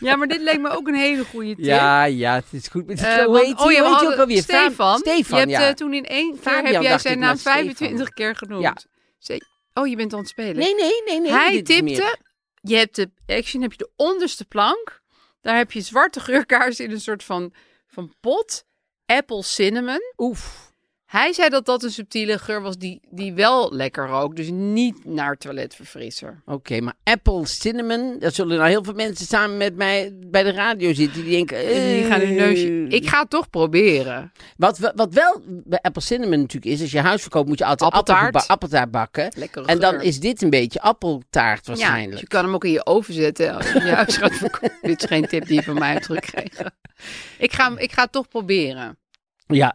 ja, 0.00 0.16
maar 0.16 0.28
dit 0.28 0.40
leek 0.40 0.60
me 0.60 0.68
ook 0.68 0.88
een 0.88 0.94
hele 0.94 1.24
goede 1.24 1.54
tip. 1.54 1.64
Ja, 1.64 2.04
ja, 2.04 2.34
het 2.34 2.44
is 2.50 2.68
goed. 2.68 2.84
Heet 2.86 3.00
oh 3.00 3.24
hoe 3.26 3.38
heet 3.72 3.78
hadden 3.78 4.12
ook 4.12 4.18
alweer? 4.18 4.42
Fa- 4.42 4.64
Stefan. 4.64 4.98
Stefan, 4.98 5.38
je 5.38 5.44
hebt 5.44 5.50
ja. 5.50 5.68
eh, 5.68 5.74
toen 5.74 5.94
in 5.94 6.04
één 6.04 6.40
keer 6.40 6.52
heb 6.72 6.82
jij 6.82 6.98
zijn 6.98 7.18
naam 7.18 7.28
maar 7.28 7.38
Stefan. 7.38 7.62
25 7.62 8.10
keer 8.10 8.36
genoemd. 8.36 8.62
Ja. 8.62 9.38
Oh, 9.74 9.86
je 9.86 9.96
bent 9.96 10.12
aan 10.12 10.18
het 10.18 10.28
spelen. 10.28 10.56
Nee, 10.56 10.74
nee, 10.74 11.02
nee, 11.06 11.20
nee. 11.20 11.30
Hij 11.30 11.62
tipte, 11.62 12.18
je 12.60 12.76
hebt 12.76 12.96
de 12.96 13.10
action, 13.26 13.62
heb 13.62 13.70
je 13.72 13.78
de 13.78 13.90
onderste 13.96 14.44
plank. 14.44 15.00
Daar 15.40 15.56
heb 15.56 15.72
je 15.72 15.80
zwarte 15.80 16.20
geurkaars 16.20 16.80
in 16.80 16.90
een 16.90 17.00
soort 17.00 17.24
van, 17.24 17.52
van 17.86 18.14
pot. 18.20 18.64
Apple 19.06 19.42
cinnamon. 19.42 20.00
Oef. 20.16 20.69
Hij 21.10 21.32
zei 21.32 21.48
dat 21.48 21.66
dat 21.66 21.82
een 21.82 21.90
subtiele 21.90 22.38
geur 22.38 22.62
was 22.62 22.76
die, 22.78 23.00
die 23.10 23.32
wel 23.32 23.74
lekker 23.74 24.06
rook. 24.06 24.36
Dus 24.36 24.48
niet 24.50 25.04
naar 25.04 25.36
toiletverfrisser. 25.36 26.42
Oké, 26.46 26.80
maar 26.80 26.94
Apple 27.04 27.46
Cinnamon, 27.46 28.16
dat 28.18 28.34
zullen 28.34 28.56
nou 28.58 28.68
heel 28.68 28.84
veel 28.84 28.94
mensen 28.94 29.26
samen 29.26 29.56
met 29.56 29.76
mij 29.76 30.12
bij 30.26 30.42
de 30.42 30.52
radio 30.52 30.92
zitten. 30.94 31.22
Die 31.22 31.30
denken... 31.30 31.58
Die 31.68 32.04
gaan 32.04 32.20
hun 32.20 32.34
neusje... 32.34 32.66
eh. 32.66 32.96
Ik 32.96 33.08
ga 33.08 33.20
het 33.20 33.30
toch 33.30 33.50
proberen. 33.50 34.32
Wat, 34.56 34.78
wat 34.94 35.12
wel 35.14 35.42
bij 35.46 35.78
Apple 35.82 36.02
Cinnamon 36.02 36.40
natuurlijk 36.40 36.72
is, 36.72 36.80
als 36.80 36.90
je 36.90 37.00
huis 37.00 37.22
verkoopt 37.22 37.48
moet 37.48 37.58
je 37.58 37.64
altijd 37.64 37.92
Appeltaart. 37.92 38.48
appeltaart 38.48 38.90
bakken. 38.90 39.32
Lekker 39.36 39.64
En 39.64 39.78
dan 39.80 40.00
is 40.00 40.20
dit 40.20 40.42
een 40.42 40.50
beetje 40.50 40.80
appeltaart 40.80 41.66
Ja, 41.66 41.72
dus 41.72 41.82
waarschijnlijk. 41.82 42.20
je 42.20 42.26
kan 42.26 42.44
hem 42.44 42.54
ook 42.54 42.64
in 42.64 42.70
je 42.72 42.86
oven 42.86 43.14
zetten 43.14 43.54
als 43.56 43.72
je 43.72 43.80
je 43.80 43.90
huis 43.90 44.16
gaat 44.16 44.34
verkopen. 44.34 44.72
Dit 44.82 45.02
is 45.02 45.08
geen 45.08 45.26
tip 45.26 45.46
die 45.46 45.54
je 45.54 45.62
van 45.62 45.78
mij 45.78 45.92
hebt 45.92 46.06
gekregen. 46.06 46.72
Ik 47.38 47.52
ga, 47.52 47.72
ik 47.78 47.92
ga 47.92 48.02
het 48.02 48.12
toch 48.12 48.28
proberen. 48.28 48.98
Ja, 49.46 49.74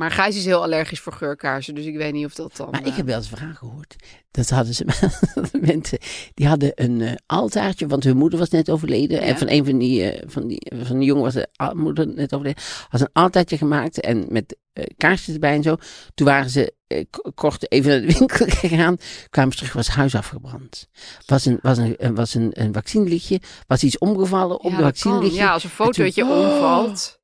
Maar 0.00 0.10
Gijs 0.10 0.36
is 0.36 0.44
heel 0.44 0.62
allergisch 0.62 1.00
voor 1.00 1.12
geurkaarsen, 1.12 1.74
dus 1.74 1.84
ik 1.84 1.96
weet 1.96 2.12
niet 2.12 2.24
of 2.24 2.34
dat 2.34 2.56
dan... 2.56 2.70
Maar 2.70 2.80
ik 2.80 2.86
eh, 2.86 2.96
heb 2.96 3.06
wel 3.06 3.16
eens 3.16 3.30
een 3.30 3.36
verhaal 3.36 3.54
gehoord. 3.54 3.96
Dat 4.30 4.50
hadden 4.50 4.74
ze 4.74 4.84
mensen, 5.72 5.98
die 6.34 6.46
hadden 6.46 6.72
een 6.74 7.00
eh, 7.00 7.12
altaartje, 7.26 7.86
want 7.86 8.04
hun 8.04 8.16
moeder 8.16 8.38
was 8.38 8.48
net 8.48 8.70
overleden. 8.70 9.20
Ja. 9.20 9.26
En 9.26 9.38
van 9.38 9.48
een 9.48 9.64
van 9.64 9.78
die, 9.78 10.10
eh, 10.10 10.22
van 10.28 10.46
die, 10.46 10.72
van 10.82 10.98
die 10.98 11.06
jongen 11.06 11.22
was 11.22 11.34
de 11.34 11.48
moeder 11.74 12.08
net 12.08 12.34
overleden. 12.34 12.62
Had 12.88 13.00
een 13.00 13.08
altaartje 13.12 13.56
gemaakt 13.56 14.00
en 14.00 14.26
met 14.28 14.56
eh, 14.72 14.84
kaarsjes 14.96 15.34
erbij 15.34 15.54
en 15.54 15.62
zo. 15.62 15.76
Toen 16.14 16.26
waren 16.26 16.50
ze 16.50 16.74
eh, 16.86 17.04
kort 17.34 17.72
even 17.72 17.90
naar 17.90 18.00
de 18.00 18.18
winkel 18.18 18.46
gegaan. 18.68 18.96
Kwamen 19.30 19.52
ze 19.52 19.58
terug, 19.58 19.72
was 19.72 19.88
huis 19.88 20.14
afgebrand. 20.14 20.88
Was 21.26 21.44
een, 21.46 21.58
was 21.62 21.78
een, 21.78 22.14
was 22.14 22.34
een, 22.34 22.50
een 22.52 23.40
was 23.66 23.82
iets 23.82 23.98
omgevallen 23.98 24.60
op 24.60 24.70
ja, 24.70 24.76
de 24.76 24.82
vaccinelichtje. 24.82 25.40
Ja, 25.40 25.52
als 25.52 25.64
een 25.64 25.70
fotootje 25.70 26.22
toen- 26.22 26.30
Oh. 26.30 26.38
omvalt. 26.38 27.19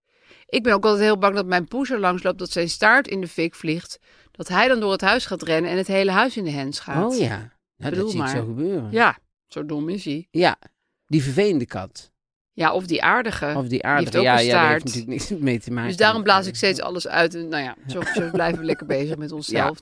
Ik 0.49 0.63
ben 0.63 0.75
ook 0.75 0.85
altijd 0.85 1.03
heel 1.03 1.19
bang 1.19 1.35
dat 1.35 1.47
mijn 1.47 1.69
poes 1.69 1.91
er 1.91 2.01
langs 2.01 2.23
loopt, 2.23 2.39
dat 2.39 2.51
zijn 2.51 2.69
staart 2.69 3.09
in 3.09 3.21
de 3.21 3.29
fik 3.29 3.55
vliegt. 3.55 3.99
Dat 4.31 4.49
hij 4.49 4.69
dan 4.69 4.81
door 4.81 4.93
het 4.93 5.01
huis 5.01 5.27
gaat 5.27 5.43
rennen 5.43 5.71
en 5.71 5.77
het 5.77 5.87
hele 5.87 6.11
huis 6.11 6.37
in 6.37 6.45
de 6.45 6.51
hens 6.51 6.79
gaat. 6.79 7.13
Oh 7.13 7.19
ja, 7.19 7.53
nou, 7.77 7.95
dat 7.95 8.11
zie 8.11 8.19
ik 8.19 8.25
maar. 8.25 8.37
zo 8.37 8.45
gebeuren. 8.45 8.89
Ja, 8.91 9.19
zo 9.47 9.67
dom 9.67 9.89
is 9.89 10.05
hij. 10.05 10.29
Ja, 10.31 10.59
die 11.07 11.23
vervelende 11.23 11.67
kat. 11.67 12.13
Ja, 12.53 12.73
of 12.73 12.87
die 12.87 13.03
aardige. 13.03 13.53
Of 13.57 13.63
die 13.63 13.71
heeft 13.71 13.85
aardige. 13.85 14.19
ook 14.19 14.25
ja, 14.25 14.39
een 14.39 14.45
ja, 14.45 14.63
daar 14.63 14.71
heeft 14.71 14.85
natuurlijk 14.85 15.11
niks 15.11 15.29
mee 15.29 15.61
te 15.61 15.71
maken. 15.71 15.89
Dus 15.89 15.97
daarom 15.97 16.23
blaas 16.23 16.47
ik 16.47 16.57
steeds 16.57 16.81
alles 16.81 17.09
uit. 17.09 17.35
En 17.35 17.49
nou 17.49 17.63
ja, 17.63 17.77
zo, 17.87 18.01
zo 18.15 18.31
blijven 18.31 18.59
we 18.59 18.65
lekker 18.65 18.87
bezig 18.87 19.17
met 19.17 19.33
onszelf. 19.33 19.79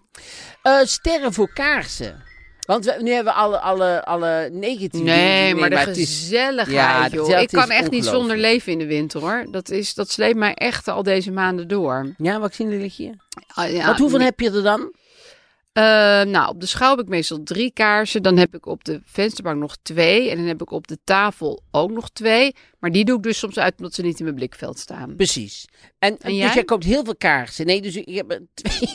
Eh, 0.62 0.80
sterren 0.80 1.32
voor 1.32 1.52
kaarsen. 1.52 2.22
Want 2.64 2.84
we, 2.84 2.96
nu 3.02 3.10
hebben 3.10 3.32
we 3.32 3.38
alle, 3.38 3.60
alle, 3.60 4.04
alle 4.04 4.48
negatieve 4.52 5.04
Nee, 5.04 5.42
dingen. 5.44 5.60
maar 5.60 5.70
de 5.70 5.76
het 5.78 5.96
is- 5.96 6.18
gezelligheid, 6.18 6.74
Ja, 6.76 7.08
de 7.08 7.16
joh. 7.16 7.40
Ik 7.40 7.48
kan 7.48 7.70
echt 7.70 7.90
niet 7.90 8.04
zonder 8.04 8.36
leven 8.38 8.72
in 8.72 8.78
de 8.78 8.86
winter, 8.86 9.20
hoor. 9.20 9.46
Dat, 9.50 9.70
is, 9.70 9.94
dat 9.94 10.10
sleept 10.10 10.36
mij 10.36 10.54
echt 10.54 10.88
al 10.88 11.02
deze 11.02 11.30
maanden 11.32 11.68
door. 11.68 12.14
Ja, 12.18 12.40
vaccinelichtje. 12.40 13.14
Ah, 13.54 13.72
ja, 13.72 13.86
Wat 13.86 13.98
hoeveel 13.98 14.20
heb 14.20 14.40
je 14.40 14.50
er 14.50 14.62
dan? 14.62 14.92
Eh, 15.72 15.82
nou, 16.22 16.48
op 16.48 16.60
de 16.60 16.66
schouw 16.66 16.90
heb 16.90 16.98
ik 17.04 17.08
meestal 17.08 17.42
drie 17.42 17.70
kaarsen. 17.72 18.22
Dan 18.22 18.36
heb 18.36 18.54
ik 18.54 18.66
op 18.66 18.84
de 18.84 19.00
vensterbank 19.04 19.60
nog 19.60 19.76
twee. 19.82 20.30
En 20.30 20.36
dan 20.36 20.46
heb 20.46 20.62
ik 20.62 20.70
op 20.70 20.86
de 20.86 20.98
tafel 21.04 21.62
ook 21.70 21.90
nog 21.90 22.10
twee. 22.10 22.54
Maar 22.78 22.90
die 22.90 23.04
doe 23.04 23.16
ik 23.16 23.22
dus 23.22 23.38
soms 23.38 23.58
uit 23.58 23.74
omdat 23.76 23.94
ze 23.94 24.02
niet 24.02 24.18
in 24.18 24.24
mijn 24.24 24.36
blikveld 24.36 24.78
staan. 24.78 25.16
Precies. 25.16 25.64
En, 25.98 26.08
En 26.10 26.16
dus 26.30 26.36
jij? 26.38 26.54
jij 26.54 26.64
koopt 26.64 26.84
heel 26.84 27.04
veel 27.04 27.16
kaarsen. 27.16 27.66
Nee, 27.66 27.82
dus 27.82 27.96
ik 27.96 28.14
heb 28.14 28.30
er 28.32 28.42
twee, 28.54 28.88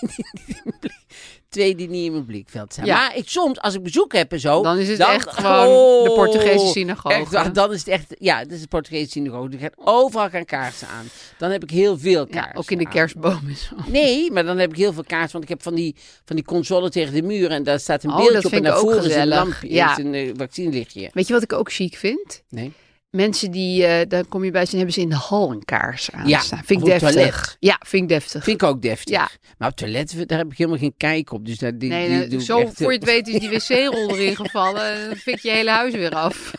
twee 1.50 1.76
die 1.76 1.90
niet 1.90 2.06
in 2.06 2.12
mijn 2.12 2.26
blikveld 2.26 2.74
staan. 2.74 2.86
Ja. 2.86 2.96
Maar 2.96 3.16
ik 3.16 3.30
soms, 3.30 3.60
als 3.60 3.74
ik 3.74 3.84
bezoek 3.84 4.14
heb 4.14 4.32
en 4.32 4.40
zo... 4.40 4.64
Dan 4.64 4.78
is 4.78 4.88
het 4.88 5.00
echt 5.00 5.30
gewoon 5.30 6.04
de 6.04 6.12
Portugese 6.16 6.66
synagoge. 6.66 7.16
Echt, 7.16 7.56
dan 7.56 7.74
is 7.74 7.80
het 7.80 7.88
echt... 7.88 8.16
Ja, 8.20 8.44
dat 8.44 8.52
is 8.52 8.62
de 8.62 8.68
Portugese 8.68 9.10
synagoge. 9.10 9.50
Er 9.52 9.60
gaat 9.60 9.74
overal 9.76 10.30
gaan 10.30 10.46
kaarsen 10.46 10.88
aan. 10.88 11.06
Dan 11.38 11.52
heb 11.52 11.64
ik 11.64 11.70
heel 11.70 11.98
veel 11.98 12.26
Ja, 12.30 12.42
kaarsen 12.42 12.56
ook 12.56 12.72
in 12.72 12.78
de 12.78 12.88
kerstboom 12.88 13.42
en 13.48 13.56
zo. 13.56 13.76
Nee, 13.88 14.32
maar 14.32 14.44
dan 14.46 14.58
heb 14.58 14.70
ik 14.70 14.78
heel 14.78 14.94
veel 14.94 15.04
kaarsen. 15.04 15.32
Want 15.32 15.44
ik 15.44 15.50
heb 15.50 15.64
van 15.64 15.76
die, 15.76 15.96
van 16.26 16.36
die 16.36 16.46
console 16.46 16.90
tegen 16.90 17.14
de 17.14 17.22
muur. 17.22 17.52
En 17.52 17.64
daar 17.64 17.80
staat 17.80 18.04
een 18.04 18.10
Oh, 18.10 18.18
beeldje 18.18 18.48
op. 18.48 18.54
En 18.54 18.64
daarvoor 18.64 19.06
is 19.06 19.16
een 19.16 19.28
lampje. 19.28 19.74
Ja. 19.74 19.92
Is 19.92 20.04
een 20.04 20.14
uh, 20.14 20.34
vaccinelichtje. 20.38 21.10
Weet 21.14 21.28
je 21.28 21.34
wat 21.34 21.44
ik 21.44 21.54
ook 21.54 21.72
chic 21.72 21.96
vind? 21.96 22.44
Nee. 22.50 22.74
Mensen 23.10 23.52
die, 23.52 23.86
eh 23.86 24.08
dan 24.08 24.28
kom 24.28 24.44
je 24.44 24.52
bij 24.52 24.66
ze 24.66 24.72
en 24.72 24.78
hebben 24.78 24.94
ze 24.96 25.02
in 25.02 25.10
de 25.10 25.16
hal 25.16 25.52
een 25.52 25.66
kaars 25.66 26.12
aan 26.12 26.28
Ja, 26.28 26.40
staan. 26.40 26.64
Vind 26.66 26.80
ik 26.80 26.86
deftig. 26.86 27.12
toilet. 27.12 27.58
Ja, 27.60 27.80
vind 27.86 28.04
ik 28.04 28.10
deftig. 28.10 28.44
Vind 28.44 28.62
ik 28.62 28.68
ook 28.68 28.82
deftig. 28.82 29.16
Ja. 29.16 29.30
Maar 29.58 29.70
op 29.70 29.76
toilet, 29.76 30.28
daar 30.30 30.38
heb 30.38 30.52
ik 30.52 30.58
helemaal 30.58 30.80
geen 30.80 30.94
kijk 30.98 31.32
op. 31.32 31.46
Dus 31.46 31.58
daar, 31.58 31.78
die, 31.78 31.90
Nee, 31.90 32.08
die 32.08 32.18
nee, 32.18 32.28
doe 32.28 32.40
ik 32.40 32.46
zo 32.46 32.60
echt, 32.60 32.74
voor 32.76 32.92
je 32.92 32.98
het 32.98 33.08
weet 33.08 33.28
is 33.28 33.40
die 33.40 33.50
wc-rol 33.50 34.10
erin 34.18 34.36
gevallen. 34.36 34.94
En 34.94 35.06
dan 35.10 35.16
fik 35.18 35.40
je 35.40 35.50
hele 35.52 35.70
huis 35.70 35.94
weer 35.94 36.16
af. 36.16 36.54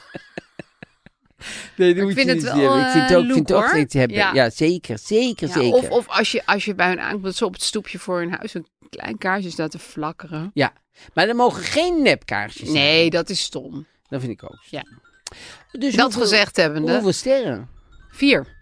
Nee, 1.76 1.94
Maar 1.94 2.08
ik 2.08 2.14
vind 2.16 2.28
het 2.30 2.42
wel, 2.42 2.54
hebben. 2.56 2.80
Ik 2.80 2.90
vind 2.90 3.02
het 3.02 3.10
eh, 3.10 3.16
ook, 3.18 3.24
vind 3.24 3.38
het 3.38 3.48
ook 3.50 3.58
look, 3.58 3.70
hoor. 3.70 3.78
iets 3.80 3.94
hebben. 3.94 4.16
Ja. 4.16 4.34
Ja. 4.34 4.50
zeker, 4.50 4.98
zeker, 4.98 5.48
Ja, 5.48 5.52
zeker. 5.54 5.72
of 5.72 5.90
of 5.90 6.08
als, 6.08 6.32
je, 6.32 6.46
als 6.46 6.64
je 6.64 6.74
bij 6.74 6.88
hun 6.88 7.00
aankomt, 7.00 7.24
dat 7.24 7.36
ze 7.36 7.44
op 7.44 7.52
het 7.52 7.62
stoepje 7.62 7.98
voor 7.98 8.18
hun 8.18 8.32
huis 8.32 8.54
een 8.54 8.66
klein 8.90 9.18
kaarsje 9.18 9.50
staat 9.50 9.70
te 9.70 9.78
flakkeren. 9.78 10.50
Ja, 10.54 10.72
maar 11.14 11.28
er 11.28 11.36
mogen 11.36 11.62
geen 11.62 12.02
nepkaarsjes 12.02 12.68
zijn. 12.70 12.72
Nee, 12.84 13.10
dat 13.10 13.30
is 13.30 13.40
stom. 13.40 13.86
Dat 14.08 14.20
vind 14.20 14.32
ik 14.32 14.42
ook. 14.44 14.58
Ja. 14.70 14.84
Dus 15.72 15.94
Dat 15.94 16.04
hoeveel- 16.04 16.20
gezegd 16.22 16.56
hebbende. 16.56 16.92
Hoeveel 16.92 17.12
sterren? 17.12 17.68
Vier. 18.10 18.58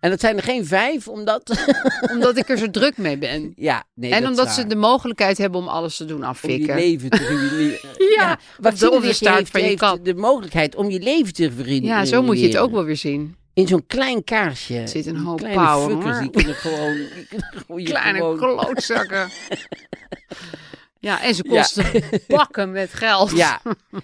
En 0.00 0.10
dat 0.10 0.20
zijn 0.20 0.36
er 0.36 0.42
geen 0.42 0.66
vijf, 0.66 1.08
omdat... 1.08 1.66
Omdat 2.12 2.36
ik 2.36 2.48
er 2.48 2.58
zo 2.58 2.70
druk 2.70 2.96
mee 2.96 3.18
ben. 3.18 3.52
ja, 3.56 3.84
nee, 3.94 4.12
en 4.12 4.26
omdat 4.26 4.50
ze 4.50 4.66
de 4.66 4.76
mogelijkheid 4.76 5.38
hebben 5.38 5.60
om 5.60 5.68
alles 5.68 5.96
te 5.96 6.04
doen 6.04 6.16
Om 6.16 6.22
je 6.22 6.28
afvikken. 6.28 6.74
leven 6.74 7.10
te 7.10 7.16
ruïneren. 7.26 7.78
Ja, 8.16 8.38
wat 8.60 8.78
de- 8.78 9.12
staart 9.12 9.48
van 9.50 9.62
je 9.62 9.76
kat. 9.76 10.04
de 10.04 10.14
mogelijkheid 10.14 10.74
om 10.74 10.90
je 10.90 11.00
leven 11.00 11.32
te 11.32 11.52
verruïneren. 11.52 11.96
Ja, 11.96 12.04
zo 12.04 12.22
moet 12.22 12.40
je 12.40 12.46
het 12.46 12.56
ook 12.56 12.70
wel 12.70 12.84
weer 12.84 12.96
zien. 12.96 13.36
In 13.54 13.66
zo'n 13.66 13.86
klein 13.86 14.24
kaarsje. 14.24 14.82
zit 14.86 15.06
een 15.06 15.16
hoop 15.16 15.38
kleine 15.38 15.60
power, 15.64 15.90
fuckers, 15.96 16.18
die 16.18 16.30
kunnen 16.30 16.54
gewoon... 16.54 16.94
Die 16.94 17.26
kunnen 17.66 17.84
Kleine 17.84 18.36
klootzakken. 18.36 19.28
ja, 21.00 21.22
en 21.22 21.34
ze 21.34 21.42
kosten 21.44 22.02
bakken 22.28 22.72
met 22.80 22.94
geld. 22.94 23.30
Ja, 23.30 23.60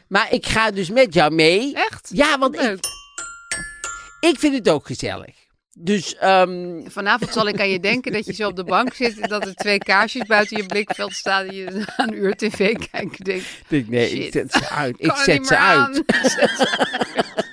maar 0.09 0.33
ik 0.33 0.46
ga 0.46 0.70
dus 0.70 0.90
met 0.90 1.14
jou 1.14 1.35
mee. 1.35 1.74
Echt? 1.74 2.11
Ja, 2.12 2.38
want 2.38 2.54
ik, 2.54 2.61
Leuk. 2.61 2.87
ik 4.20 4.38
vind 4.38 4.54
het 4.54 4.68
ook 4.68 4.87
gezellig. 4.87 5.42
Dus, 5.78 6.16
ehm, 6.16 6.80
Vanavond 6.87 7.33
zal 7.33 7.48
ik 7.48 7.61
aan 7.61 7.68
je 7.68 7.80
denken 7.80 8.12
dat 8.12 8.26
je 8.26 8.33
zo 8.33 8.48
op 8.48 8.57
de 8.57 8.64
bank 8.64 8.94
zit 8.94 9.18
en 9.20 9.28
dat 9.28 9.46
er 9.46 9.54
twee 9.54 9.78
kaarsjes 9.78 10.26
buiten 10.26 10.57
je 10.57 10.66
blikveld 10.66 11.14
staan 11.14 11.46
en 11.46 11.54
je 11.54 11.70
na 11.87 11.92
een 11.96 12.14
uur 12.14 12.35
tv 12.37 12.76
kijkt 12.90 13.18
en 13.18 13.24
denkt, 13.24 13.46
denk, 13.68 13.88
nee, 13.88 14.11
ik 14.11 14.33
zet 14.33 14.52
ze 14.52 14.68
uit. 14.68 14.94
Ik 14.98 15.16
zet 15.16 15.46
ze 15.46 15.57
aan. 15.57 15.87
uit. 15.87 16.04
Zet 16.37 16.50
ze 16.57 16.76
uit. 16.78 17.43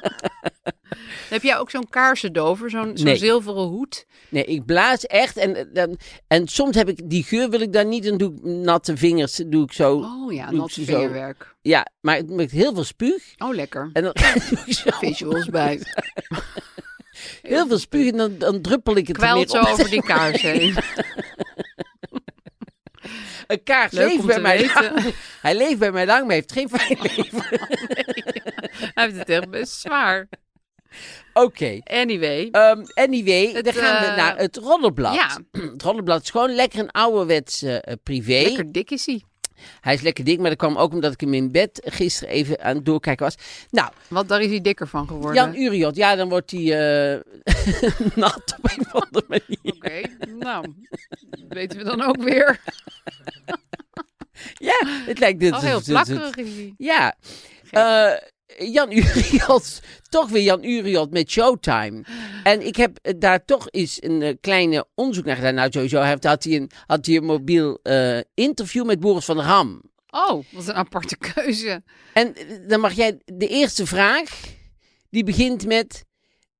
Heb 1.32 1.44
jij 1.44 1.58
ook 1.58 1.70
zo'n 1.70 1.89
kaarsendover, 1.89 2.70
zo'n 2.70 2.91
zo'n 2.98 3.06
Nee. 3.06 3.15
zilveren 3.17 3.63
hoed? 3.63 4.06
Nee, 4.30 4.44
ik 4.46 4.65
blaas 4.65 5.06
echt. 5.06 5.38
En, 5.38 5.70
dan 5.74 5.98
en 6.28 6.48
soms 6.48 6.76
heb 6.76 6.89
ik 6.89 7.00
die 7.10 7.24
geur 7.24 7.50
wil 7.50 7.60
ik 7.62 7.74
dan 7.74 7.89
niet. 7.89 8.04
Dan 8.04 8.17
doe 8.17 8.34
ik 8.34 8.44
natte 8.44 8.98
vingers. 8.98 9.36
Doe 9.46 9.63
ik 9.63 9.72
zo. 9.74 9.94
Oh 9.98 10.34
ja, 10.34 10.48
Doe 10.50 10.58
nat 10.58 10.67
ik 10.67 10.74
ze 10.74 10.84
zo. 10.84 10.91
vingerwerk. 10.94 11.56
Ja, 11.62 11.88
maar 12.02 12.26
met 12.26 12.52
heel 12.52 12.74
veel 12.74 12.84
spuug. 12.84 13.24
Oh, 13.38 13.54
lekker. 13.56 13.89
En 13.94 14.04
dan 14.04 14.13
Visuals 15.00 15.46
bij. 15.46 15.82
heel 17.41 17.67
veel 17.67 17.80
spuug. 17.80 18.12
En 18.12 18.17
dan, 18.17 18.38
dan 18.38 18.62
druppel 18.62 18.96
ik 18.96 19.08
het 19.08 19.22
er 19.22 19.34
weer 19.34 19.48
zo 19.48 19.60
over 19.60 19.89
die 19.89 20.04
kaars 20.04 20.41
heen. 20.52 20.76
Een 23.48 23.63
kaars 23.63 23.91
Leuk 23.91 24.10
leeft 24.12 24.26
bij 24.26 24.39
mij 24.39 24.58
weten. 24.58 24.94
lang. 24.94 25.13
Hij 25.41 25.56
leeft 25.56 25.80
bij 25.80 25.91
mij 25.91 26.06
lang, 26.06 26.26
maar 26.26 26.34
heeft 26.36 26.52
geen 26.52 26.70
fijn 26.70 26.98
leven. 27.02 27.44
Hij 28.94 29.04
heeft 29.06 29.17
het 29.17 29.30
echt 29.30 29.50
best 29.50 29.74
zwaar. 29.80 30.28
Oké. 31.34 31.80
Anyway. 31.84 32.48
Ehm, 32.52 32.84
anyway, 32.94 33.52
Het, 33.52 33.65
dan 33.65 33.74
gaan 33.74 34.02
we 34.02 34.08
eh, 34.08 34.15
naar 34.17 34.38
het 34.38 34.58
Roddelblad. 34.58 35.13
ja. 35.13 35.39
Het 35.72 35.82
Roddelblad 35.82 36.22
is 36.24 36.30
gewoon 36.30 36.56
lekker 36.56 36.80
een 36.80 36.91
ouderwets 36.91 37.62
eh, 37.62 37.78
privé. 38.04 38.41
Lekker 38.44 38.72
dik 38.72 38.91
is 38.91 39.06
hij. 39.06 39.24
Hij 39.82 39.94
is 39.94 40.02
lekker 40.02 40.24
dik, 40.24 40.39
maar 40.39 40.50
dat 40.50 40.58
kwam 40.58 40.78
ook 40.78 40.94
omdat 40.94 41.13
ik 41.13 41.20
hem 41.22 41.34
in 41.34 41.52
bed 41.52 41.82
gisteren 41.86 42.34
even 42.34 42.62
aan 42.63 42.76
het 42.76 42.86
doorkijken 42.86 43.26
was. 43.26 43.36
Nou, 43.70 43.91
Want 44.08 44.30
daar 44.30 44.41
is 44.41 44.50
hij 44.50 44.62
dikker 44.62 44.88
van 44.88 45.08
geworden. 45.08 45.34
Jan 45.34 45.56
Uriot, 45.56 45.96
ja, 45.96 46.15
dan 46.15 46.30
wordt 46.30 46.52
hij 46.52 46.62
eh, 46.62 47.20
nat 48.15 48.56
op 48.58 48.72
een 48.72 48.86
of 48.91 48.94
andere 49.04 49.26
manier. 49.28 49.60
Oké, 49.76 50.02
nou, 50.39 50.65
dat 51.30 51.39
weten 51.50 51.78
we 51.78 51.84
dan 51.84 52.02
ook 52.02 52.24
weer. 52.24 52.60
Ja, 54.54 54.80
het 55.06 55.20
lijkt 55.20 55.39
dit. 55.39 55.54
Oh, 55.54 55.60
heel 55.60 55.82
plakkerig 55.84 56.36
is 56.36 56.56
hij. 56.56 56.74
Ja. 56.78 57.15
Eh, 57.72 58.17
Jan 58.57 58.91
Uriot, 58.91 59.81
toch 60.09 60.29
weer 60.29 60.43
Jan 60.43 60.63
Uriot 60.63 61.11
met 61.11 61.31
Showtime. 61.31 62.03
En 62.43 62.65
ik 62.65 62.75
heb 62.75 62.97
eh, 63.01 63.13
daar 63.17 63.45
toch 63.45 63.67
eens 63.69 64.03
een 64.03 64.21
eh, 64.21 64.35
kleine 64.41 64.87
onderzoek 64.95 65.25
naar 65.25 65.35
gedaan. 65.35 65.53
Nou, 65.53 65.71
sowieso 65.71 66.01
heeft, 66.01 66.23
had, 66.23 66.43
hij 66.43 66.55
een, 66.55 66.71
had 66.85 67.05
hij 67.05 67.15
een 67.15 67.25
mobiel 67.25 67.79
eh, 67.83 68.19
interview 68.33 68.85
met 68.85 68.99
Boris 68.99 69.25
van 69.25 69.35
der 69.35 69.45
Ham. 69.45 69.81
Oh, 70.09 70.43
wat 70.51 70.67
een 70.67 70.73
aparte 70.73 71.17
keuze. 71.33 71.83
En 72.13 72.35
dan 72.67 72.79
mag 72.79 72.93
jij 72.93 73.19
de 73.25 73.47
eerste 73.47 73.85
vraag, 73.85 74.39
die 75.09 75.23
begint 75.23 75.65
met, 75.65 76.05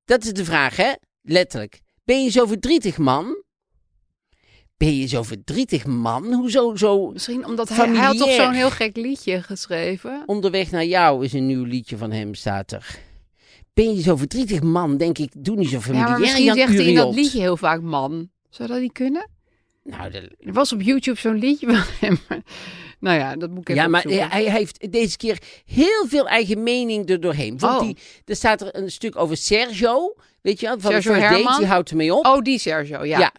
dat 0.06 0.24
is 0.24 0.34
de 0.34 0.46
vraag 0.46 0.76
hè, 0.76 0.92
letterlijk. 1.22 1.80
Ben 2.04 2.24
je 2.24 2.30
zo 2.30 2.46
verdrietig 2.46 2.98
man? 2.98 3.44
Ben 4.86 4.98
je 4.98 5.08
zo 5.08 5.24
verdrietig 5.24 5.86
man? 5.86 6.34
Hoezo 6.34 6.76
zo 6.76 7.12
Misschien 7.12 7.46
omdat 7.46 7.70
hij, 7.70 7.88
hij 7.88 8.06
had 8.06 8.18
toch 8.18 8.32
zo'n 8.32 8.52
heel 8.54 8.70
gek 8.70 8.96
liedje 8.96 9.42
geschreven. 9.42 10.24
onderweg 10.26 10.72
naar 10.72 10.86
jou 10.86 11.26
is 11.26 11.34
een 11.34 11.46
nieuw 11.46 11.64
liedje 11.64 11.98
van 11.98 12.12
hem, 12.12 12.34
staat 12.36 12.72
er. 12.72 13.00
Ben 13.74 13.96
je 13.96 14.02
zo 14.02 14.16
verdrietig 14.16 14.62
man? 14.62 14.98
Denk 14.98 15.18
ik, 15.18 15.32
doe 15.38 15.56
niet 15.56 15.70
zo 15.70 15.76
Ja, 15.76 15.82
familiair, 15.82 16.10
maar 16.10 16.20
misschien 16.20 16.44
Jan 16.44 16.56
zegt 16.56 16.74
hij 16.74 16.86
in 16.86 16.96
dat 16.96 17.14
liedje 17.16 17.40
heel 17.40 17.58
vaak 17.58 17.82
man. 17.82 18.30
Zou 18.50 18.70
dat 18.70 18.80
niet 18.80 18.92
kunnen? 18.92 19.30
Nou, 19.84 20.12
de- 20.12 20.36
Er 20.40 20.54
was 20.54 20.74
op 20.74 20.82
YouTube 20.82 21.20
zo'n 21.20 21.38
liedje 21.40 21.68
van 21.68 21.84
hem. 22.00 22.18
nou 23.00 23.18
ja, 23.20 23.36
dat 23.36 23.50
moet 23.50 23.60
ik 23.60 23.70
even 23.70 23.82
ja, 23.82 23.88
maar 23.88 24.04
opzoeken. 24.04 24.30
hij 24.30 24.52
heeft 24.52 24.92
deze 24.92 25.18
keer 25.18 25.42
heel 25.66 26.06
veel 26.08 26.28
eigen 26.28 26.64
mening 26.64 27.10
er 27.10 27.20
doorheen. 27.22 27.60
Vond 27.60 27.74
Oh. 27.74 27.82
hij, 27.82 27.96
er 28.26 28.36
staat 28.36 28.62
er 28.62 28.76
een 28.76 28.92
stuk 28.92 29.16
over 29.16 29.38
Sergio, 29.38 30.16
weet 30.42 30.60
je 30.60 30.66
wel, 30.68 30.80
van 30.80 30.92
Sergio 30.92 31.14
Herman? 31.14 31.58
die 31.58 31.68
houdt 31.68 31.90
ermee 31.90 32.14
op. 32.14 32.26
Oh, 32.26 32.42
die 32.42 32.60
Sergio, 32.60 33.06
ja. 33.06 33.20
Ja. 33.20 33.32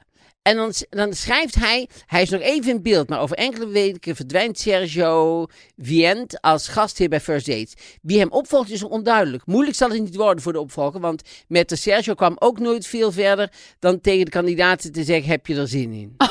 En 0.43 0.57
dan, 0.57 0.73
dan 0.91 1.13
schrijft 1.15 1.55
hij, 1.55 1.89
hij 2.07 2.23
is 2.23 2.31
nog 2.31 2.41
even 2.41 2.71
in 2.71 2.83
beeld, 2.83 3.09
maar 3.09 3.21
over 3.21 3.37
enkele 3.37 3.67
weken 3.69 4.17
verdwijnt 4.17 4.59
Sergio 4.59 5.47
Vient 5.79 6.41
als 6.41 6.69
gastheer 6.69 7.09
bij 7.09 7.21
First 7.21 7.47
Dates. 7.47 7.75
Wie 8.03 8.19
hem 8.19 8.31
opvolgt 8.31 8.71
is 8.71 8.81
nog 8.81 8.91
onduidelijk. 8.91 9.47
Moeilijk 9.47 9.77
zal 9.77 9.91
het 9.91 10.01
niet 10.01 10.17
worden 10.17 10.43
voor 10.43 10.53
de 10.53 10.61
opvolger, 10.61 11.01
want 11.01 11.23
met 11.49 11.69
de 11.69 11.77
Sergio 11.77 12.15
kwam 12.15 12.37
ook 12.39 12.59
nooit 12.59 12.87
veel 12.87 13.13
verder 13.13 13.53
dan 13.79 14.01
tegen 14.01 14.25
de 14.25 14.31
kandidaten 14.31 14.93
te 14.93 15.05
zeggen, 15.05 15.31
heb 15.31 15.47
je 15.47 15.57
er 15.57 15.69
zin 15.69 15.93
in? 15.93 16.15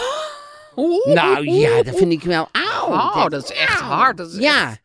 Nou 1.06 1.50
ja, 1.52 1.84
dat 1.84 1.96
vind 1.98 2.12
ik 2.12 2.22
wel 2.24 2.48
auw. 2.52 2.88
Oh, 2.88 3.28
dat 3.28 3.44
is 3.44 3.58
echt 3.58 3.80
hard. 3.80 4.18
Dat 4.18 4.32
is 4.32 4.38
Ja. 4.40 4.70
echt- 4.70 4.81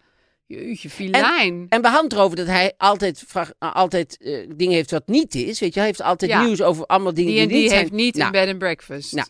Jeetje, 0.46 0.90
filijn. 0.90 1.66
En 1.68 1.80
we 1.82 1.88
hadden 1.88 2.04
het 2.10 2.12
erover 2.12 2.36
dat 2.36 2.46
hij 2.46 2.72
altijd, 2.76 3.22
vraag- 3.26 3.52
uh, 3.60 3.74
altijd 3.74 4.16
eh, 4.20 4.38
dingen 4.56 4.74
heeft 4.74 4.90
wat 4.90 5.06
niet 5.06 5.34
is. 5.34 5.60
Weet 5.60 5.72
je, 5.74 5.78
hij 5.78 5.88
heeft 5.88 6.02
altijd 6.02 6.30
Ja. 6.30 6.44
nieuws 6.44 6.62
over 6.62 6.86
allemaal 6.86 7.14
dingen 7.14 7.32
die 7.32 7.40
die, 7.40 7.46
en 7.46 7.48
die 7.52 7.58
niet 7.60 7.68
zijn. 7.68 7.80
heeft 7.80 7.92
niet 7.92 8.14
Nou, 8.14 8.26
een 8.26 8.32
bed 8.32 8.48
and 8.48 8.58
breakfast. 8.58 9.12
Nou, 9.12 9.26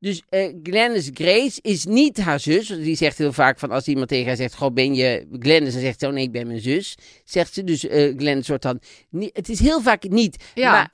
Dus 0.00 0.22
eh 0.28 0.52
Glennis 0.62 1.10
Grace 1.14 1.58
is 1.60 1.84
niet 1.84 2.20
haar 2.20 2.40
zus. 2.40 2.66
Die 2.68 2.96
zegt 2.96 3.18
heel 3.18 3.32
vaak 3.32 3.58
van 3.58 3.70
als 3.70 3.86
iemand 3.88 4.08
tegen 4.08 4.26
haar 4.26 4.36
zegt: 4.36 4.54
Goh, 4.54 4.72
ben 4.74 4.94
je 4.94 5.26
Glennis? 5.38 5.72
Dan 5.72 5.82
zegt 5.82 6.00
ze: 6.00 6.06
Oh 6.06 6.12
nee, 6.12 6.22
ik 6.24 6.32
ben 6.32 6.46
mijn 6.46 6.60
zus. 6.60 6.94
Zegt 7.24 7.54
ze. 7.54 7.64
Dus 7.64 7.86
eh 7.88 8.12
Glennis 8.16 8.48
wordt 8.48 8.62
dan. 8.62 8.80
Niet, 9.10 9.30
het 9.36 9.48
is 9.48 9.58
heel 9.60 9.80
vaak 9.80 10.08
niet. 10.08 10.44
Ja. 10.54 10.70
Maar 10.72 10.86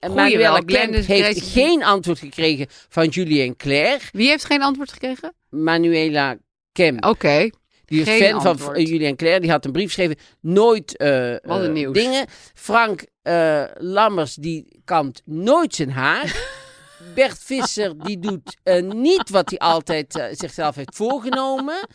eh 0.00 0.10
Manuela 0.14 0.62
Glennis 0.66 1.06
heeft 1.06 1.38
Grace- 1.38 1.50
geen 1.60 1.84
antwoord 1.84 2.18
gekregen 2.18 2.66
van 2.88 3.08
Julie 3.08 3.42
en 3.42 3.56
Claire. 3.56 4.00
Wie 4.12 4.28
heeft 4.28 4.44
geen 4.44 4.62
antwoord 4.62 4.92
gekregen? 4.92 5.32
Manuela 5.50 6.36
Kemp. 6.72 7.04
Oké. 7.04 7.50
Die 7.86 8.00
is 8.00 8.06
Geen 8.06 8.30
fan 8.30 8.40
van 8.40 8.50
antwoord. 8.50 8.88
Julie 8.88 9.06
en 9.06 9.16
Claire. 9.16 9.40
Die 9.40 9.50
had 9.50 9.64
een 9.64 9.72
brief 9.72 9.86
geschreven. 9.86 10.16
Nooit 10.40 10.96
eh, 10.96 11.44
eh, 11.44 11.70
nieuws. 11.70 11.94
dingen. 11.94 12.26
Frank 12.54 13.06
Lammers 13.78 14.34
die 14.34 14.80
kampt 14.84 15.22
nooit 15.24 15.74
zijn 15.74 15.90
haar. 15.90 16.36
Bert 17.14 17.38
Visser 17.38 17.98
die 17.98 18.18
doet 18.18 18.56
niet 18.94 19.30
wat 19.30 19.50
hij 19.50 19.58
altijd 19.58 20.28
zichzelf 20.32 20.74
heeft 20.74 20.94
voorgenomen. 20.96 21.86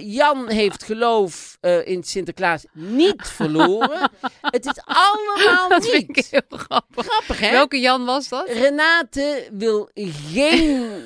Jan 0.00 0.48
heeft 0.48 0.84
geloof 0.84 1.58
in 1.84 2.02
Sinterklaas 2.02 2.64
niet 2.72 3.28
verloren. 3.38 4.10
Het 4.40 4.66
is 4.66 4.80
allemaal 4.84 5.68
Dat 5.68 5.86
vind 5.88 6.08
ik 6.08 6.16
niet. 6.16 6.30
heel 6.30 6.58
grappig. 6.58 7.06
Grappig, 7.06 7.40
hè? 7.40 7.50
Welke 7.50 7.80
Jan 7.80 8.04
was 8.04 8.28
dat? 8.28 8.48
Renate 8.48 9.48
wil 9.52 9.90
geen 9.94 11.02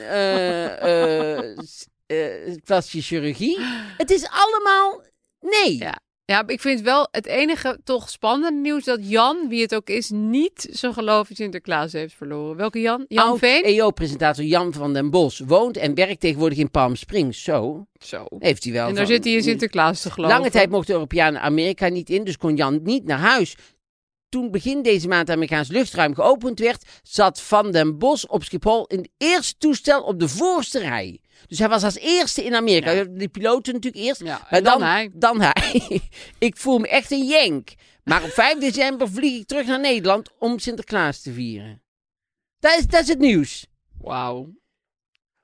s- 2.10 2.14
eh, 2.14 2.54
plastische 2.64 3.14
chirurgie. 3.14 3.58
Het 3.96 4.10
is 4.10 4.26
allemaal 4.30 5.02
nee. 5.40 5.78
Ja. 5.78 5.98
Ja, 6.24 6.46
ik 6.46 6.60
vind 6.60 6.80
wel 6.80 7.08
het 7.10 7.26
enige 7.26 7.80
toch 7.84 8.10
spannende 8.10 8.60
nieuws 8.60 8.84
dat 8.84 8.98
Jan, 9.08 9.48
wie 9.48 9.62
het 9.62 9.74
ook 9.74 9.88
is, 9.88 10.10
niet 10.10 10.68
zijn 10.70 10.92
geloof 10.94 11.30
in 11.30 11.36
Sinterklaas 11.36 11.92
heeft 11.92 12.14
verloren. 12.14 12.56
Welke 12.56 12.80
Jan? 12.80 13.04
Jan 13.08 13.26
Oud 13.26 13.38
Veen? 13.38 13.62
EO-presentator 13.64 14.44
Jan 14.44 14.72
van 14.72 14.92
den 14.92 15.10
Bos 15.10 15.38
woont 15.46 15.76
en 15.76 15.94
werkt 15.94 16.20
tegenwoordig 16.20 16.58
in 16.58 16.70
Palm 16.70 16.96
Springs. 16.96 17.42
Zo 17.42 17.86
Zo. 18.04 18.26
heeft 18.38 18.64
hij 18.64 18.72
wel. 18.72 18.88
En 18.88 18.94
daar 18.94 19.04
van- 19.06 19.14
zit 19.14 19.24
hij 19.24 19.32
in 19.32 19.42
Sinterklaas 19.42 20.00
te 20.02 20.10
geloven. 20.10 20.36
Lange 20.36 20.50
tijd 20.50 20.70
mochten 20.70 20.94
Europeanen 20.94 21.40
Amerika 21.40 21.88
niet 21.88 22.10
in, 22.10 22.24
dus 22.24 22.36
kon 22.36 22.56
Jan 22.56 22.80
niet 22.82 23.04
naar 23.04 23.18
huis. 23.18 23.54
Toen 24.28 24.50
begin 24.50 24.82
deze 24.82 25.08
maand 25.08 25.30
Amerikaans 25.30 25.68
luchtruim 25.68 26.14
geopend 26.14 26.58
werd, 26.58 26.84
zat 27.02 27.40
Van 27.40 27.70
den 27.70 27.98
Bos 27.98 28.26
op 28.26 28.44
Schiphol 28.44 28.86
in 28.86 28.98
het 28.98 29.08
eerste 29.16 29.54
toestel 29.58 30.02
op 30.02 30.20
de 30.20 30.28
voorste 30.28 30.78
rij. 30.78 31.20
Dus 31.46 31.58
hij 31.58 31.68
was 31.68 31.84
als 31.84 31.98
eerste 31.98 32.44
in 32.44 32.54
Amerika. 32.54 32.90
Ja. 32.90 33.04
De 33.04 33.28
piloten 33.28 33.74
natuurlijk 33.74 34.04
eerst. 34.04 34.20
Ja, 34.22 34.38
maar 34.38 34.46
en 34.50 34.64
dan 34.64 34.82
hij. 34.82 35.10
Dan 35.14 35.40
hij. 35.40 36.00
ik 36.38 36.56
voel 36.56 36.78
me 36.78 36.88
echt 36.88 37.10
een 37.10 37.26
jenk. 37.26 37.74
Maar 38.04 38.22
op 38.22 38.30
5 38.30 38.58
december 38.58 39.10
vlieg 39.10 39.40
ik 39.40 39.46
terug 39.46 39.66
naar 39.66 39.80
Nederland 39.80 40.30
om 40.38 40.58
Sinterklaas 40.58 41.20
te 41.20 41.32
vieren. 41.32 41.82
Dat 42.58 42.78
is, 42.78 42.86
dat 42.86 43.02
is 43.02 43.08
het 43.08 43.18
nieuws. 43.18 43.66
Wauw. 43.98 44.59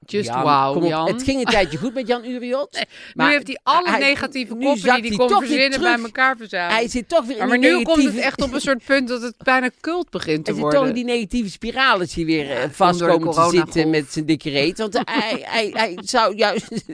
Just 0.06 0.28
Jan, 0.28 0.42
wow, 0.42 0.76
op. 0.76 0.88
Jan. 0.88 1.06
Het 1.06 1.22
ging 1.22 1.38
een 1.38 1.44
tijdje 1.52 1.78
goed 1.78 1.94
met 1.94 2.06
Jan 2.06 2.24
Uriot. 2.24 2.86
nu 3.14 3.24
heeft 3.24 3.46
hij 3.46 3.58
alle 3.62 3.90
hij- 3.90 3.98
negatieve 3.98 4.54
koppen 4.54 5.00
die 5.02 5.16
hij 5.16 5.26
kon 5.26 5.28
verzinnen 5.38 5.80
bij 5.80 5.98
elkaar 5.98 6.36
verzamelen. 6.36 6.76
Hij 6.76 6.88
zit 6.88 7.08
toch 7.08 7.24
weer 7.26 7.38
in 7.38 7.48
maar 7.48 7.60
die 7.60 7.70
nu 7.76 7.82
komt 7.82 8.04
het 8.04 8.16
echt 8.16 8.42
op 8.42 8.52
een 8.52 8.60
soort 8.60 8.84
punt 8.84 9.08
dat 9.08 9.22
het 9.22 9.34
bijna 9.42 9.70
cult 9.80 10.10
begint 10.10 10.44
te 10.44 10.50
Hij 10.50 10.52
zit 10.54 10.62
worden. 10.62 10.78
toch 10.80 10.88
in 10.88 10.94
die 10.94 11.04
negatieve 11.04 11.50
spiraal 11.50 12.00
is 12.00 12.14
hij 12.14 12.24
weer 12.24 12.50
eh, 12.50 12.62
Ja, 12.62 12.70
vast 12.70 12.98
door 12.98 13.08
de 13.08 13.18
komen 13.18 13.50
te 13.50 13.56
zitten 13.56 13.90
met 13.90 14.12
zijn 14.12 14.26
dikke 14.26 14.50
reet. 14.50 14.78
Want 14.78 14.94
hij, 15.04 15.42
hij, 15.44 15.70
hij, 15.72 15.98
zou 16.04 16.36
juist, 16.36 16.68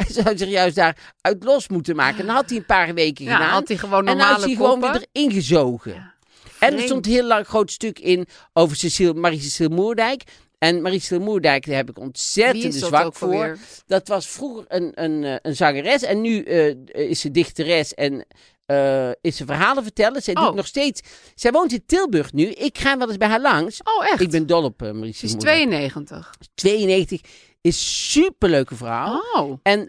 hij 0.00 0.06
zou 0.08 0.36
zich 0.36 0.48
juist 0.48 0.76
daar 0.76 1.12
uit 1.20 1.44
los 1.44 1.68
moeten 1.68 1.96
maken. 1.96 2.20
En 2.20 2.26
dat 2.26 2.36
had 2.36 2.48
hij 2.48 2.58
een 2.58 2.66
paar 2.66 2.94
weken 2.94 3.24
ja, 3.24 3.36
gedaan. 3.36 3.50
had 3.50 3.68
hij 3.68 3.76
gewoon 3.76 3.98
en 3.98 4.04
normale 4.04 4.28
nou 4.28 4.38
is 4.40 4.44
hij 4.46 4.54
gewoon 4.54 4.80
weer 4.80 5.06
erin 5.12 5.32
gezogen. 5.32 6.12
En 6.58 6.74
er 6.74 6.80
stond 6.82 7.06
een 7.06 7.12
heel 7.12 7.24
lang 7.26 7.46
groot 7.46 7.70
stuk 7.70 7.98
in 7.98 8.26
over 8.52 8.76
Cecile, 8.76 9.14
Marie-Cecile 9.14 9.68
Moerdijk. 9.68 10.22
En 10.60 10.82
Marie-Cecile 10.82 11.20
Moerdijk, 11.20 11.66
daar 11.66 11.76
heb 11.76 11.90
ik 11.90 11.98
ontzettend 11.98 12.74
zwak 12.74 13.14
voor. 13.14 13.28
alweer? 13.32 13.58
Dat 13.86 14.08
was 14.08 14.28
vroeger 14.28 14.64
een, 14.68 14.92
een, 14.94 15.24
eh, 15.24 15.34
een 15.42 15.56
zangeres 15.56 16.02
en 16.02 16.20
nu 16.20 16.42
eh, 16.42 16.74
is 16.86 17.20
ze 17.20 17.30
dichteres 17.30 17.94
en 17.94 18.26
eh, 18.66 19.08
is 19.20 19.36
ze 19.36 19.44
verhalen 19.44 19.82
vertellen. 19.82 20.22
Zij 20.22 20.34
Oh. 20.36 20.44
doet 20.46 20.54
nog 20.54 20.66
steeds... 20.66 21.00
Zij 21.34 21.50
woont 21.52 21.72
in 21.72 21.82
Tilburg 21.86 22.32
nu. 22.32 22.46
Ik 22.46 22.78
ga 22.78 22.98
wel 22.98 23.08
eens 23.08 23.16
bij 23.16 23.28
haar 23.28 23.40
langs. 23.40 23.80
Oh, 23.82 24.06
echt? 24.10 24.20
Ik 24.20 24.30
ben 24.30 24.46
dol 24.46 24.62
op 24.64 24.82
uh, 24.82 24.88
Ze 24.88 24.94
Maurice 24.94 25.24
is 25.24 25.32
Moerdijk. 25.32 25.54
92. 25.56 26.34
92. 26.54 27.20
Is 27.60 28.10
superleuke 28.12 28.74
vrouw. 28.76 29.22
Oh. 29.34 29.58
En 29.62 29.84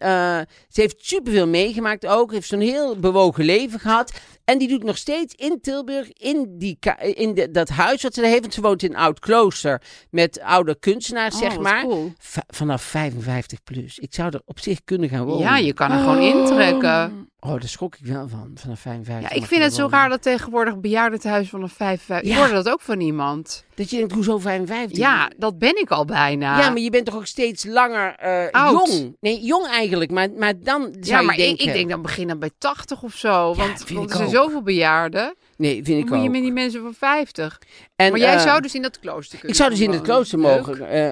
ze 0.69 0.81
heeft 0.81 0.95
superveel 1.05 1.47
meegemaakt 1.47 2.05
ook. 2.07 2.31
Heeft 2.31 2.47
zo'n 2.47 2.59
heel 2.59 2.95
bewogen 2.99 3.43
leven 3.45 3.79
gehad. 3.79 4.11
En 4.51 4.57
die 4.57 4.67
doet 4.67 4.83
nog 4.83 4.97
steeds 4.97 5.33
in 5.35 5.57
Tilburg, 5.61 6.07
in, 6.13 6.55
die, 6.57 6.77
in 7.13 7.33
de, 7.33 7.51
dat 7.51 7.69
huis 7.69 8.01
wat 8.01 8.13
ze 8.13 8.19
daar 8.21 8.29
heeft. 8.29 8.41
Want 8.41 8.53
ze 8.53 8.61
woont 8.61 8.83
in 8.83 8.89
een 8.89 8.97
oud 8.99 9.19
klooster 9.19 9.81
met 10.09 10.39
oude 10.41 10.75
kunstenaars, 10.79 11.35
Oh, 11.35 11.41
zeg 11.41 11.59
maar. 11.59 11.83
cool. 11.83 12.13
Vanaf 12.47 12.81
55 12.81 13.63
plus. 13.63 13.99
Ik 13.99 14.13
zou 14.13 14.29
er 14.33 14.41
op 14.45 14.59
zich 14.59 14.83
kunnen 14.83 15.09
gaan 15.09 15.25
wonen. 15.25 15.39
Ja, 15.41 15.57
je 15.57 15.73
kan 15.73 15.91
er 15.91 15.99
gewoon 15.99 16.21
intrekken. 16.21 17.29
Oh, 17.39 17.51
daar 17.51 17.67
schrok 17.67 17.95
ik 17.95 18.05
wel 18.05 18.27
van, 18.27 18.51
vanaf 18.55 18.79
55. 18.79 19.29
Ja, 19.29 19.35
ik 19.35 19.45
vind 19.45 19.59
je 19.59 19.65
het 19.67 19.75
zo 19.75 19.87
raar 19.91 20.09
dat 20.09 20.21
tegenwoordig 20.21 20.79
bejaardentehuis 20.79 21.49
van 21.49 21.61
een 21.61 21.69
55... 21.69 22.29
Ik 22.29 22.35
Ja. 22.35 22.37
hoorde 22.37 22.53
dat 22.53 22.69
ook 22.69 22.81
van 22.81 22.99
iemand. 22.99 23.65
Dat 23.75 23.89
je 23.89 23.97
denkt, 23.97 24.13
hoezo 24.13 24.37
55? 24.37 24.97
Ja, 24.97 25.31
dat 25.37 25.57
ben 25.59 25.77
ik 25.77 25.89
al 25.89 26.05
bijna. 26.05 26.59
Ja, 26.59 26.69
maar 26.69 26.79
je 26.79 26.89
bent 26.89 27.05
toch 27.05 27.15
ook 27.15 27.25
steeds 27.25 27.65
langer 27.65 28.15
eh, 28.15 28.47
Oud. 28.51 28.87
jong? 28.87 29.15
Nee, 29.19 29.41
jong 29.43 29.67
eigenlijk, 29.67 30.11
maar, 30.11 30.31
maar 30.31 30.53
dan 30.59 30.81
zou 30.81 31.05
Ja, 31.05 31.19
je 31.19 31.25
maar 31.25 31.35
denken... 31.35 31.53
ik, 31.63 31.67
ik 31.69 31.73
denk 31.73 31.89
dan 31.89 32.01
beginnen 32.01 32.39
bij 32.39 32.51
80 32.57 33.03
of 33.03 33.15
zo. 33.15 33.55
Want, 33.55 33.57
want 33.89 33.89
ik 33.89 34.09
er 34.09 34.15
zijn 34.15 34.27
ook. 34.27 34.33
Zoveel 34.41 34.61
bejaarden. 34.61 35.35
Nee, 35.57 35.83
vind 35.83 36.03
ik 36.03 36.09
moet 36.09 36.23
je 36.23 36.29
met 36.29 36.41
die 36.41 36.51
mensen 36.51 36.81
van 36.81 36.93
50. 36.93 37.61
En, 37.95 38.11
maar 38.11 38.19
jij 38.19 38.33
eh, 38.35 38.41
zou 38.41 38.61
dus 38.61 38.75
in 38.75 38.81
dat 38.81 38.99
klooster 38.99 39.31
kunnen 39.39 39.49
Ik 39.49 39.55
zou 39.55 39.69
dus 39.69 39.79
in 39.79 39.91
het 39.91 40.01
klooster 40.01 40.39
mogen. 40.39 40.87
eh 40.89 41.11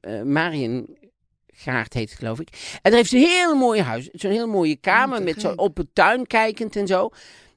eh, 0.00 0.22
Mariën 0.22 0.96
Gaart 1.46 1.92
heet 1.94 2.10
het, 2.10 2.18
geloof 2.18 2.40
ik. 2.40 2.48
En 2.72 2.78
daar 2.82 2.92
heeft 2.92 3.10
ze 3.10 3.16
een 3.16 3.22
heel 3.22 3.54
mooi 3.54 3.80
huis. 3.80 4.08
Zo'n 4.12 4.30
heel 4.30 4.46
mooie 4.48 4.76
kamer 4.76 5.18
te 5.18 5.24
met 5.24 5.40
zo 5.40 5.52
op 5.56 5.76
het 5.76 5.88
tuin 5.92 6.26
kijkend 6.26 6.76
en 6.76 6.86
zo. 6.86 7.10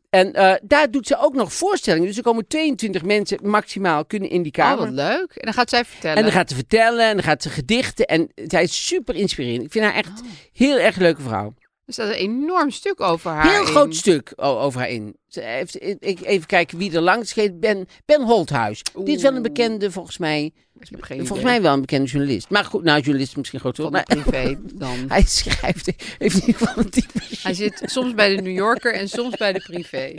En 0.09 0.59
daar 0.63 0.91
doet 0.91 1.07
ze 1.07 1.17
ook 1.19 1.33
nog 1.33 1.53
voorstellingen. 1.53 2.07
Dus 2.07 2.17
er 2.17 2.23
komen 2.23 2.47
22 2.47 3.03
mensen 3.03 3.39
maximaal 3.41 4.05
kunnen 4.05 4.29
in 4.29 4.41
die 4.41 4.51
Oh, 4.51 4.57
kamer. 4.57 4.85
wat 4.85 4.93
leuk. 4.93 5.31
En 5.35 5.45
dan 5.45 5.53
gaat 5.53 5.69
zij 5.69 5.85
vertellen. 5.85 6.17
En 6.17 6.23
dan 6.23 6.31
gaat 6.31 6.49
ze 6.49 6.55
vertellen 6.55 7.05
en 7.07 7.13
dan 7.13 7.23
gaat 7.23 7.41
ze 7.43 7.49
gedichten. 7.49 8.05
En 8.05 8.29
zij 8.35 8.63
is 8.63 8.87
super 8.87 9.15
inspirerend. 9.15 9.63
Ik 9.63 9.71
vind 9.71 9.85
haar 9.85 9.93
echt 9.93 10.21
heel 10.53 10.77
erg 10.77 10.95
leuke 10.95 11.21
vrouw. 11.21 11.53
Er 11.89 11.95
staat 11.95 12.07
een 12.07 12.13
enorm 12.13 12.69
stuk 12.69 13.01
over 13.01 13.31
haar 13.31 13.51
Heel 13.51 13.61
in. 13.61 13.67
groot 13.67 13.95
stuk 13.95 14.33
over 14.35 14.79
haar 14.79 14.89
in. 14.89 15.15
Ze 15.27 15.41
heeft, 15.41 15.83
ik, 15.99 16.19
even 16.21 16.47
kijken 16.47 16.77
wie 16.77 16.93
er 16.93 17.01
langs 17.01 17.33
gaat. 17.33 17.59
Ben, 17.59 17.87
ben 18.05 18.21
Holthuis. 18.21 18.81
Die 19.03 19.15
is 19.15 19.21
wel 19.21 19.31
een 19.31 19.37
Oeh. 19.37 19.47
bekende, 19.47 19.91
volgens 19.91 20.17
mij. 20.17 20.51
Volgens 20.79 21.29
idee. 21.31 21.43
mij 21.43 21.61
wel 21.61 21.73
een 21.73 21.81
bekende 21.81 22.07
journalist. 22.07 22.49
Maar 22.49 22.65
goed, 22.65 22.83
nou, 22.83 22.99
journalist 23.01 23.29
is 23.29 23.35
misschien 23.37 23.59
groot. 23.59 23.75
Van 23.75 23.91
Maar 23.91 24.03
privé 24.03 24.57
dan. 24.73 25.05
hij 25.07 25.23
schrijft, 25.23 25.91
heeft 26.17 26.35
in 26.35 26.45
ieder 26.47 26.55
geval 26.67 26.83
een 26.83 26.89
typemachine. 26.89 27.39
Hij 27.41 27.53
zit 27.53 27.81
soms 27.85 28.13
bij 28.13 28.35
de 28.35 28.41
New 28.41 28.55
Yorker 28.55 28.93
en 28.93 29.09
soms 29.09 29.37
bij 29.37 29.53
de 29.53 29.59
privé. 29.59 30.15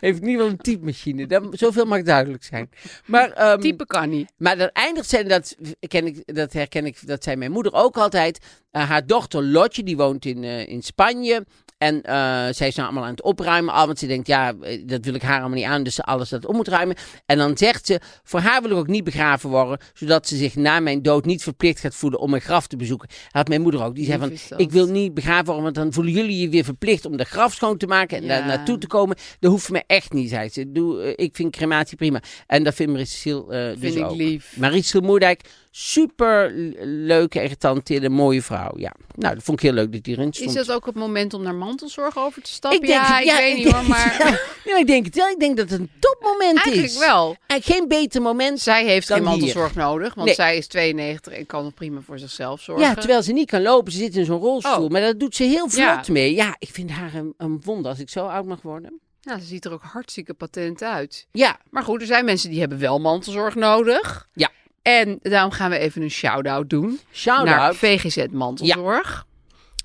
Heeft 0.00 0.18
ieder 0.18 0.30
geval 0.30 0.46
een 0.46 0.56
typemachine. 0.56 1.26
Dat, 1.26 1.44
zoveel 1.50 1.84
mag 1.84 2.02
duidelijk 2.02 2.44
zijn. 2.44 2.70
Maar, 3.06 3.30
ehm, 3.30 3.60
Type 3.60 3.86
kan 3.86 4.08
niet. 4.08 4.32
maar 4.36 4.56
dat 4.56 4.70
eindigt 4.72 5.08
zijn, 5.08 5.28
dat, 5.28 5.56
ken 5.88 6.06
ik, 6.06 6.34
dat 6.34 6.52
herken 6.52 6.86
ik, 6.86 7.06
dat 7.06 7.24
zei 7.24 7.36
mijn 7.36 7.52
moeder 7.52 7.72
ook 7.72 7.96
altijd. 7.96 8.38
Eh, 8.70 8.88
haar 8.88 9.06
dochter 9.06 9.42
Lotje, 9.42 9.82
die 9.82 9.96
woont 9.96 10.24
in, 10.24 10.44
eh, 10.44 10.68
in 10.68 10.82
Spanje. 10.82 11.44
En 11.82 12.02
eh, 12.02 12.14
zij 12.54 12.68
is 12.68 12.74
nou 12.74 12.88
allemaal 12.88 13.04
aan 13.04 13.10
het 13.10 13.22
opruimen. 13.22 13.74
Al, 13.74 13.86
want 13.86 13.98
ze 13.98 14.06
denkt, 14.06 14.26
ja, 14.26 14.54
eh, 14.60 14.82
dat 14.86 15.04
wil 15.04 15.14
ik 15.14 15.22
haar 15.22 15.40
allemaal 15.40 15.58
niet 15.58 15.66
aan. 15.66 15.82
Dus 15.82 15.94
ze 15.94 16.02
alles 16.02 16.28
dat 16.28 16.46
om 16.46 16.56
moet 16.56 16.68
ruimen. 16.68 16.96
En 17.26 17.38
dan 17.38 17.56
zegt 17.56 17.86
ze, 17.86 18.00
voor 18.22 18.40
haar 18.40 18.62
wil 18.62 18.70
ik 18.70 18.76
ook 18.76 18.86
niet 18.86 19.04
begraven 19.04 19.50
worden. 19.50 19.78
Zodat 19.94 20.28
ze 20.28 20.36
zich 20.36 20.54
na 20.54 20.80
mijn 20.80 21.02
dood 21.02 21.24
niet 21.24 21.42
verplicht 21.42 21.80
gaat 21.80 21.94
voelen 21.94 22.20
om 22.20 22.30
mijn 22.30 22.42
graf 22.42 22.66
te 22.66 22.76
bezoeken. 22.76 23.08
Dat 23.08 23.18
had 23.32 23.48
mijn 23.48 23.60
moeder 23.60 23.84
ook. 23.84 23.94
Die 23.94 24.04
zei 24.04 24.18
van, 24.18 24.58
ik 24.58 24.70
wil 24.70 24.86
niet 24.86 25.14
begraven 25.14 25.44
worden. 25.44 25.62
Want 25.62 25.74
dan 25.74 25.92
voelen 25.92 26.12
jullie 26.12 26.38
je 26.40 26.48
weer 26.48 26.64
verplicht 26.64 27.06
om 27.06 27.16
de 27.16 27.24
graf 27.24 27.54
schoon 27.54 27.76
te 27.76 27.86
maken. 27.86 28.16
En 28.16 28.22
Ja. 28.24 28.28
daar 28.28 28.46
naartoe 28.46 28.78
te 28.78 28.86
komen. 28.86 29.16
Dat 29.40 29.50
hoeft 29.50 29.70
mij 29.70 29.84
echt 29.86 30.12
niet, 30.12 30.28
zei 30.28 30.48
ze. 30.48 30.72
Doe, 30.72 31.02
eh, 31.02 31.24
ik 31.24 31.36
vind 31.36 31.56
crematie 31.56 31.96
prima. 31.96 32.22
En 32.46 32.64
dat 32.64 32.74
vindt 32.74 32.92
Marie-Cecile 32.92 33.42
eh, 33.42 33.80
dus 33.80 33.92
Vind 33.92 33.96
ik 33.96 34.94
ook. 34.94 35.02
Moerdijk, 35.02 35.40
super 35.74 36.52
leuke, 36.84 37.40
en 37.40 37.48
getalenteerde, 37.48 38.08
mooie 38.08 38.42
vrouw. 38.42 38.70
Ja, 38.76 38.92
nou, 39.14 39.34
dat 39.34 39.44
vond 39.44 39.58
ik 39.58 39.64
heel 39.64 39.74
leuk 39.74 39.92
dat 39.92 40.02
die 40.02 40.16
erin 40.16 40.32
stond. 40.32 40.48
Is 40.50 40.54
dat 40.66 40.72
ook 40.76 40.86
het 40.86 40.94
moment 40.94 41.34
om 41.34 41.42
naar 41.42 41.54
mantelzorg 41.54 42.18
over 42.18 42.42
te 42.42 42.50
stappen? 42.52 42.80
Ik 42.80 42.86
denk, 42.86 43.00
ja, 43.02 43.18
ik 43.20 43.30
weet 43.30 43.50
ik 43.58 43.64
niet 43.64 43.72
hoor, 43.72 43.84
maar 43.88 44.42
ik 44.80 44.86
denk 44.86 45.04
het 45.06 45.14
wel. 45.14 45.28
Ik 45.28 45.38
denk 45.38 45.56
dat 45.56 45.70
het 45.70 45.80
een 45.80 45.90
topmoment 45.98 46.58
eigenlijk 46.64 46.92
is. 46.92 46.98
wel. 46.98 47.36
Eigenlijk 47.46 47.80
geen 47.80 48.00
beter 48.00 48.22
moment. 48.22 48.60
Zij 48.60 48.84
heeft 48.84 49.06
geen 49.06 49.16
hier. 49.16 49.26
mantelzorg 49.26 49.74
nodig, 49.74 50.14
want 50.14 50.26
Nee. 50.26 50.34
zij 50.34 50.56
is 50.56 50.66
92 50.66 51.32
en 51.32 51.46
kan 51.46 51.72
prima 51.74 52.00
voor 52.00 52.18
zichzelf 52.18 52.60
zorgen. 52.60 52.86
Ja, 52.86 52.94
terwijl 52.94 53.22
ze 53.22 53.32
niet 53.32 53.50
kan 53.50 53.62
lopen. 53.62 53.92
Ze 53.92 53.98
zit 53.98 54.16
in 54.16 54.24
zo'n 54.24 54.40
rolstoel. 54.40 54.84
Oh. 54.84 54.90
Maar 54.90 55.00
dat 55.00 55.20
doet 55.20 55.36
ze 55.36 55.42
heel 55.42 55.68
vlot 55.68 56.06
Ja. 56.06 56.12
mee. 56.12 56.34
Ja, 56.34 56.56
ik 56.58 56.68
vind 56.72 56.90
haar 56.90 57.14
een, 57.14 57.34
een 57.36 57.60
wonder 57.64 57.90
als 57.90 58.00
ik 58.00 58.08
zo 58.10 58.26
oud 58.26 58.44
mag 58.46 58.62
worden. 58.62 59.00
Ja, 59.20 59.38
ze 59.38 59.44
ziet 59.46 59.64
er 59.64 59.72
ook 59.72 59.82
hartstikke 59.82 60.34
patent 60.34 60.82
uit. 60.82 61.26
Ja, 61.32 61.58
Maar 61.70 61.82
goed, 61.82 62.00
er 62.00 62.06
zijn 62.06 62.24
mensen 62.24 62.50
die 62.50 62.60
hebben 62.60 62.78
wel 62.78 63.00
mantelzorg 63.00 63.54
nodig. 63.54 64.28
Ja. 64.32 64.50
En 64.82 65.18
daarom 65.22 65.50
gaan 65.50 65.70
we 65.70 65.78
even 65.78 66.02
een 66.02 66.10
shout-out 66.10 66.70
doen 66.70 66.86
naar 66.88 66.98
shout-out. 67.12 67.76
VGZ 67.76 68.26
Mantelzorg. 68.30 69.26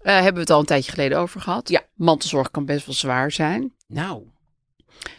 Eh, 0.01 0.13
hebben 0.13 0.33
we 0.33 0.39
het 0.39 0.49
al 0.49 0.59
een 0.59 0.65
tijdje 0.65 0.91
geleden 0.91 1.17
over 1.17 1.41
gehad. 1.41 1.69
Ja. 1.69 1.81
Mantelzorg 1.95 2.51
kan 2.51 2.65
best 2.65 2.85
wel 2.85 2.95
zwaar 2.95 3.31
zijn. 3.31 3.73
Nou, 3.87 4.23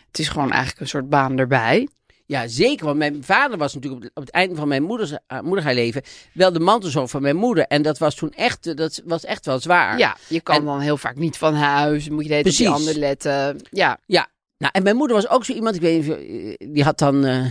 Het 0.07 0.19
is 0.19 0.29
gewoon 0.29 0.51
eigenlijk 0.51 0.81
een 0.81 0.89
soort 0.89 1.09
baan 1.09 1.39
erbij. 1.39 1.89
ja, 2.27 2.47
zeker. 2.49 2.85
Want 2.87 2.99
mijn 2.99 3.25
vader 3.25 3.59
was 3.59 3.75
natuurlijk 3.75 4.11
op 4.15 4.23
het, 4.23 4.31
einde 4.31 4.55
van 4.55 4.69
mijn 4.69 4.83
moeders, 4.83 5.11
uh, 5.13 5.41
moedergaarleven 5.41 6.03
wel 6.33 6.53
de 6.53 6.61
mantelzorg 6.61 7.11
van 7.11 7.23
mijn 7.23 7.37
moeder. 7.37 7.65
En 7.67 7.83
dat 7.83 7.99
was 7.99 8.15
toen 8.15 8.33
echt, 8.33 8.67
eh, 8.67 8.75
dat 8.75 9.03
was 9.05 9.25
echt 9.25 9.47
wel 9.47 9.61
zwaar. 9.61 9.99
Ja, 9.99 10.17
je 10.29 10.41
kan 10.41 10.57
En- 10.57 10.65
dan 10.65 10.81
heel 10.81 10.97
vaak 10.97 11.17
niet 11.17 11.37
van 11.37 11.55
huis. 11.55 12.09
Moet 12.09 12.23
je 12.23 12.29
de 12.43 12.53
hele 12.55 12.69
ander 12.71 12.95
letten. 12.99 13.57
Ja, 13.71 13.99
Ja, 14.07 14.27
nou, 14.59 14.73
en 14.77 14.83
mijn 14.83 14.97
moeder 14.97 15.17
was 15.17 15.29
ook 15.29 15.45
zo 15.45 15.53
iemand, 15.53 15.75
ik 15.75 15.81
weet 15.81 16.07
niet, 16.07 16.17
eh, 16.59 16.69
die 16.73 16.85
had 16.85 16.99
dan, 16.99 17.25
eh, 17.25 17.45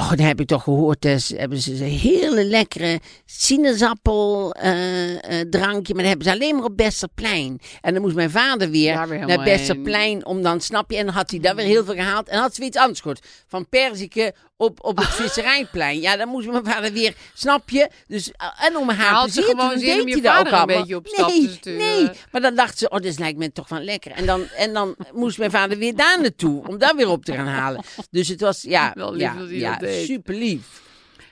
oh, 0.00 0.10
dat 0.10 0.18
heb 0.18 0.40
ik 0.40 0.46
toch 0.46 0.62
gehoord, 0.62 1.02
dus 1.02 1.28
hebben 1.28 1.58
ze 1.58 1.72
een 1.72 1.90
hele 1.90 2.44
lekkere 2.44 3.00
sinaasappel 3.24 4.52
eh, 4.52 5.40
eh, 5.40 5.48
drankje, 5.48 5.94
maar 5.94 6.02
dat 6.02 6.12
hebben 6.12 6.26
ze 6.26 6.32
alleen 6.32 6.54
maar 6.54 6.64
op 6.64 6.76
Besterplein. 6.76 7.60
En 7.80 7.92
dan 7.92 8.02
moest 8.02 8.14
mijn 8.14 8.30
vader 8.30 8.70
weer, 8.70 8.94
Daar 8.94 9.08
weer 9.08 9.26
naar 9.26 9.44
Besterplein 9.44 10.26
om 10.26 10.42
dan, 10.42 10.60
snap 10.60 10.90
je, 10.90 10.96
en 10.96 11.04
dan 11.04 11.14
had 11.14 11.30
hij 11.30 11.40
daar 11.40 11.54
weer 11.54 11.66
heel 11.66 11.84
veel 11.84 11.94
gehaald. 11.94 12.28
En 12.28 12.38
had 12.38 12.54
ze 12.54 12.60
weer 12.60 12.68
iets 12.68 12.78
anders 12.78 13.00
gehoord, 13.00 13.26
van 13.46 13.68
perziken 13.68 14.32
op, 14.60 14.84
op 14.84 14.96
het 14.96 15.08
visserijplein. 15.20 16.00
Ja, 16.00 16.16
dan 16.16 16.28
moest 16.28 16.48
mijn 16.48 16.64
vader 16.64 16.92
weer, 16.92 17.14
snap 17.34 17.70
je, 17.70 17.90
dus, 18.06 18.30
eh, 18.32 18.66
en 18.66 18.76
om 18.76 18.88
haar 18.88 19.12
had 19.12 19.22
plezier 19.24 19.44
gewoon 19.44 19.72
om 19.72 19.78
deed 19.78 19.84
je 19.84 20.10
hij 20.12 20.20
dat 20.20 20.52
ook 20.52 20.60
een 20.60 20.66
beetje 20.66 20.96
op 20.96 21.06
stap 21.06 21.28
nee, 21.28 21.46
te 21.46 21.52
sturen. 21.52 21.78
Nee, 21.78 22.10
maar 22.30 22.40
dan 22.40 22.54
dacht 22.54 22.78
ze, 22.78 22.88
oh, 22.88 22.98
dit 23.00 23.18
lijkt 23.18 23.38
me 23.38 23.52
toch 23.52 23.68
wel 23.68 23.80
lekker. 23.80 24.10
En 24.12 24.26
dan, 24.26 24.46
en 24.56 24.72
dan 24.72 24.96
moest 25.12 25.38
mijn 25.38 25.50
vader 25.50 25.78
weer 25.78 25.96
daar 25.96 26.20
naartoe, 26.20 26.66
om 26.68 26.78
daar 26.78 26.96
weer 26.96 27.08
op 27.08 27.24
te 27.24 27.32
gaan 27.32 27.46
halen. 27.46 27.82
Dus 28.10 28.28
het 28.28 28.40
was, 28.40 28.62
ja, 28.62 28.92
Wel 28.94 29.12
lief 29.12 29.20
ja, 29.20 29.34
dat 29.34 29.48
hij 29.48 29.56
ja 29.58 29.70
dat 29.70 29.80
deed. 29.80 30.06
super 30.06 30.34
lief. 30.34 30.82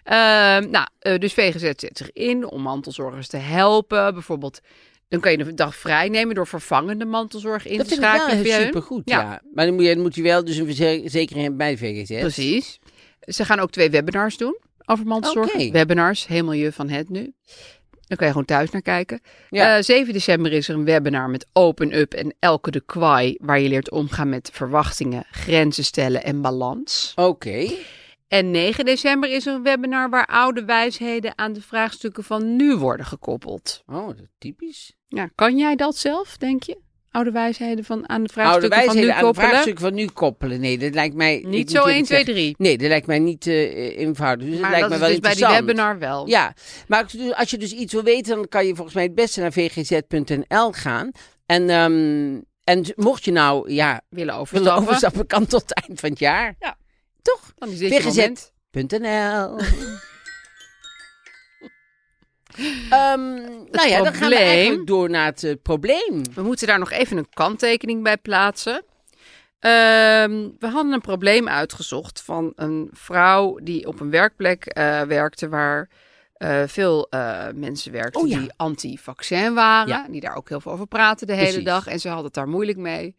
Ehm, 0.05 0.71
nou, 0.71 0.87
eh, 0.99 1.19
dus 1.19 1.33
VGZ 1.33 1.61
zet 1.61 1.91
zich 1.93 2.13
in 2.13 2.47
om 2.51 2.63
mantelzorgers 2.63 3.29
te 3.29 3.37
helpen. 3.37 4.13
Bijvoorbeeld, 4.15 4.61
dan 5.09 5.21
kan 5.21 5.33
je 5.33 5.39
een 5.39 5.57
dag 5.57 5.77
vrij 5.77 6.09
nemen 6.09 6.35
door 6.35 6.47
vervangende 6.47 7.05
mantelzorg 7.05 7.67
in 7.67 7.77
Dat 7.79 7.89
te 7.89 7.95
vind 7.95 8.05
ik 8.05 8.11
wel 8.11 8.21
schakelen. 8.21 8.45
via 8.45 8.57
hun. 8.57 8.65
super 8.67 8.83
goed, 8.83 9.03
Ja. 9.05 9.21
ja. 9.21 9.41
Maar 9.55 9.67
dan 9.67 9.75
moet 9.75 9.85
je, 9.85 9.93
dan 9.95 10.03
moet 10.03 10.15
je 10.15 10.23
wel 10.23 10.45
dus 10.45 10.57
een 10.57 10.67
verzekering 10.67 11.41
hebben 11.41 11.57
bij 11.57 11.71
de 11.71 11.79
VGZ. 11.79 12.21
Precies. 12.21 12.79
Ze 13.21 13.45
gaan 13.45 13.59
ook 13.59 13.71
twee 13.71 13.91
webinars 13.91 14.37
doen 14.37 14.59
over 14.85 15.07
mantelzorg. 15.07 15.71
Webinars, 15.71 16.27
helemaal 16.27 16.53
je 16.53 16.73
van 16.73 16.89
het 16.89 17.09
nu. 17.09 17.35
Dan 18.07 18.17
kan 18.17 18.27
je 18.27 18.33
gewoon 18.33 18.47
thuis 18.47 18.71
naar 18.71 18.83
kijken. 18.83 19.21
Ja. 19.51 19.77
Eh, 19.77 19.83
7 19.83 20.13
december 20.13 20.53
is 20.53 20.69
er 20.69 20.75
een 20.75 20.85
webinar 20.85 21.31
met 21.31 21.47
Open 21.53 21.99
Up 21.99 22.15
en 22.15 22.35
Elke 22.39 22.71
de 22.71 22.81
Kwaai, 22.81 23.37
waar 23.41 23.61
je 23.61 23.69
leert 23.69 23.91
omgaan 23.91 24.29
met 24.29 24.51
verwachtingen, 24.53 25.27
grenzen 25.31 25.85
stellen 25.85 26.23
en 26.23 26.41
balans. 26.41 27.13
Oké. 27.17 27.71
En 28.29 28.51
9 28.51 28.85
december 28.85 29.31
is 29.31 29.47
er 29.47 29.55
een 29.55 29.63
webinar 29.63 30.11
waar 30.11 30.27
oude 30.27 30.65
wijsheden 30.65 31.39
aan 31.39 31.53
de 31.53 31.63
vraagstukken 31.63 32.25
van 32.25 32.57
nu 32.57 32.77
worden 32.77 33.07
gekoppeld. 33.07 33.83
Oh, 33.87 34.07
dat 34.07 34.19
is 34.19 34.35
typisch. 34.39 34.93
Ja, 35.09 35.31
kan 35.35 35.57
jij 35.57 35.77
dat 35.77 35.97
zelf, 35.97 36.37
denk 36.37 36.63
je? 36.63 36.79
Oude 37.11 37.31
wijsheden 37.31 37.85
van, 37.85 37.97
aan 37.99 38.05
de 38.07 38.13
Oude 38.15 38.33
vraagstukken 38.33 38.69
van 38.71 38.79
wijsheden 38.87 39.09
nu 39.09 39.15
aan 39.15 39.19
de 39.19 39.25
koppelen? 39.25 39.49
vraagstukken 39.49 39.85
van 39.85 39.95
nu 39.95 40.07
koppelen. 40.07 40.61
Nee, 40.61 40.79
dat 40.79 40.95
lijkt 40.95 41.15
mij... 41.15 41.43
Niet 41.47 41.71
zo 41.71 41.77
eerlijk 41.79 41.95
1, 41.97 42.05
2, 42.05 42.17
zeggen, 42.19 42.35
3. 42.35 42.55
Nee, 42.59 42.79
dat 42.79 42.89
lijkt 42.89 43.07
mij 43.07 43.19
niet 43.19 43.47
eh 43.47 43.99
eenvoudig. 43.99 44.49
Dus 44.49 44.59
Maar 44.59 44.71
dat 44.71 44.79
lijkt 44.81 44.89
dat 44.89 44.93
is 44.95 44.99
wel 44.99 45.09
dus 45.09 45.21
bij 45.21 45.49
die 45.49 45.67
webinar 45.67 45.99
wel. 45.99 46.29
Ja, 46.29 46.55
maar 46.87 47.07
als 47.37 47.51
je- 47.51 47.59
dus 47.59 47.73
iets 47.73 47.93
wil 47.93 48.03
weten, 48.03 48.37
dan 48.37 48.49
kan 48.49 48.67
je 48.67 48.75
volgens 48.75 48.95
mij 48.95 49.05
het 49.05 49.15
beste 49.15 49.41
naar 49.41 49.53
vgz.nl 49.53 50.73
gaan. 50.73 51.11
En, 51.47 51.71
ehm, 51.71 52.41
en 52.65 52.93
mocht 52.97 53.25
je 53.25 53.33
nou 53.33 53.73
ja, 53.73 53.91
Willen 53.93 54.03
willen 54.11 54.35
overstappen, 54.35 54.83
overstappen, 54.83 55.27
kan 55.27 55.47
tot 55.47 55.61
het 55.61 55.87
eind 55.87 56.01
van 56.01 56.09
het 56.11 56.19
jaar. 56.19 56.55
Ja. 56.59 56.77
Toch? 57.23 57.53
dan 57.55 57.69
is 57.69 57.79
dit 57.79 57.89
je 57.91 58.03
nou 63.71 63.89
ja, 63.89 64.03
dan 64.03 64.15
gaan 64.15 64.29
we 64.29 64.37
eigenlijk 64.37 64.87
door 64.87 65.11
naar 65.11 65.27
het 65.27 65.45
eh, 65.45 65.55
probleem. 65.63 66.23
We 66.35 66.43
moeten 66.43 66.67
daar 66.67 66.79
nog 66.79 66.91
even 66.91 67.17
een 67.17 67.29
kanttekening 67.33 68.03
bij 68.03 68.17
plaatsen. 68.17 68.85
Ehm, 69.59 70.49
we 70.59 70.67
hadden 70.67 70.93
een 70.93 71.01
probleem 71.01 71.49
uitgezocht 71.49 72.23
van 72.23 72.53
een 72.57 72.89
vrouw 72.93 73.59
die 73.63 73.87
op 73.87 74.01
een 74.01 74.11
werkplek 74.11 74.65
eh, 74.65 75.01
werkte 75.03 75.49
waar 75.49 75.89
eh, 76.35 76.63
veel 76.67 77.09
mensen 77.55 77.93
werkten 77.93 78.21
Oh 78.21 78.29
ja. 78.29 78.39
die 78.39 78.53
anti-vaccin 78.57 79.55
waren. 79.55 79.89
Ja. 79.89 80.07
Die 80.11 80.21
daar 80.21 80.37
ook 80.37 80.49
heel 80.49 80.61
veel 80.61 80.73
over 80.73 80.87
praten 80.87 81.27
de 81.27 81.33
hele 81.33 81.47
Precies. 81.47 81.65
dag. 81.65 81.87
En 81.87 82.01
ze 82.01 82.09
had 82.09 82.25
het 82.25 82.35
daar 82.35 82.49
moeilijk 82.49 82.79
mee. 82.79 83.17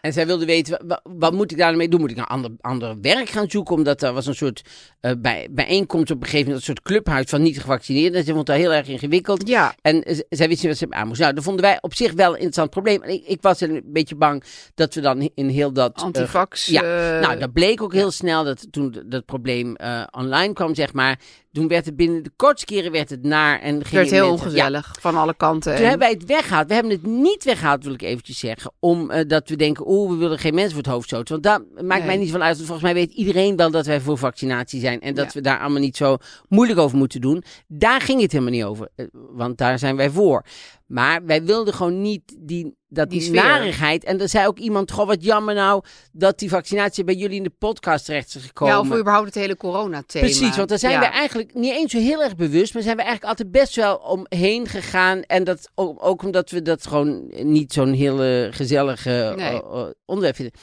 En 0.00 0.12
zij 0.12 0.26
wilde 0.26 0.44
weten, 0.46 0.86
wa- 0.86 1.00
wa- 1.02 1.12
wat, 1.18 1.32
moet 1.32 1.50
ik 1.50 1.58
daarmee 1.58 1.88
doen? 1.88 2.00
Moet 2.00 2.10
ik 2.10 2.16
een 2.16 2.24
ander, 2.24 2.50
ander 2.60 3.00
werk 3.00 3.28
gaan 3.28 3.50
zoeken? 3.50 3.74
Omdat 3.74 4.02
er 4.02 4.12
was 4.12 4.26
een 4.26 4.34
soort 4.34 4.62
eh, 5.00 5.12
bij, 5.18 5.48
bijeenkomst 5.50 6.10
op 6.10 6.16
een 6.16 6.24
gegeven 6.24 6.46
moment, 6.46 6.60
een 6.68 6.74
soort 6.74 6.82
clubhuis 6.86 7.26
van 7.28 7.42
niet-gevaccineerden. 7.42 8.18
En 8.20 8.24
ze 8.26 8.32
vond 8.34 8.46
dat 8.46 8.56
heel 8.56 8.72
erg 8.72 8.88
ingewikkeld. 8.88 9.48
Ja, 9.48 9.74
En 9.82 10.02
zij 10.28 10.48
wist 10.48 10.62
niet 10.62 10.70
wat 10.70 10.76
ze 10.76 10.86
aan 10.90 11.06
moest. 11.08 11.20
Nou, 11.20 11.34
dat 11.34 11.44
vonden 11.44 11.62
wij 11.64 11.78
op 11.80 11.94
zich 11.94 12.12
wel 12.12 12.26
een 12.28 12.34
interessant 12.34 12.70
probleem. 12.70 13.02
En 13.02 13.10
ik, 13.10 13.24
ik 13.26 13.42
was 13.42 13.60
een 13.60 13.82
beetje 13.84 14.14
bang 14.14 14.42
dat 14.74 14.94
we 14.94 15.00
dan 15.00 15.30
in 15.34 15.48
heel 15.48 15.72
dat... 15.72 15.96
eh, 15.96 16.02
antivax. 16.02 16.66
ja, 16.66 16.82
eh, 16.82 17.20
nou, 17.26 17.38
dat 17.38 17.52
bleek 17.52 17.82
ook 17.82 17.92
heel 17.92 18.10
snel 18.10 18.44
dat 18.44 18.66
toen 18.70 19.02
dat 19.06 19.24
probleem 19.24 19.76
online 20.10 20.52
kwam, 20.52 20.74
zeg 20.74 20.92
maar. 20.92 21.18
Toen 21.52 21.68
werd 21.68 21.84
het 21.86 21.96
binnen 21.96 22.22
de 22.22 22.30
kortste 22.36 22.66
keren 22.66 22.92
werd 22.92 23.10
het 23.10 23.22
naar. 23.22 23.60
En 23.60 23.78
het 23.78 23.90
werd 23.90 24.10
heel 24.10 24.24
ja, 24.24 24.30
ongezellig 24.30 24.96
van 25.00 25.16
alle 25.16 25.34
kanten. 25.34 25.72
toen 25.74 25.82
En- 25.82 25.88
hebben 25.88 26.08
wij 26.08 26.16
het 26.18 26.24
weggehaald. 26.24 26.68
We 26.68 26.74
hebben 26.74 26.92
het 26.92 27.06
niet 27.06 27.44
weggehaald, 27.44 27.84
wil 27.84 27.92
ik 27.92 28.02
eventjes 28.02 28.38
zeggen. 28.38 28.72
Omdat 28.80 29.28
dat 29.28 29.48
we 29.48 29.56
denken, 29.56 29.84
oeh, 29.88 30.10
we 30.10 30.16
willen 30.16 30.38
geen 30.38 30.54
mensen 30.54 30.72
voor 30.74 30.82
het 30.82 30.92
hoofd 30.92 31.06
stoten. 31.06 31.40
Want 31.40 31.42
daar 31.76 31.84
maakt 31.86 32.04
mij 32.06 32.16
niet 32.16 32.30
van 32.30 32.42
uit. 32.42 32.54
Want 32.56 32.68
volgens 32.68 32.92
mij 32.92 32.94
weet 32.94 33.12
iedereen 33.12 33.56
wel 33.56 33.70
dat 33.70 33.86
wij 33.86 34.00
voor 34.00 34.18
vaccinatie 34.18 34.80
zijn. 34.80 35.00
En 35.00 35.14
dat 35.14 35.24
Ja. 35.24 35.30
we 35.32 35.40
daar 35.40 35.60
allemaal 35.60 35.80
niet 35.80 35.96
zo 35.96 36.16
moeilijk 36.48 36.78
over 36.78 36.98
moeten 36.98 37.20
doen. 37.20 37.42
Daar 37.66 38.00
ging 38.00 38.20
het 38.20 38.32
helemaal 38.32 38.52
niet 38.52 38.64
over. 38.64 38.88
Eh, 38.94 39.06
Want 39.12 39.58
daar 39.58 39.78
zijn 39.78 39.96
wij 39.96 40.10
voor. 40.10 40.44
Maar 40.86 41.24
wij 41.24 41.44
wilden 41.44 41.74
gewoon 41.74 42.02
niet 42.02 42.36
die, 42.38 42.76
dat 42.88 43.10
Die 43.10 43.20
die 43.20 43.30
narigheid. 43.30 44.04
En 44.04 44.20
er 44.20 44.28
zei 44.28 44.46
ook 44.46 44.58
iemand, 44.58 44.90
goh, 44.92 45.06
wat 45.06 45.24
jammer 45.24 45.54
nou 45.54 45.82
dat 46.12 46.38
die 46.38 46.48
vaccinatie 46.48 47.04
bij 47.04 47.14
jullie 47.14 47.36
in 47.36 47.42
de 47.42 47.52
podcast 47.58 48.04
terecht 48.04 48.34
is 48.34 48.44
gekomen. 48.44 48.74
ja, 48.74 48.80
of 48.80 48.86
überhaupt 48.98 49.26
het 49.26 49.34
hele 49.34 49.56
coronathema. 49.56 50.24
Precies, 50.24 50.56
want 50.56 50.68
daar 50.68 50.78
zijn 50.78 50.92
Ja. 50.92 50.98
we 51.00 51.06
eigenlijk 51.06 51.54
niet 51.54 51.72
eens 51.72 51.92
zo 51.92 51.98
heel 51.98 52.22
erg 52.22 52.36
bewust, 52.36 52.74
maar 52.74 52.82
zijn 52.82 52.96
we 52.96 53.02
eigenlijk 53.02 53.30
altijd 53.30 53.50
best 53.52 53.74
wel 53.76 53.96
omheen 53.96 54.66
gegaan. 54.66 55.22
En 55.22 55.44
dat 55.44 55.70
ook, 55.74 56.04
ook 56.06 56.22
omdat 56.22 56.50
we 56.50 56.62
dat 56.62 56.86
gewoon 56.86 57.30
niet 57.42 57.72
zo'n 57.72 57.92
hele 57.92 58.48
gezellige 58.52 59.32
Nee. 59.36 59.46
eh, 59.48 59.54
eh, 59.56 59.86
onderwerp 60.04 60.36
vinden. 60.36 60.54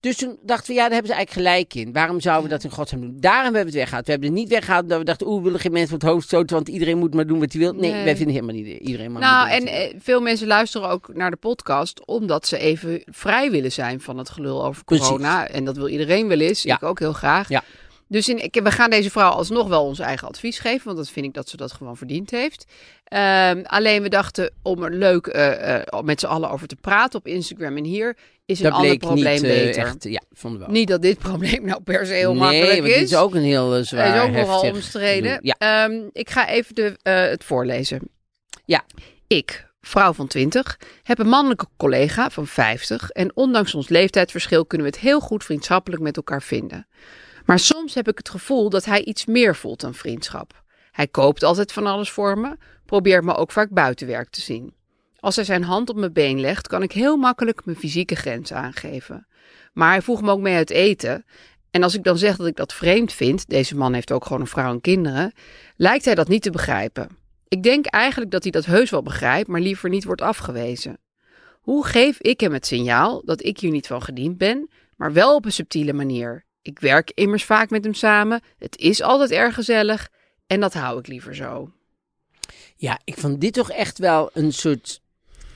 Dus 0.00 0.16
toen 0.16 0.38
dachten 0.42 0.66
we, 0.66 0.72
ja, 0.74 0.82
daar 0.82 0.92
hebben 0.92 1.10
ze 1.10 1.16
eigenlijk 1.16 1.46
gelijk 1.48 1.74
in. 1.74 1.92
Waarom 1.92 2.20
zouden 2.20 2.44
we 2.44 2.50
dat 2.50 2.64
in 2.64 2.70
godsnaam 2.70 3.00
doen? 3.00 3.16
Daarom 3.20 3.42
hebben 3.54 3.60
we 3.60 3.68
het 3.68 3.74
weggehaald. 3.78 4.04
We 4.06 4.10
hebben 4.12 4.30
het 4.30 4.38
niet 4.38 4.48
weggehaald 4.48 4.82
omdat 4.82 4.98
we 4.98 5.04
dachten, 5.04 5.26
oeh, 5.26 5.36
we 5.38 5.44
willen 5.44 5.60
geen 5.60 5.72
mensen 5.72 5.90
voor 5.90 5.98
het 5.98 6.08
hoofd 6.08 6.26
stoten, 6.26 6.56
want 6.56 6.68
iedereen 6.68 6.98
moet 6.98 7.14
maar 7.14 7.26
doen 7.26 7.38
wat 7.40 7.52
hij 7.52 7.60
wil. 7.60 7.72
Nee, 7.72 7.90
Nee. 7.92 8.04
wij 8.04 8.16
vinden 8.16 8.34
helemaal 8.34 8.54
niet 8.54 8.66
iedereen 8.80 9.12
maar 9.12 9.20
Nou, 9.22 9.50
en 9.50 9.66
eh, 9.66 9.94
veel 9.98 10.20
mensen 10.20 10.46
luisteren 10.46 10.88
ook 10.88 11.10
naar 11.14 11.30
de 11.30 11.36
podcast 11.36 12.06
omdat 12.06 12.46
ze 12.46 12.58
even 12.58 13.02
vrij 13.04 13.50
willen 13.50 13.72
zijn 13.72 14.00
van 14.00 14.18
het 14.18 14.30
gelul 14.30 14.64
over 14.64 14.84
Precies. 14.84 15.06
corona. 15.06 15.48
En 15.48 15.64
dat 15.64 15.76
wil 15.76 15.88
iedereen 15.88 16.28
wel 16.28 16.40
eens. 16.40 16.62
Ja. 16.62 16.74
Ik 16.74 16.82
ook 16.82 16.98
heel 16.98 17.12
graag. 17.12 17.48
Ja. 17.48 17.62
Dus 18.10 18.28
in, 18.28 18.42
ik, 18.42 18.60
we 18.62 18.70
gaan 18.70 18.90
deze 18.90 19.10
vrouw 19.10 19.30
alsnog 19.30 19.68
wel 19.68 19.84
ons 19.84 19.98
eigen 19.98 20.28
advies 20.28 20.58
geven, 20.58 20.84
want 20.84 20.96
dat 20.96 21.10
vind 21.10 21.26
ik 21.26 21.34
dat 21.34 21.48
ze 21.48 21.56
dat 21.56 21.72
gewoon 21.72 21.96
verdiend 21.96 22.30
heeft. 22.30 22.64
Ehm, 23.04 23.62
alleen 23.62 24.02
we 24.02 24.08
dachten 24.08 24.52
om 24.62 24.82
er 24.82 24.94
leuk 24.94 25.26
eh, 25.26 26.00
met 26.02 26.20
z'n 26.20 26.26
allen 26.26 26.50
over 26.50 26.66
te 26.66 26.76
praten 26.76 27.18
op 27.18 27.26
Instagram 27.26 27.76
en 27.76 27.84
hier 27.84 28.16
is 28.46 28.58
een 28.58 28.64
dat 28.64 28.72
ander 28.72 28.88
bleek 28.88 29.00
probleem 29.00 29.34
niet 29.34 29.42
eh, 29.44 29.64
beter. 29.64 29.82
echt, 29.82 30.04
ja, 30.04 30.22
vonden 30.32 30.60
we 30.60 30.66
ook. 30.66 30.72
Niet 30.72 30.88
dat 30.88 31.02
dit 31.02 31.18
probleem 31.18 31.64
nou 31.64 31.82
per 31.82 32.06
se 32.06 32.12
heel 32.12 32.34
nee, 32.34 32.40
makkelijk 32.40 32.84
is. 32.84 32.94
dit 32.94 33.10
is 33.10 33.16
ook 33.16 33.34
een 33.34 33.42
heel 33.42 33.84
zwaar, 33.84 34.06
Hij 34.06 34.16
is 34.16 34.22
ook 34.22 34.46
nogal 34.46 34.62
omstreden. 34.62 35.38
Ja. 35.42 35.54
Ehm, 35.58 36.02
ik 36.12 36.30
ga 36.30 36.48
even 36.48 36.74
de, 36.74 36.96
het 37.02 37.44
voorlezen. 37.44 38.00
Ja. 38.64 38.84
Ik, 39.26 39.66
vrouw 39.80 40.12
van 40.12 40.26
20, 40.26 40.78
heb 41.02 41.18
een 41.18 41.28
mannelijke 41.28 41.66
collega 41.76 42.30
van 42.30 42.46
50 42.46 43.10
en 43.10 43.36
ondanks 43.36 43.74
ons 43.74 43.88
leeftijdsverschil 43.88 44.66
kunnen 44.66 44.86
we 44.86 44.92
het 44.92 45.02
heel 45.02 45.20
goed 45.20 45.44
vriendschappelijk 45.44 46.02
met 46.02 46.16
elkaar 46.16 46.42
vinden. 46.42 46.86
Maar 47.44 47.58
soms 47.58 47.94
heb 47.94 48.08
ik 48.08 48.18
het 48.18 48.28
gevoel 48.28 48.70
dat 48.70 48.84
hij 48.84 49.04
iets 49.04 49.26
meer 49.26 49.56
voelt 49.56 49.80
dan 49.80 49.94
vriendschap. 49.94 50.62
Hij 50.90 51.08
koopt 51.08 51.42
altijd 51.42 51.72
van 51.72 51.86
alles 51.86 52.10
voor 52.10 52.38
me, 52.38 52.56
probeert 52.86 53.24
me 53.24 53.34
ook 53.34 53.52
vaak 53.52 53.70
buiten 53.70 54.06
werk 54.06 54.30
te 54.30 54.40
zien. 54.40 54.74
Als 55.20 55.36
hij 55.36 55.44
zijn 55.44 55.62
hand 55.62 55.90
op 55.90 55.96
mijn 55.96 56.12
been 56.12 56.40
legt, 56.40 56.68
kan 56.68 56.82
ik 56.82 56.92
heel 56.92 57.16
makkelijk 57.16 57.64
mijn 57.64 57.76
fysieke 57.76 58.14
grens 58.14 58.52
aangeven. 58.52 59.26
Maar 59.72 59.90
hij 59.90 60.02
voegt 60.02 60.22
me 60.22 60.30
ook 60.30 60.40
mee 60.40 60.56
uit 60.56 60.70
eten 60.70 61.24
En 61.70 61.82
als 61.82 61.94
ik 61.94 62.04
dan 62.04 62.18
zeg 62.18 62.36
dat 62.36 62.46
ik 62.46 62.56
dat 62.56 62.72
vreemd 62.72 63.12
vind, 63.12 63.48
deze 63.48 63.76
man 63.76 63.92
heeft 63.92 64.12
ook 64.12 64.24
gewoon 64.24 64.40
een 64.40 64.46
vrouw 64.46 64.72
en 64.72 64.80
kinderen, 64.80 65.32
lijkt 65.76 66.04
hij 66.04 66.14
dat 66.14 66.28
niet 66.28 66.42
te 66.42 66.50
begrijpen. 66.50 67.08
Ik 67.48 67.62
denk 67.62 67.86
eigenlijk 67.86 68.30
dat 68.30 68.42
hij 68.42 68.52
dat 68.52 68.64
heus 68.64 68.90
wel 68.90 69.02
begrijpt, 69.02 69.48
maar 69.48 69.60
liever 69.60 69.88
niet 69.88 70.04
wordt 70.04 70.22
afgewezen. 70.22 70.98
Hoe 71.60 71.86
geef 71.86 72.20
ik 72.20 72.40
hem 72.40 72.52
het 72.52 72.66
signaal 72.66 73.22
dat 73.24 73.44
ik 73.44 73.60
hier 73.60 73.70
niet 73.70 73.86
van 73.86 74.02
gediend 74.02 74.38
ben, 74.38 74.70
maar 74.96 75.12
wel 75.12 75.34
op 75.34 75.44
een 75.44 75.52
subtiele 75.52 75.92
manier? 75.92 76.44
Ik 76.62 76.78
werk 76.78 77.10
immers 77.14 77.44
vaak 77.44 77.70
met 77.70 77.84
hem 77.84 77.94
samen, 77.94 78.42
het 78.58 78.76
is 78.76 79.02
altijd 79.02 79.30
erg 79.30 79.54
gezellig 79.54 80.08
en 80.46 80.60
dat 80.60 80.74
hou 80.74 80.98
ik 80.98 81.06
liever 81.06 81.34
zo. 81.34 81.72
Ja, 82.76 83.00
ik 83.04 83.18
vond 83.18 83.40
dit 83.40 83.52
toch 83.52 83.70
echt 83.70 83.98
wel 83.98 84.30
een 84.32 84.52
soort. 84.52 85.02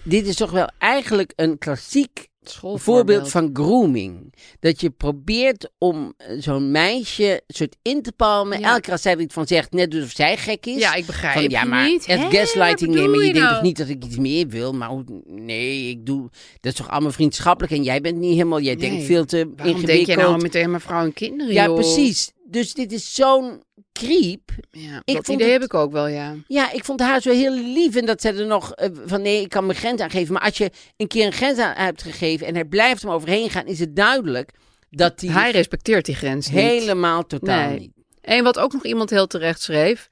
Dit 0.03 0.27
is 0.27 0.37
toch 0.37 0.51
wel 0.51 0.71
eigenlijk 0.79 1.33
een 1.37 1.59
klassiek 1.59 2.29
voorbeeld 2.75 3.31
van 3.31 3.51
grooming. 3.53 4.35
Dat 4.61 4.81
je 4.81 4.91
probeert 4.91 5.71
om 5.79 6.15
eh, 6.17 6.37
zo'n 6.39 6.71
meisje 6.71 7.43
soort 7.47 7.77
in 7.83 8.03
te 8.03 8.13
palmen. 8.13 8.61
Ja. 8.61 8.69
Elke 8.69 8.81
keer 8.81 8.93
als 8.93 9.03
zij 9.03 9.13
er 9.13 9.21
iets 9.21 9.35
van 9.35 9.47
zegt, 9.47 9.73
net 9.73 9.95
alsof 9.95 10.11
zij 10.11 10.37
gek 10.37 10.67
is. 10.67 10.81
Ja, 10.81 10.95
ik 10.95 11.07
begrijp 11.07 11.35
Van, 11.35 11.49
ja, 11.49 11.61
je 11.63 11.69
maar 11.69 11.89
niet. 11.89 12.07
het 12.07 12.21
gaslighting 12.31 12.95
nemen. 12.95 13.19
Je 13.21 13.27
je 13.27 13.33
denkt 13.33 13.39
nou? 13.39 13.55
toch 13.55 13.63
niet 13.63 13.77
dat 13.77 13.89
ik 13.89 14.05
iets 14.05 14.17
meer 14.17 14.49
wil? 14.49 14.73
Maar 14.73 14.91
nee, 15.27 15.89
ik 15.89 16.07
doe. 16.07 16.23
Dat 16.61 16.73
is 16.73 16.79
toch 16.79 16.91
allemaal 16.91 17.13
vriendschappelijk 17.13 17.73
en 17.73 17.83
jij 17.83 18.01
bent 18.01 18.17
niet 18.19 18.33
helemaal. 18.33 18.61
Jij 18.61 18.77
denkt 18.77 19.05
veel 19.05 19.25
te 19.25 19.37
Waarom 19.37 19.75
ingewikkeld. 19.75 20.07
denk 20.07 20.19
je 20.19 20.25
nou 20.27 20.43
meteen 20.43 20.71
mijn 20.71 20.83
vrouw 20.83 21.05
en 21.05 21.13
kinderen, 21.13 21.53
ja, 21.53 21.65
joh? 21.65 21.75
precies. 21.75 22.33
Dus 22.47 22.75
dit 22.75 22.93
is 22.93 23.15
zo'n 23.15 23.63
creep. 23.93 24.51
Ja, 24.71 25.03
Ik 25.05 25.15
dat 25.15 25.25
vond 25.25 25.29
idee 25.41 25.53
het- 25.53 25.61
heb 25.61 25.71
ik 25.71 25.75
ook 25.75 25.93
wel, 25.93 26.07
ja. 26.07 26.35
Ja, 26.47 26.73
ik 26.73 26.85
vond 26.85 27.01
haar 27.01 27.21
zo 27.23 27.31
heel 27.31 27.53
lief. 27.55 27.97
En 27.97 28.07
dat 28.07 28.21
ze 28.21 28.29
er 28.29 28.47
nog 28.47 28.73
eh, 28.73 28.89
van 29.05 29.23
nee, 29.23 29.41
ik 29.43 29.49
kan 29.49 29.67
mijn 29.67 29.79
grens 29.79 30.01
aangeven. 30.01 30.33
Maar 30.33 30.43
als 30.43 30.57
je 30.57 30.71
een 30.97 31.07
keer 31.09 31.27
een 31.27 31.33
grens 31.33 31.59
aan 31.59 31.75
hebt 31.77 32.03
gegeven 32.03 32.47
en 32.47 32.55
hij 32.55 32.65
blijft 32.65 33.03
hem 33.03 33.11
overheen 33.11 33.51
gaan, 33.51 33.67
is 33.67 33.79
het 33.79 33.97
duidelijk 33.97 34.51
dat 34.91 35.21
hij, 35.21 35.31
Hij 35.31 35.51
respecteert 35.51 36.05
die 36.05 36.15
grens 36.15 36.47
niet. 36.51 36.59
helemaal 36.61 37.27
totaal 37.27 37.69
Nee. 37.69 37.79
niet. 37.79 37.93
En 38.21 38.45
wat 38.45 38.59
ook 38.59 38.73
nog 38.73 38.85
iemand 38.85 39.11
heel 39.11 39.27
terecht 39.27 39.61
schreef. 39.63 40.09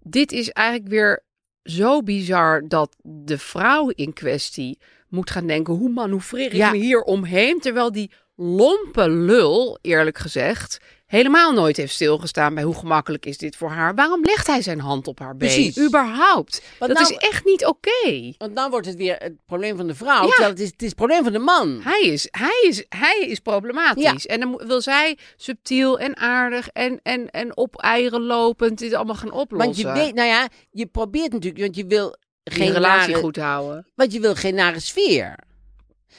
Dit 0.00 0.32
is 0.32 0.50
eigenlijk 0.50 0.88
weer 0.88 1.24
zo 1.62 2.02
bizar 2.02 2.68
dat 2.68 2.96
de 3.02 3.38
vrouw 3.38 3.88
in 3.88 4.12
kwestie 4.12 4.78
moet 5.08 5.30
gaan 5.30 5.46
denken: 5.46 5.74
hoe 5.74 5.90
manoeuvreer 5.90 6.46
ik 6.46 6.52
Ja. 6.52 6.70
me 6.70 6.76
hier 6.76 7.00
omheen? 7.02 7.60
Terwijl 7.60 7.92
die 7.92 8.10
lompe 8.36 9.10
lul, 9.10 9.78
eerlijk 9.82 10.18
gezegd, 10.18 10.78
helemaal 11.06 11.52
nooit 11.52 11.76
heeft 11.76 11.92
stilgestaan 11.92 12.54
bij 12.54 12.62
hoe 12.62 12.74
gemakkelijk 12.74 13.26
is 13.26 13.38
dit 13.38 13.56
voor 13.56 13.70
haar. 13.70 13.94
Waarom 13.94 14.22
legt 14.22 14.46
hij 14.46 14.62
zijn 14.62 14.80
hand 14.80 15.08
op 15.08 15.18
haar 15.18 15.36
been? 15.36 15.48
Precies. 15.48 15.78
Überhaupt. 15.78 16.62
Want 16.78 16.92
dat 16.94 17.02
nou- 17.02 17.14
is 17.14 17.28
echt 17.28 17.44
niet 17.44 17.66
oké. 17.66 18.32
Want 18.38 18.56
dan 18.56 18.70
wordt 18.70 18.86
het 18.86 18.96
weer 18.96 19.16
het 19.18 19.34
probleem 19.46 19.76
van 19.76 19.86
de 19.86 19.94
vrouw. 19.94 20.22
Ja. 20.22 20.28
Terwijl 20.28 20.50
het 20.50 20.60
is, 20.60 20.70
het 20.70 20.82
is 20.82 20.86
het 20.88 20.96
probleem 20.96 21.22
van 21.22 21.32
de 21.32 21.38
man. 21.38 21.80
Hij 21.82 22.00
is, 22.00 22.28
hij 22.30 22.64
is, 22.68 22.84
hij 22.88 23.26
is 23.28 23.38
problematisch. 23.38 24.26
En 24.26 24.40
dan 24.40 24.62
wil 24.66 24.80
zij 24.80 25.18
subtiel 25.36 25.98
en 25.98 26.16
aardig 26.16 26.68
en, 26.68 27.00
en, 27.02 27.30
en 27.30 27.56
op 27.56 27.76
eieren 27.76 28.22
lopend 28.22 28.78
dit 28.78 28.94
allemaal 28.94 29.14
gaan 29.14 29.32
oplossen. 29.32 29.84
Want 29.84 29.96
je 29.96 30.04
weet, 30.04 30.14
nou 30.14 30.28
ja, 30.28 30.48
je 30.70 30.86
probeert 30.86 31.32
natuurlijk, 31.32 31.62
want 31.62 31.76
je 31.76 31.86
wil 31.86 32.16
geen 32.44 32.72
relatie 32.72 33.12
nare, 33.12 33.22
goed 33.22 33.36
houden. 33.36 33.86
want 33.94 34.12
je 34.12 34.20
wil 34.20 34.34
geen 34.34 34.54
nare 34.54 34.80
sfeer. 34.80 35.36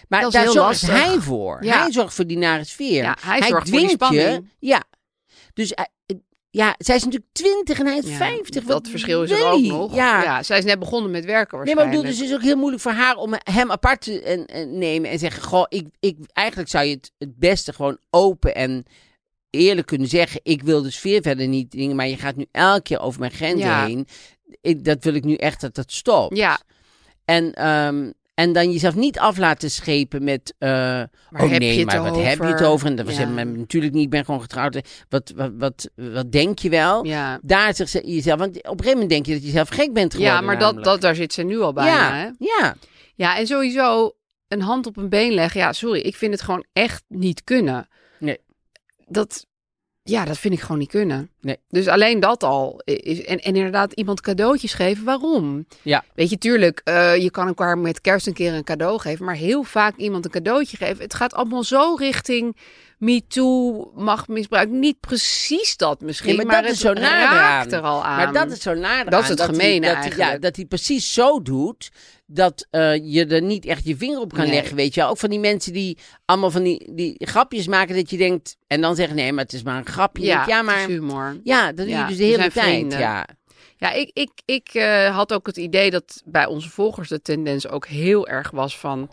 Maar 0.07 0.19
Dat 0.21 0.27
is 0.29 0.33
daar 0.35 0.43
heel 0.43 0.51
zorgt 0.53 0.69
lastig. 0.81 1.05
hij 1.05 1.19
voor. 1.19 1.63
Ja. 1.63 1.81
Hij 1.81 1.91
zorgt 1.91 2.13
voor 2.13 2.27
die 2.27 2.37
nare 2.37 2.63
sfeer. 2.63 3.03
Ja, 3.03 3.17
hij 3.19 3.37
zorgt 3.41 3.51
voor 3.51 3.61
die 3.63 3.71
dwingt 3.87 3.89
je. 3.89 3.95
spanning. 4.21 4.49
Ja. 4.59 4.83
Dus 5.53 5.71
hij- 5.75 5.89
ja, 6.49 6.75
zij 6.77 6.95
is 6.95 7.03
natuurlijk 7.03 7.31
20 7.33 7.79
en 7.79 7.85
hij 7.85 7.97
is 7.97 8.09
Ja, 8.09 8.15
50. 8.15 8.63
Dat 8.63 8.73
Wat 8.73 8.87
verschil 8.89 9.23
is 9.23 9.31
er 9.31 9.45
ook 9.45 9.61
nog. 9.61 9.95
Ja. 9.95 10.43
zij 10.43 10.57
is 10.57 10.63
net 10.63 10.79
begonnen 10.79 11.11
met 11.11 11.25
werken 11.25 11.57
Nee, 11.57 11.75
maar 11.75 11.83
ik 11.85 11.89
waarschijnlijk. 11.89 11.89
bedoel, 11.89 12.09
dus 12.11 12.19
het 12.19 12.29
is 12.29 12.35
ook 12.35 12.41
heel 12.51 12.57
moeilijk 12.61 12.81
voor 12.81 12.91
haar 12.91 13.15
om 13.15 13.33
hem 13.43 13.71
apart 13.71 14.01
te 14.01 14.21
en, 14.21 14.45
en 14.45 14.77
nemen 14.77 15.09
en 15.09 15.19
zeggen: 15.19 15.43
Goh, 15.43 15.65
ik, 15.69 15.87
ik, 15.99 16.17
eigenlijk 16.33 16.69
zou 16.69 16.85
je 16.85 16.93
het 16.95 17.11
het 17.17 17.37
beste 17.37 17.73
gewoon 17.73 17.97
open 18.09 18.55
en 18.55 18.85
eerlijk 19.49 19.87
kunnen 19.87 20.07
zeggen: 20.07 20.39
Ik 20.43 20.61
wil 20.63 20.81
de 20.81 20.91
sfeer 20.91 21.21
verder 21.21 21.47
niet 21.47 21.71
dingen, 21.71 21.95
maar 21.95 22.07
je 22.07 22.17
gaat 22.17 22.35
nu 22.35 22.45
elke 22.51 22.81
keer 22.81 22.99
over 22.99 23.19
mijn 23.19 23.31
grenzen 23.31 23.67
Ja. 23.67 23.85
heen. 23.85 24.07
Ik, 24.61 24.83
dat 24.83 25.03
wil 25.03 25.13
ik 25.13 25.23
nu 25.23 25.33
echt 25.35 25.61
dat 25.61 25.75
dat 25.75 25.91
stopt. 25.91 26.37
Ja, 26.37 26.59
En, 27.25 27.53
ehm, 27.53 28.11
en 28.37 28.53
dan 28.53 28.71
jezelf 28.71 28.95
niet 28.95 29.19
af 29.19 29.37
laten 29.37 29.71
schepen 29.71 30.23
met. 30.23 30.53
eh, 30.57 30.69
oh 31.33 31.49
nee, 31.49 31.85
maar 31.85 32.01
wat 32.03 32.15
heb 32.23 32.37
je 32.37 32.43
het 32.45 32.63
over? 32.63 32.87
En 32.87 32.95
dat 32.95 33.05
was 33.05 33.17
Ja. 33.17 33.25
natuurlijk 33.43 33.93
niet, 33.93 34.03
ik 34.03 34.09
ben 34.09 34.25
gewoon 34.25 34.41
getrouwd. 34.41 34.81
Wat, 35.09 35.33
wat, 35.35 35.51
wat, 35.57 35.89
wat 35.95 36.31
denk 36.31 36.59
je 36.59 36.69
wel? 36.69 37.05
ja. 37.05 37.39
Daar 37.41 37.75
zegt 37.75 37.89
ze 37.89 38.01
jezelf. 38.05 38.39
Want 38.39 38.55
op 38.57 38.63
een 38.63 38.69
gegeven 38.69 38.91
moment 38.91 39.09
denk 39.09 39.25
je 39.25 39.33
dat 39.33 39.43
je 39.43 39.49
zelf 39.49 39.69
gek 39.69 39.93
bent 39.93 40.13
geworden. 40.13 40.35
ja 40.35 40.41
maar 40.41 40.53
dat, 40.55 40.61
namelijk. 40.63 40.85
dat, 40.85 41.01
daar 41.01 41.15
zit 41.15 41.33
ze 41.33 41.43
nu 41.43 41.59
al. 41.59 41.73
Hè? 41.75 41.85
ja, 41.85 42.33
ja. 42.39 42.75
Ja, 43.15 43.37
en 43.37 43.47
sowieso 43.47 44.11
een 44.47 44.61
hand 44.61 44.85
op 44.85 44.97
een 44.97 45.09
been 45.09 45.33
leggen. 45.33 45.59
Ja, 45.59 45.73
sorry, 45.73 45.99
ik 45.99 46.15
vind 46.15 46.31
het 46.33 46.41
gewoon 46.41 46.65
echt 46.73 47.03
niet 47.07 47.43
kunnen. 47.43 47.87
Nee. 48.19 48.37
Dat, 49.07 49.45
ja, 50.09 50.25
dat 50.25 50.37
vind 50.37 50.53
ik 50.53 50.59
gewoon 50.59 50.77
niet 50.77 50.89
kunnen. 50.89 51.29
Nee. 51.41 51.57
Dus 51.69 51.87
alleen 51.87 52.19
dat 52.19 52.43
al. 52.43 52.81
Is, 52.83 53.23
en, 53.23 53.39
en 53.39 53.55
inderdaad 53.55 53.93
iemand 53.93 54.21
cadeautjes 54.21 54.73
geven, 54.73 55.05
waarom? 55.05 55.65
Ja. 55.81 56.03
Weet 56.15 56.29
je, 56.29 56.37
tuurlijk, 56.37 56.81
eh, 56.83 57.15
je 57.15 57.31
kan 57.31 57.47
elkaar 57.47 57.77
met 57.77 58.01
kerst 58.01 58.27
een 58.27 58.33
keer 58.33 58.53
een 58.53 58.63
cadeau 58.63 58.99
geven. 58.99 59.25
Maar 59.25 59.35
heel 59.35 59.63
vaak 59.63 59.95
iemand 59.95 60.25
een 60.25 60.31
cadeautje 60.31 60.77
geven. 60.77 61.03
Het 61.03 61.13
gaat 61.13 61.33
allemaal 61.33 61.63
zo 61.63 61.95
richting 61.95 62.55
MeToo, 62.97 63.91
machtmisbruik. 63.95 64.69
Niet 64.69 64.99
precies 64.99 65.77
dat 65.77 66.01
misschien, 66.01 66.35
Nee, 66.35 66.45
maar 66.45 66.53
maar, 66.55 66.63
dat 66.63 66.71
is 66.71 66.79
zo 66.79 66.91
raakt 66.95 67.71
er 67.71 67.81
al 67.81 68.03
aan. 68.05 68.17
Maar 68.17 68.33
dat 68.33 68.51
is 68.51 68.61
zo 68.61 68.73
naar 68.73 69.09
Dat 69.09 69.23
is 69.23 69.29
het 69.29 69.39
hij- 69.39 69.79
eigenlijk. 69.81 70.15
ja, 70.15 70.37
dat 70.37 70.55
hij 70.55 70.65
precies 70.65 71.13
zo 71.13 71.41
doet 71.41 71.89
dat 72.25 72.67
eh, 72.69 72.95
je 73.13 73.25
er 73.25 73.41
niet 73.41 73.65
echt 73.65 73.85
je 73.85 73.97
vinger 73.97 74.19
op 74.19 74.33
kan 74.33 74.43
Nee. 74.43 74.53
leggen, 74.53 74.75
weet 74.75 74.93
je. 74.93 75.03
Ook 75.03 75.17
van 75.17 75.29
die 75.29 75.39
mensen 75.39 75.73
die 75.73 75.97
allemaal 76.25 76.51
van 76.51 76.63
die, 76.63 76.91
die 76.93 77.15
grapjes 77.25 77.67
maken 77.67 77.95
dat 77.95 78.09
je 78.09 78.17
denkt... 78.17 78.57
En 78.67 78.81
dan 78.81 78.95
zeggen, 78.95 79.15
nee, 79.15 79.33
maar 79.33 79.43
het 79.43 79.53
is 79.53 79.63
maar 79.63 79.77
een 79.77 79.85
grapje. 79.87 80.25
ja, 80.25 80.39
Ja, 80.39 80.45
ja 80.47 80.57
het 80.57 80.65
maar... 80.65 80.79
is 80.79 80.85
humor. 80.85 81.39
Ja, 81.43 81.65
dat 81.65 81.77
doe 81.87 81.95
je 81.95 82.05
dus 82.07 82.17
de 82.17 82.23
hele 82.23 82.37
tijd. 82.51 82.53
vrienden. 82.53 82.99
Ja. 82.99 83.27
Ja, 83.77 83.91
ik, 83.91 84.09
ik, 84.13 84.29
ik 84.45 84.69
eh, 84.73 85.15
had 85.15 85.33
ook 85.33 85.45
het 85.47 85.57
idee 85.57 85.91
dat 85.91 86.21
bij 86.25 86.45
onze 86.45 86.69
volgers 86.69 87.09
de 87.09 87.21
tendens 87.21 87.67
ook 87.67 87.87
heel 87.87 88.27
erg 88.27 88.51
was 88.51 88.77
van... 88.79 89.09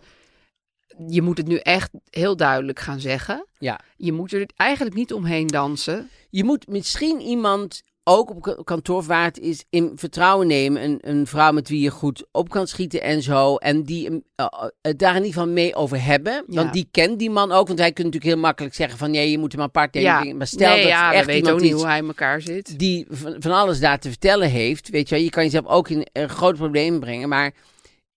Je 1.09 1.23
moet 1.23 1.39
het 1.39 1.47
nu 1.47 1.57
echt 1.57 1.91
heel 2.11 2.37
duidelijk 2.37 2.81
gaan 2.81 3.01
zeggen. 3.01 3.47
ja. 3.59 3.81
Je 3.97 4.13
moet 4.13 4.33
er 4.33 4.49
eigenlijk 4.57 4.97
niet 4.97 5.13
omheen 5.13 5.47
dansen. 5.47 6.09
Je 6.31 6.45
moet 6.45 6.69
misschien 6.69 7.21
iemand, 7.21 7.83
ook 8.05 8.31
op 8.31 8.43
ka- 8.43 8.57
kantoor 8.65 9.03
waar 9.03 9.25
het 9.25 9.39
is, 9.39 9.65
in 9.71 9.93
vertrouwen 9.95 10.47
nemen. 10.47 10.83
Een, 10.85 10.99
een 11.01 11.27
vrouw 11.27 11.53
met 11.53 11.69
wie 11.69 11.81
je 11.81 11.91
goed 11.91 12.25
op 12.33 12.49
kan 12.49 12.67
schieten 12.67 13.03
en 13.03 13.23
zo. 13.23 13.57
En 13.57 13.83
die 13.83 14.07
eh, 14.09 14.17
eh, 14.37 14.69
het 14.83 14.99
daar 14.99 15.11
in 15.17 15.25
ieder 15.25 15.33
geval 15.33 15.49
mee 15.49 15.75
over 15.75 16.05
hebben. 16.05 16.33
Ja. 16.33 16.43
Want 16.47 16.73
die 16.73 16.89
kent 16.91 17.19
die 17.19 17.31
man 17.31 17.53
ook. 17.53 17.67
Want 17.67 17.79
wij 17.79 17.93
kunnen 17.93 18.13
natuurlijk 18.13 18.33
heel 18.35 18.43
makkelijk 18.49 18.75
zeggen 18.75 18.99
van... 18.99 19.11
Nee, 19.11 19.31
je 19.31 19.39
moet 19.39 19.53
hem 19.53 19.61
apart 19.61 19.95
nemen. 19.95 20.27
Ja, 20.27 20.35
Maar 20.35 20.47
stel 20.47 20.69
nee, 20.73 20.79
dat 20.83 20.89
ja, 20.89 21.13
echt 21.13 21.29
iemand 21.31 21.55
ook 21.55 21.61
niet 21.61 21.73
hoe 21.73 21.87
hij 21.87 21.99
in 21.99 22.07
elkaar 22.07 22.41
zit. 22.41 22.79
die 22.79 23.07
van, 23.11 23.37
van 23.39 23.53
alles 23.53 23.81
daar 23.81 23.99
te 23.99 24.09
vertellen 24.09 24.51
heeft. 24.51 24.89
Weet 24.89 25.09
je 25.09 25.15
wel, 25.15 25.25
je 25.25 25.31
kan 25.31 25.45
jezelf 25.45 25.67
ook 25.67 25.89
in 25.89 26.07
een 26.13 26.29
groot 26.29 26.57
probleem 26.57 27.01
brengen. 27.01 27.29
Maar 27.29 27.53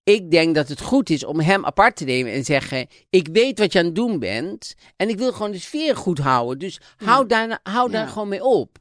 ik 0.08 0.32
denk 0.32 0.56
dat 0.56 0.68
het 0.68 0.82
goed 0.82 1.10
is 1.10 1.26
om 1.26 1.40
hem 1.40 1.66
apart 1.66 1.96
te 1.96 2.04
nemen 2.04 2.32
en 2.34 2.44
zeggen: 2.44 2.88
Ik 3.10 3.28
weet 3.32 3.60
wat 3.60 3.74
je 3.74 3.80
aan 3.80 3.86
het 3.86 3.96
doen 3.96 4.20
bent. 4.20 4.76
En 4.96 5.10
ik 5.10 5.18
wil 5.18 5.32
gewoon 5.32 5.52
de 5.52 5.60
sfeer 5.60 5.96
goed 5.96 6.18
houden. 6.20 6.60
Dus 6.60 6.80
hou, 6.98 7.28
daar, 7.28 7.60
hou 7.64 7.92
daar 7.92 8.06
Ja. 8.06 8.12
gewoon 8.12 8.28
mee 8.28 8.44
op. 8.44 8.78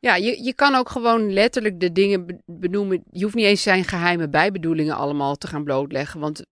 Ja, 0.00 0.16
je, 0.16 0.42
je 0.44 0.54
kan 0.54 0.74
ook 0.74 0.88
gewoon 0.88 1.32
letterlijk 1.32 1.80
de 1.80 1.92
dingen 1.92 2.26
be- 2.26 2.40
benoemen. 2.46 3.02
Je 3.10 3.22
hoeft 3.22 3.34
niet 3.34 3.44
eens 3.44 3.62
zijn 3.62 3.84
geheime 3.84 4.28
bijbedoelingen 4.28 4.96
allemaal 4.96 5.36
te 5.36 5.46
gaan 5.46 5.64
blootleggen. 5.64 6.20
Want 6.20 6.44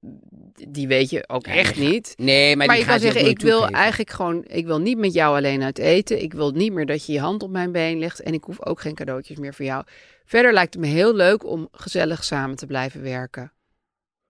die 0.69 0.89
weet 0.89 1.11
je 1.11 1.29
ook 1.29 1.47
echt 1.47 1.77
niet. 1.79 2.15
Nee, 2.17 2.57
maar, 2.57 2.79
je 2.79 2.85
kan 2.85 3.01
zeggen, 3.01 3.29
ik 3.29 3.41
wil 3.41 3.51
toegeven. 3.59 3.79
eigenlijk 3.79 4.11
gewoon, 4.11 4.45
ik 4.47 4.67
wil 4.67 4.79
niet 4.79 4.99
met 4.99 5.13
jou 5.13 5.37
alleen 5.37 5.63
uit 5.63 5.79
eten. 5.79 6.23
Ik 6.23 6.33
wil 6.33 6.51
niet 6.51 6.73
meer 6.73 6.87
dat 6.87 7.07
je 7.07 7.13
je 7.13 7.21
hand 7.21 7.43
op 7.43 7.51
mijn 7.51 7.73
been 7.73 7.99
legt. 7.99 8.21
En 8.23 8.33
ik 8.33 8.45
hoef 8.45 8.67
ook 8.67 8.81
geen 8.81 8.95
cadeautjes 8.95 9.39
meer 9.39 9.55
voor 9.55 9.65
jou. 9.65 9.85
Verder 10.25 10.53
lijkt 10.53 10.75
het 10.75 10.83
me 10.83 10.89
heel 10.89 11.15
leuk 11.15 11.45
om 11.47 11.69
gezellig 11.73 12.25
samen 12.25 12.57
te 12.57 12.67
blijven 12.67 13.03
werken. 13.03 13.53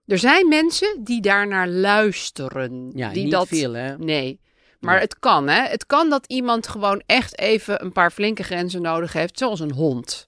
Er 0.07 0.17
zijn 0.17 0.47
mensen 0.47 1.03
die 1.03 1.21
daarnaar 1.21 1.67
luisteren. 1.67 2.91
Ja, 2.95 3.09
die 3.09 3.23
niet 3.23 3.31
dat, 3.31 3.47
veel, 3.47 3.73
hè? 3.73 3.97
Nee. 3.97 4.39
Maar 4.79 4.99
het 4.99 5.19
kan, 5.19 5.47
hè? 5.47 5.61
Het 5.61 5.85
kan 5.85 6.09
dat 6.09 6.25
iemand 6.27 6.67
gewoon 6.67 7.03
echt 7.05 7.39
even 7.39 7.83
een 7.83 7.91
paar 7.91 8.11
flinke 8.11 8.43
grenzen 8.43 8.81
nodig 8.81 9.13
heeft, 9.13 9.37
zoals 9.37 9.59
een 9.59 9.71
hond. 9.71 10.27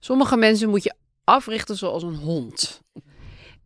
Sommige 0.00 0.36
mensen 0.36 0.68
moet 0.68 0.82
je 0.82 0.94
africhten 1.24 1.76
zoals 1.76 2.02
een 2.02 2.14
hond. 2.14 2.80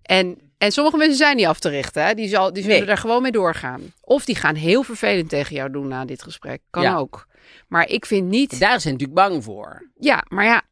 En, 0.03 0.39
en 0.59 0.73
sommige 0.73 0.97
mensen 0.97 1.17
zijn 1.17 1.37
niet 1.37 1.47
af 1.47 1.59
te 1.59 1.69
richten, 1.69 2.05
hè? 2.07 2.15
Die, 2.15 2.29
zal, 2.29 2.53
die 2.53 2.63
zullen 2.63 2.79
Nee. 2.79 2.87
daar 2.87 2.99
gewoon 2.99 3.23
mee 3.23 3.33
doorgaan. 3.33 3.93
Of 4.01 4.25
die 4.25 4.35
gaan 4.37 4.55
heel 4.55 4.83
vervelend 4.83 5.29
tegen 5.29 5.55
jou 5.57 5.71
doen 5.71 5.89
na 5.89 6.05
dit 6.05 6.23
gesprek. 6.23 6.61
Kan 6.71 6.83
Ja. 6.83 6.97
ook. 6.97 7.27
Maar 7.69 7.89
ik 7.89 8.07
vind 8.07 8.29
niet. 8.29 8.61
Daar 8.61 8.81
zijn 8.81 8.95
natuurlijk 8.95 9.29
bang 9.29 9.45
voor. 9.45 9.91
Ja, 9.99 10.25
maar 10.29 10.45
ja. 10.45 10.63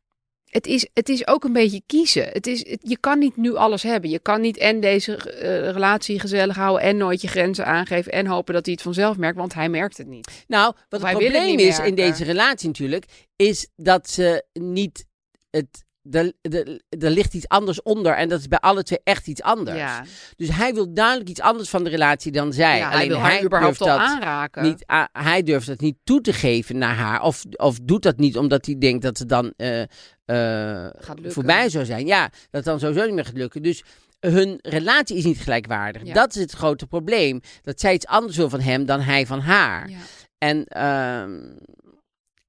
Het 0.53 0.67
is, 0.67 0.89
het 0.95 1.09
is 1.09 1.27
ook 1.27 1.45
een 1.45 1.53
beetje 1.53 1.83
kiezen. 1.87 2.25
Het 2.33 2.47
is, 2.47 2.59
het- 2.69 2.81
je 2.83 2.97
kan 2.99 3.19
niet 3.19 3.37
nu 3.37 3.55
alles 3.55 3.83
hebben. 3.83 4.11
Je 4.11 4.19
kan 4.19 4.41
niet 4.41 4.57
en 4.57 4.81
deze 4.81 5.17
eh, 5.17 5.71
relatie 5.71 6.21
gezellig 6.21 6.57
houden 6.57 6.83
en 6.87 6.97
nooit 6.97 7.21
je 7.21 7.29
grenzen 7.29 7.67
aangeven 7.67 8.13
en 8.13 8.27
hopen 8.27 8.55
dat 8.55 8.65
hij 8.65 8.75
het 8.75 8.83
vanzelf 8.83 9.17
merkt, 9.17 9.37
want 9.37 9.55
hij 9.55 9.69
merkt 9.69 9.97
het 9.99 10.07
niet. 10.07 10.45
Nou, 10.47 10.65
wat 10.89 11.01
het 11.01 11.01
probleem 11.33 11.59
is 11.69 11.79
in 11.79 11.95
deze 11.95 12.25
relatie 12.25 12.67
natuurlijk, 12.67 13.05
is 13.37 13.69
dat 13.77 14.11
ze 14.11 14.45
niet 14.53 15.05
het 15.51 15.85
er, 16.11 16.33
er, 16.41 16.81
er 16.89 17.11
ligt 17.11 17.35
iets 17.35 17.49
anders 17.49 17.83
onder. 17.83 18.15
En 18.15 18.29
dat 18.29 18.41
is 18.41 18.49
bij 18.49 18.59
alle 18.59 18.83
twee 18.83 19.01
echt 19.05 19.27
iets 19.27 19.43
anders. 19.43 19.79
Ja. 19.79 20.05
Dus 20.37 20.49
hij 20.49 20.75
wil 20.75 20.95
duidelijk 20.95 21.29
iets 21.29 21.41
anders 21.41 21.69
van 21.69 21.85
de 21.85 21.91
relatie 21.91 22.33
dan 22.33 22.53
zij. 22.53 22.79
Ja, 22.79 22.87
hij 22.87 22.95
Alleen 22.95 23.09
wil 23.09 23.19
haar 23.19 23.45
überhaupt 23.45 23.79
durft 23.79 23.93
dat 23.93 24.09
aanraken. 24.09 24.63
Niet, 24.63 24.87
ah, 24.87 25.05
hij 25.13 25.43
durft 25.43 25.67
dat 25.67 25.81
niet 25.81 25.97
toe 26.05 26.21
te 26.21 26.33
geven 26.33 26.79
naar 26.79 26.95
haar. 26.95 27.23
Of, 27.23 27.43
of 27.57 27.79
doet 27.83 28.03
dat 28.03 28.17
niet 28.17 28.39
omdat 28.39 28.67
hij 28.67 28.79
denkt 28.79 29.03
dat 29.03 29.19
het 29.19 29.29
dan 29.29 29.53
eh, 29.57 29.83
eh, 30.25 30.91
voorbij 31.23 31.69
zou 31.69 31.85
zijn. 31.85 32.07
Ja, 32.07 32.31
dat 32.51 32.65
dan 32.65 32.81
sowieso 32.81 33.05
niet 33.05 33.15
meer 33.15 33.25
gaat 33.25 33.37
lukken. 33.37 33.63
Dus 33.63 33.85
hun 34.21 34.59
relatie 34.63 35.17
is 35.17 35.25
niet 35.25 35.41
gelijkwaardig. 35.41 36.03
Ja. 36.05 36.15
Dat 36.15 36.35
is 36.35 36.41
het 36.41 36.53
grote 36.53 36.87
probleem. 36.87 37.41
Dat 37.63 37.81
zij 37.81 37.95
iets 37.95 38.07
anders 38.07 38.37
wil 38.37 38.49
van 38.49 38.61
hem 38.61 38.85
dan 38.87 39.01
hij 39.01 39.27
van 39.27 39.41
haar. 39.41 39.89
Ja. 39.89 39.97
En, 40.39 40.65
ehm, 40.65 41.41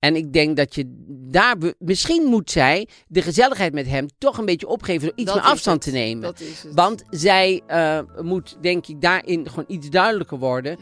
en 0.04 0.16
ik 0.16 0.34
denk 0.34 0.58
dat 0.58 0.76
je 0.76 0.86
daar... 1.32 1.56
Misschien 1.78 2.24
moet 2.24 2.52
zij 2.52 2.88
de 3.08 3.22
gezelligheid 3.22 3.74
met 3.74 3.88
hem 3.88 4.08
toch 4.18 4.38
een 4.38 4.46
beetje 4.46 4.68
opgeven... 4.68 5.08
door 5.08 5.18
iets 5.18 5.34
meer 5.34 5.44
is 5.44 5.50
afstand 5.50 5.86
het. 5.86 5.94
te 5.94 6.00
nemen. 6.00 6.22
Dat 6.22 6.40
is 6.40 6.64
het. 6.64 6.74
Want 6.74 7.04
zij 7.10 7.62
eh, 7.68 8.00
moet, 8.22 8.58
denk 8.62 8.88
ik, 8.88 9.02
daarin 9.02 9.50
gewoon 9.50 9.66
iets 9.68 9.90
duidelijker 9.90 10.38
worden. 10.38 10.78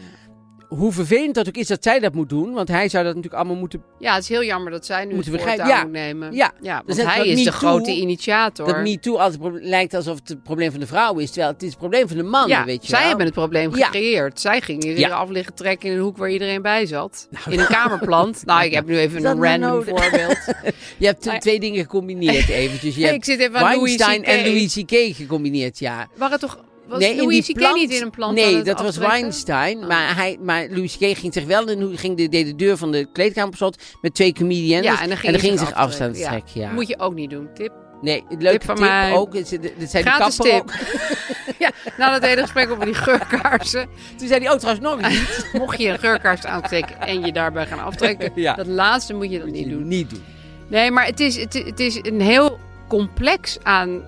Hoe 0.77 0.91
vervelend 0.91 1.35
dat 1.35 1.47
ook 1.47 1.55
is 1.57 1.67
dat 1.67 1.83
zij 1.83 1.99
dat 1.99 2.13
moet 2.13 2.29
doen. 2.29 2.53
Want 2.53 2.67
hij 2.67 2.89
zou 2.89 3.03
dat 3.03 3.15
natuurlijk 3.15 3.41
allemaal 3.41 3.59
moeten... 3.59 3.83
Ja, 3.99 4.13
het 4.13 4.23
is 4.23 4.29
heel 4.29 4.43
jammer 4.43 4.71
dat 4.71 4.85
zij 4.85 5.05
nu 5.05 5.13
Moeten 5.13 5.31
het 5.31 5.41
we 5.41 5.47
voortouw 5.47 5.65
grijpen. 5.65 5.89
moet 5.89 5.97
nemen. 5.99 6.33
Ja. 6.33 6.51
ja 6.61 6.83
Dus 6.85 6.95
want 6.95 7.07
net 7.07 7.17
hij 7.17 7.27
is 7.27 7.43
de 7.43 7.51
grote 7.51 7.91
initiator. 7.91 8.67
Dat 8.67 8.81
MeToo 8.81 9.15
altijd 9.17 9.41
lijkt 9.63 9.93
alsof 9.93 10.15
het 10.19 10.29
het 10.29 10.43
probleem 10.43 10.71
van 10.71 10.79
de 10.79 10.87
vrouw 10.87 11.17
is. 11.17 11.31
Terwijl 11.31 11.51
het 11.53 11.61
is 11.63 11.69
het 11.69 11.77
probleem 11.77 12.07
van 12.07 12.17
de 12.17 12.23
man, 12.23 12.47
ja, 12.47 12.65
weet 12.65 12.81
je 12.81 12.87
zij 12.89 12.99
wel. 12.99 13.07
hebben 13.07 13.25
het 13.25 13.35
probleem 13.35 13.75
Ja. 13.75 13.85
gecreëerd. 13.85 14.39
Zij 14.39 14.61
gingen 14.61 14.87
hier 14.87 14.97
Ja. 14.99 15.09
af 15.09 15.29
liggen 15.29 15.53
trekken 15.53 15.89
in 15.89 15.95
een 15.95 16.01
hoek 16.03 16.17
waar 16.17 16.29
iedereen 16.31 16.61
bij 16.61 16.85
zat. 16.85 17.27
in 17.49 17.59
een 17.59 17.67
kamerplant. 17.67 18.41
nou, 18.45 18.63
ik 18.63 18.73
heb 18.73 18.85
nu 18.85 18.97
even 18.97 19.17
een 19.17 19.23
nou 19.23 19.43
random 19.47 19.69
nodig? 19.69 19.87
voorbeeld. 20.01 20.37
Je 20.97 21.05
hebt 21.05 21.25
Maar- 21.25 21.39
twee 21.39 21.59
dingen 21.59 21.81
gecombineerd 21.81 22.47
eventjes. 22.49 22.95
Je 22.95 23.03
hebt 23.05 23.15
ik 23.15 23.25
zit 23.25 23.39
even 23.39 23.55
aan 23.59 23.75
Louis 23.75 23.95
Weinstein 23.95 24.23
en 24.23 24.45
Louis 24.45 24.73
C.K. 24.73 25.15
gecombineerd, 25.15 25.79
ja. 25.79 26.07
Waren 26.15 26.39
toch... 26.39 26.59
Was 26.91 26.99
nee, 26.99 27.15
Louis 27.15 27.45
die 27.45 27.55
C.K. 27.55 27.61
plant- 27.61 27.75
niet 27.75 27.91
in 27.91 28.01
een 28.01 28.09
plant 28.09 28.35
Nee, 28.35 28.55
het 28.55 28.65
dat 28.65 28.81
was? 28.81 28.97
Weinstein. 28.97 29.77
Oh. 29.77 29.87
Maar, 29.87 30.15
hij, 30.15 30.37
maar 30.41 30.67
Louis 30.69 30.97
C.K. 30.97 31.17
ging 31.17 31.33
zich 31.33 31.45
wel... 31.45 31.67
En 31.67 31.97
ging 31.97 32.17
de, 32.17 32.29
deed 32.29 32.45
de 32.45 32.55
deur 32.55 32.77
van 32.77 32.91
de 32.91 33.07
kleedkamer 33.13 33.49
op 33.49 33.55
slot 33.55 33.81
met 34.01 34.13
twee 34.13 34.33
comedians. 34.33 34.85
Ja, 34.85 35.01
en 35.01 35.07
dan 35.07 35.17
ging, 35.17 35.33
en 35.35 35.39
hij 35.47 35.57
zich 35.57 35.73
afstand 35.73 36.15
trekken, 36.15 36.61
ja. 36.61 36.71
Moet 36.71 36.87
je 36.87 36.99
ook 36.99 37.13
niet 37.13 37.29
doen. 37.29 37.49
Tip. 37.53 37.71
Nee, 38.01 38.23
leuke 38.29 38.49
Tip 38.57 38.63
van 38.63 38.75
tip 38.75 38.83
mij. 38.85 39.11
ook. 39.13 39.33
Dat 39.33 39.47
zei 39.47 39.61
de 39.61 39.71
Gratis 39.87 40.37
kapper 40.37 40.43
tip. 40.43 40.61
ook. 40.61 40.71
ja, 41.59 41.71
na 41.97 42.11
dat 42.19 42.29
hele 42.29 42.41
gesprek 42.41 42.71
over 42.71 42.85
die 42.85 42.93
geurkaarsen. 42.93 43.87
Toen 44.17 44.27
zei 44.27 44.43
hij, 44.43 44.51
oh 44.53 44.57
trouwens 44.59 44.85
nog 45.01 45.11
iets. 45.11 45.43
Mocht 45.59 45.79
je 45.81 45.87
een 45.87 45.99
geurkaars 45.99 46.45
aansteken 46.45 46.99
en 47.01 47.25
je 47.25 47.31
daarbij 47.31 47.65
gaan 47.65 47.79
aftrekken. 47.79 48.31
Ja. 48.41 48.53
Dat 48.53 48.67
laatste 48.67 49.13
moet 49.13 49.31
je 49.31 49.39
dan 49.39 49.51
niet 49.51 49.69
doen. 49.69 49.87
Niet 49.87 50.09
doen. 50.09 50.23
Nee, 50.67 50.91
maar 50.91 51.05
het 51.05 51.19
is, 51.19 51.35
het, 51.37 51.55
is- 51.55 51.63
het 51.65 51.79
is 51.79 51.99
een 52.01 52.21
heel 52.21 52.59
complex 52.87 53.57
aan 53.63 54.01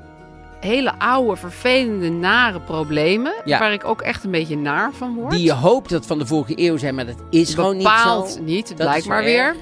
hele 0.63 0.99
oude, 0.99 1.35
vervelende, 1.35 2.09
nare 2.09 2.59
problemen. 2.59 3.33
Ja. 3.45 3.59
Waar 3.59 3.73
ik 3.73 3.85
ook 3.85 4.01
echt 4.01 4.23
een 4.23 4.31
beetje 4.31 4.57
naar 4.57 4.91
van 4.93 5.15
word. 5.15 5.31
Die 5.31 5.43
je 5.43 5.53
hoopt 5.53 5.89
dat 5.89 6.05
van 6.05 6.19
de 6.19 6.25
vorige 6.25 6.53
eeuw 6.55 6.77
zijn, 6.77 6.95
maar 6.95 7.05
dat 7.05 7.23
is 7.29 7.53
gewoon 7.53 7.73
niet 7.75 7.83
Bepaald 7.83 8.29
zo. 8.29 8.41
niet, 8.41 8.67
Dat 8.67 8.77
blijkt 8.77 8.97
is 8.97 9.07
maar 9.07 9.19
zo 9.23 9.25
weer. 9.25 9.55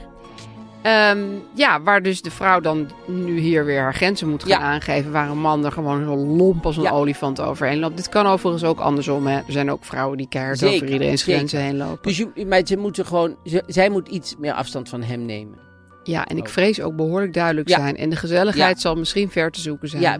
Ehm, 0.82 1.20
ja, 1.56 1.82
waar 1.82 2.02
dus 2.04 2.22
de 2.22 2.32
vrouw 2.32 2.60
dan 2.60 2.89
nu 3.08 3.39
hier 3.39 3.66
weer 3.66 3.80
haar 3.82 3.93
grenzen 3.93 4.30
moet 4.30 4.41
gaan 4.43 4.49
Ja. 4.52 4.60
aangeven. 4.60 5.12
Waar 5.12 5.30
een 5.30 5.39
man 5.41 5.66
er 5.66 5.72
gewoon 5.72 6.04
zo 6.06 6.16
lomp 6.16 6.66
als 6.66 6.78
een 6.78 6.84
Ja. 6.84 6.91
olifant 6.91 7.39
overheen 7.41 7.80
loopt. 7.80 7.97
Dit 7.97 8.10
kan 8.10 8.26
overigens 8.26 8.64
ook 8.64 8.80
andersom. 8.80 9.28
Hè. 9.28 9.36
Er 9.38 9.43
zijn 9.47 9.72
ook 9.72 9.84
vrouwen 9.86 10.18
die 10.18 10.28
keihard 10.30 10.58
Zeker, 10.60 10.76
over 10.76 10.88
iedereen's 10.89 11.20
zeker. 11.24 11.34
grenzen 11.36 11.60
heen 11.62 11.78
lopen. 11.78 11.99
Dus 12.02 12.18
je, 12.18 12.45
maar 12.47 12.62
ze 12.66 12.78
moeten 12.78 13.06
gewoon, 13.06 13.36
ze- 13.43 13.64
zij 13.68 13.89
moet 13.89 14.08
iets 14.08 14.36
meer 14.39 14.54
afstand 14.54 14.89
van 14.89 15.04
hem 15.04 15.26
nemen. 15.26 15.58
Ja, 16.04 16.26
en 16.26 16.38
ik 16.38 16.43
ook. 16.43 16.49
vrees 16.49 16.82
ook 16.82 16.95
behoorlijk 16.95 17.34
duidelijk 17.34 17.70
Ja. 17.70 17.78
zijn. 17.78 17.97
En 17.97 18.10
de 18.10 18.16
gezelligheid 18.16 18.82
zal 18.82 18.95
misschien 18.95 19.30
ver 19.30 19.52
te 19.52 19.62
zoeken 19.62 19.88
zijn. 19.89 20.02
Ja, 20.02 20.18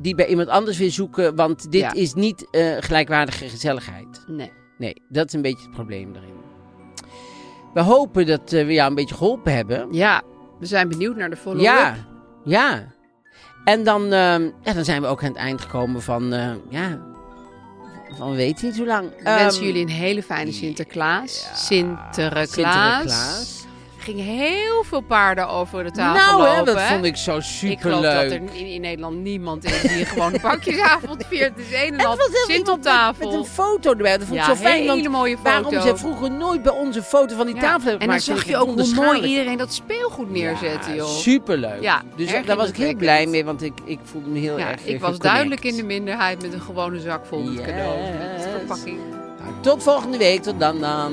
die 0.00 0.14
bij 0.14 0.26
iemand 0.26 0.48
anders 0.48 0.78
weer 0.78 0.90
zoeken, 0.90 1.34
want 1.36 1.70
dit 1.72 1.80
Ja. 1.80 1.92
is 1.92 2.14
niet 2.14 2.50
eh, 2.50 2.76
gelijkwaardige 2.80 3.48
gezelligheid. 3.48 4.24
Nee. 4.26 4.52
Nee, 4.78 5.02
dat 5.08 5.26
is 5.26 5.32
een 5.32 5.42
beetje 5.42 5.62
het 5.62 5.70
probleem 5.74 6.14
erin. 6.14 6.32
We 7.74 7.80
hopen 7.80 8.26
dat 8.26 8.52
eh, 8.52 8.66
we 8.66 8.72
jou 8.72 8.88
een 8.88 8.94
beetje 8.94 9.14
geholpen 9.14 9.54
hebben. 9.54 9.88
Ja, 9.92 10.22
we 10.58 10.66
zijn 10.66 10.88
benieuwd 10.88 11.16
naar 11.16 11.30
de 11.30 11.36
follow-up. 11.36 11.64
Ja, 11.64 11.96
ja. 12.44 12.92
En 13.64 13.84
dan, 13.84 14.02
ehm, 14.12 14.50
ja, 14.62 14.72
dan 14.72 14.84
zijn 14.84 15.02
we 15.02 15.06
ook 15.08 15.22
aan 15.22 15.28
het 15.28 15.36
eind 15.36 15.60
gekomen 15.60 16.02
van, 16.02 16.32
eh, 16.32 16.50
ja, 16.68 17.00
van 18.16 18.34
weet 18.34 18.62
niet 18.62 18.76
hoe 18.76 18.86
lang. 18.86 19.08
We 19.16 19.22
wensen 19.22 19.60
Ehm, 19.60 19.64
jullie 19.70 19.82
een 19.82 19.88
hele 19.88 20.22
fijne 20.22 20.52
Sinterklaas. 20.52 21.50
Sinterklaas. 21.66 22.52
Sinterklaas. 22.52 23.63
Gingen 24.04 24.24
heel 24.24 24.82
veel 24.84 25.00
paarden 25.00 25.48
over 25.48 25.84
de 25.84 25.90
tafel 25.90 26.38
Nou, 26.38 26.42
lopen. 26.42 26.56
hè, 26.56 26.64
dat 26.64 26.82
vond 26.92 27.04
ik 27.04 27.16
zo 27.16 27.36
Ik 27.66 27.80
geloof 27.80 28.02
dat 28.02 28.12
superleuk. 28.12 28.50
er 28.50 28.56
in, 28.56 28.66
in 28.66 28.80
Nederland 28.80 29.16
niemand 29.16 29.64
is 29.64 29.80
die 29.82 30.04
gewoon 30.04 30.34
een 30.34 30.40
pakjesavond 30.50 31.24
viert. 31.28 31.58
Is 31.58 31.64
een 31.82 31.98
en 31.98 32.06
al 32.06 32.16
Sint 32.16 32.34
op 32.48 32.50
iemand 32.50 32.74
met, 32.76 32.82
tafel. 32.82 33.26
met 33.30 33.38
een 33.38 33.44
foto 33.44 33.90
erbij. 33.90 34.18
Dat 34.18 34.26
vond 34.26 34.38
ik 34.40 34.46
ja, 34.46 34.54
zo 34.54 34.60
fijn. 34.62 34.88
hele 34.90 35.08
mooie 35.08 35.36
foto. 35.36 35.50
waarom 35.70 35.80
ze 35.80 35.96
vroeger 35.96 36.30
nooit 36.30 36.62
bij 36.62 36.72
onze 36.72 37.02
foto 37.02 37.36
van 37.36 37.46
die 37.46 37.54
Ja. 37.54 37.60
tafel 37.60 37.88
hebben 37.90 38.00
En 38.00 38.08
dan 38.08 38.20
gemaakt. 38.20 38.40
zag 38.40 38.48
je 38.48 38.56
ook 38.56 38.78
hoe 38.78 38.94
mooi 38.94 39.20
iedereen 39.22 39.58
dat 39.58 39.72
speelgoed 39.74 40.30
neerzette, 40.30 40.94
joh. 40.94 41.08
Superleuk. 41.08 41.82
Ja, 41.82 42.02
dus 42.16 42.32
daar 42.46 42.56
was 42.56 42.68
ik 42.68 42.76
heel 42.76 42.94
blij 42.96 43.26
mee, 43.26 43.44
want 43.44 43.62
ik, 43.62 43.72
ik 43.84 43.98
voelde 44.04 44.28
me 44.28 44.38
heel 44.38 44.58
erg 44.58 44.84
ik 44.84 45.00
was 45.00 45.18
duidelijk 45.18 45.64
in 45.64 45.76
de 45.76 45.84
minderheid 45.84 46.42
met 46.42 46.52
een 46.52 46.60
gewone 46.60 47.00
zak 47.00 47.26
vol 47.26 47.42
met 47.42 47.52
Yes. 47.54 47.64
cadeaus. 47.66 47.98
Met 48.18 48.46
verpakking. 48.58 48.98
Nou, 49.40 49.52
tot 49.60 49.82
volgende 49.82 50.18
week. 50.18 50.42
Tot 50.42 50.60
dan 50.60 50.80
dan. 50.80 51.12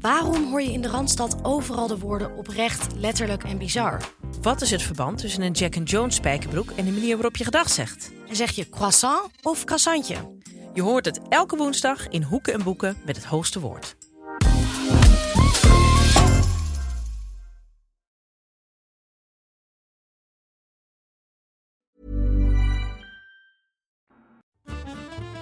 Waarom 0.00 0.50
hoor 0.50 0.62
je 0.62 0.72
in 0.72 0.80
de 0.80 0.88
Randstad 0.88 1.36
overal 1.42 1.86
de 1.86 1.98
woorden 1.98 2.36
oprecht, 2.36 2.94
letterlijk 2.94 3.44
en 3.44 3.58
bizar? 3.58 4.00
Wat 4.42 4.62
is 4.62 4.70
het 4.70 4.82
verband 4.82 5.18
tussen 5.18 5.42
een 5.42 5.52
Jack 5.52 5.76
and 5.76 5.90
Jones 5.90 6.14
spijkerbroek 6.14 6.70
en 6.70 6.84
de 6.84 6.90
manier 6.90 7.14
waarop 7.14 7.36
je 7.36 7.44
gedag 7.44 7.70
zegt? 7.70 8.12
En 8.28 8.36
zeg 8.36 8.50
je 8.50 8.68
croissant 8.68 9.30
of 9.42 9.64
croissantje? 9.64 10.16
Je 10.74 10.82
hoort 10.82 11.04
het 11.04 11.20
elke 11.28 11.56
woensdag 11.56 12.08
in 12.08 12.22
Hoeken 12.22 12.52
en 12.52 12.62
Boeken 12.62 12.96
met 13.06 13.16
het 13.16 13.24
hoogste 13.24 13.60
woord. 13.60 13.96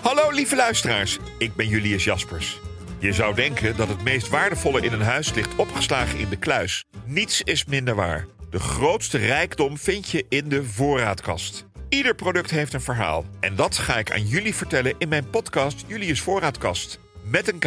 Hallo 0.00 0.30
lieve 0.30 0.56
luisteraars, 0.56 1.18
ik 1.38 1.54
ben 1.54 1.68
Julius 1.68 2.04
Jaspers. 2.04 2.60
Je 2.98 3.12
zou 3.12 3.34
denken 3.34 3.76
dat 3.76 3.88
het 3.88 4.02
meest 4.02 4.28
waardevolle 4.28 4.80
in 4.80 4.92
een 4.92 5.00
huis 5.00 5.34
ligt 5.34 5.56
opgeslagen 5.56 6.18
in 6.18 6.28
de 6.28 6.36
kluis. 6.36 6.84
Niets 7.04 7.42
is 7.42 7.64
minder 7.64 7.94
waar. 7.94 8.26
De 8.50 8.58
grootste 8.58 9.18
rijkdom 9.18 9.78
vind 9.78 10.08
je 10.08 10.26
in 10.28 10.48
de 10.48 10.64
voorraadkast. 10.64 11.66
Ieder 11.88 12.14
product 12.14 12.50
heeft 12.50 12.72
een 12.72 12.80
verhaal. 12.80 13.24
En 13.40 13.56
dat 13.56 13.78
ga 13.78 13.98
ik 13.98 14.12
aan 14.12 14.26
jullie 14.26 14.54
vertellen 14.54 14.94
in 14.98 15.08
mijn 15.08 15.30
podcast 15.30 15.84
Julius 15.86 16.20
Voorraadkast. 16.20 16.98
Met 17.22 17.52
een 17.52 17.58
K. 17.58 17.66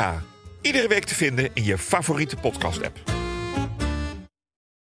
Iedere 0.61 0.87
week 0.87 1.05
te 1.05 1.15
vinden 1.15 1.49
in 1.53 1.63
je 1.63 1.77
favoriete 1.77 2.35
podcast-app. 2.35 3.18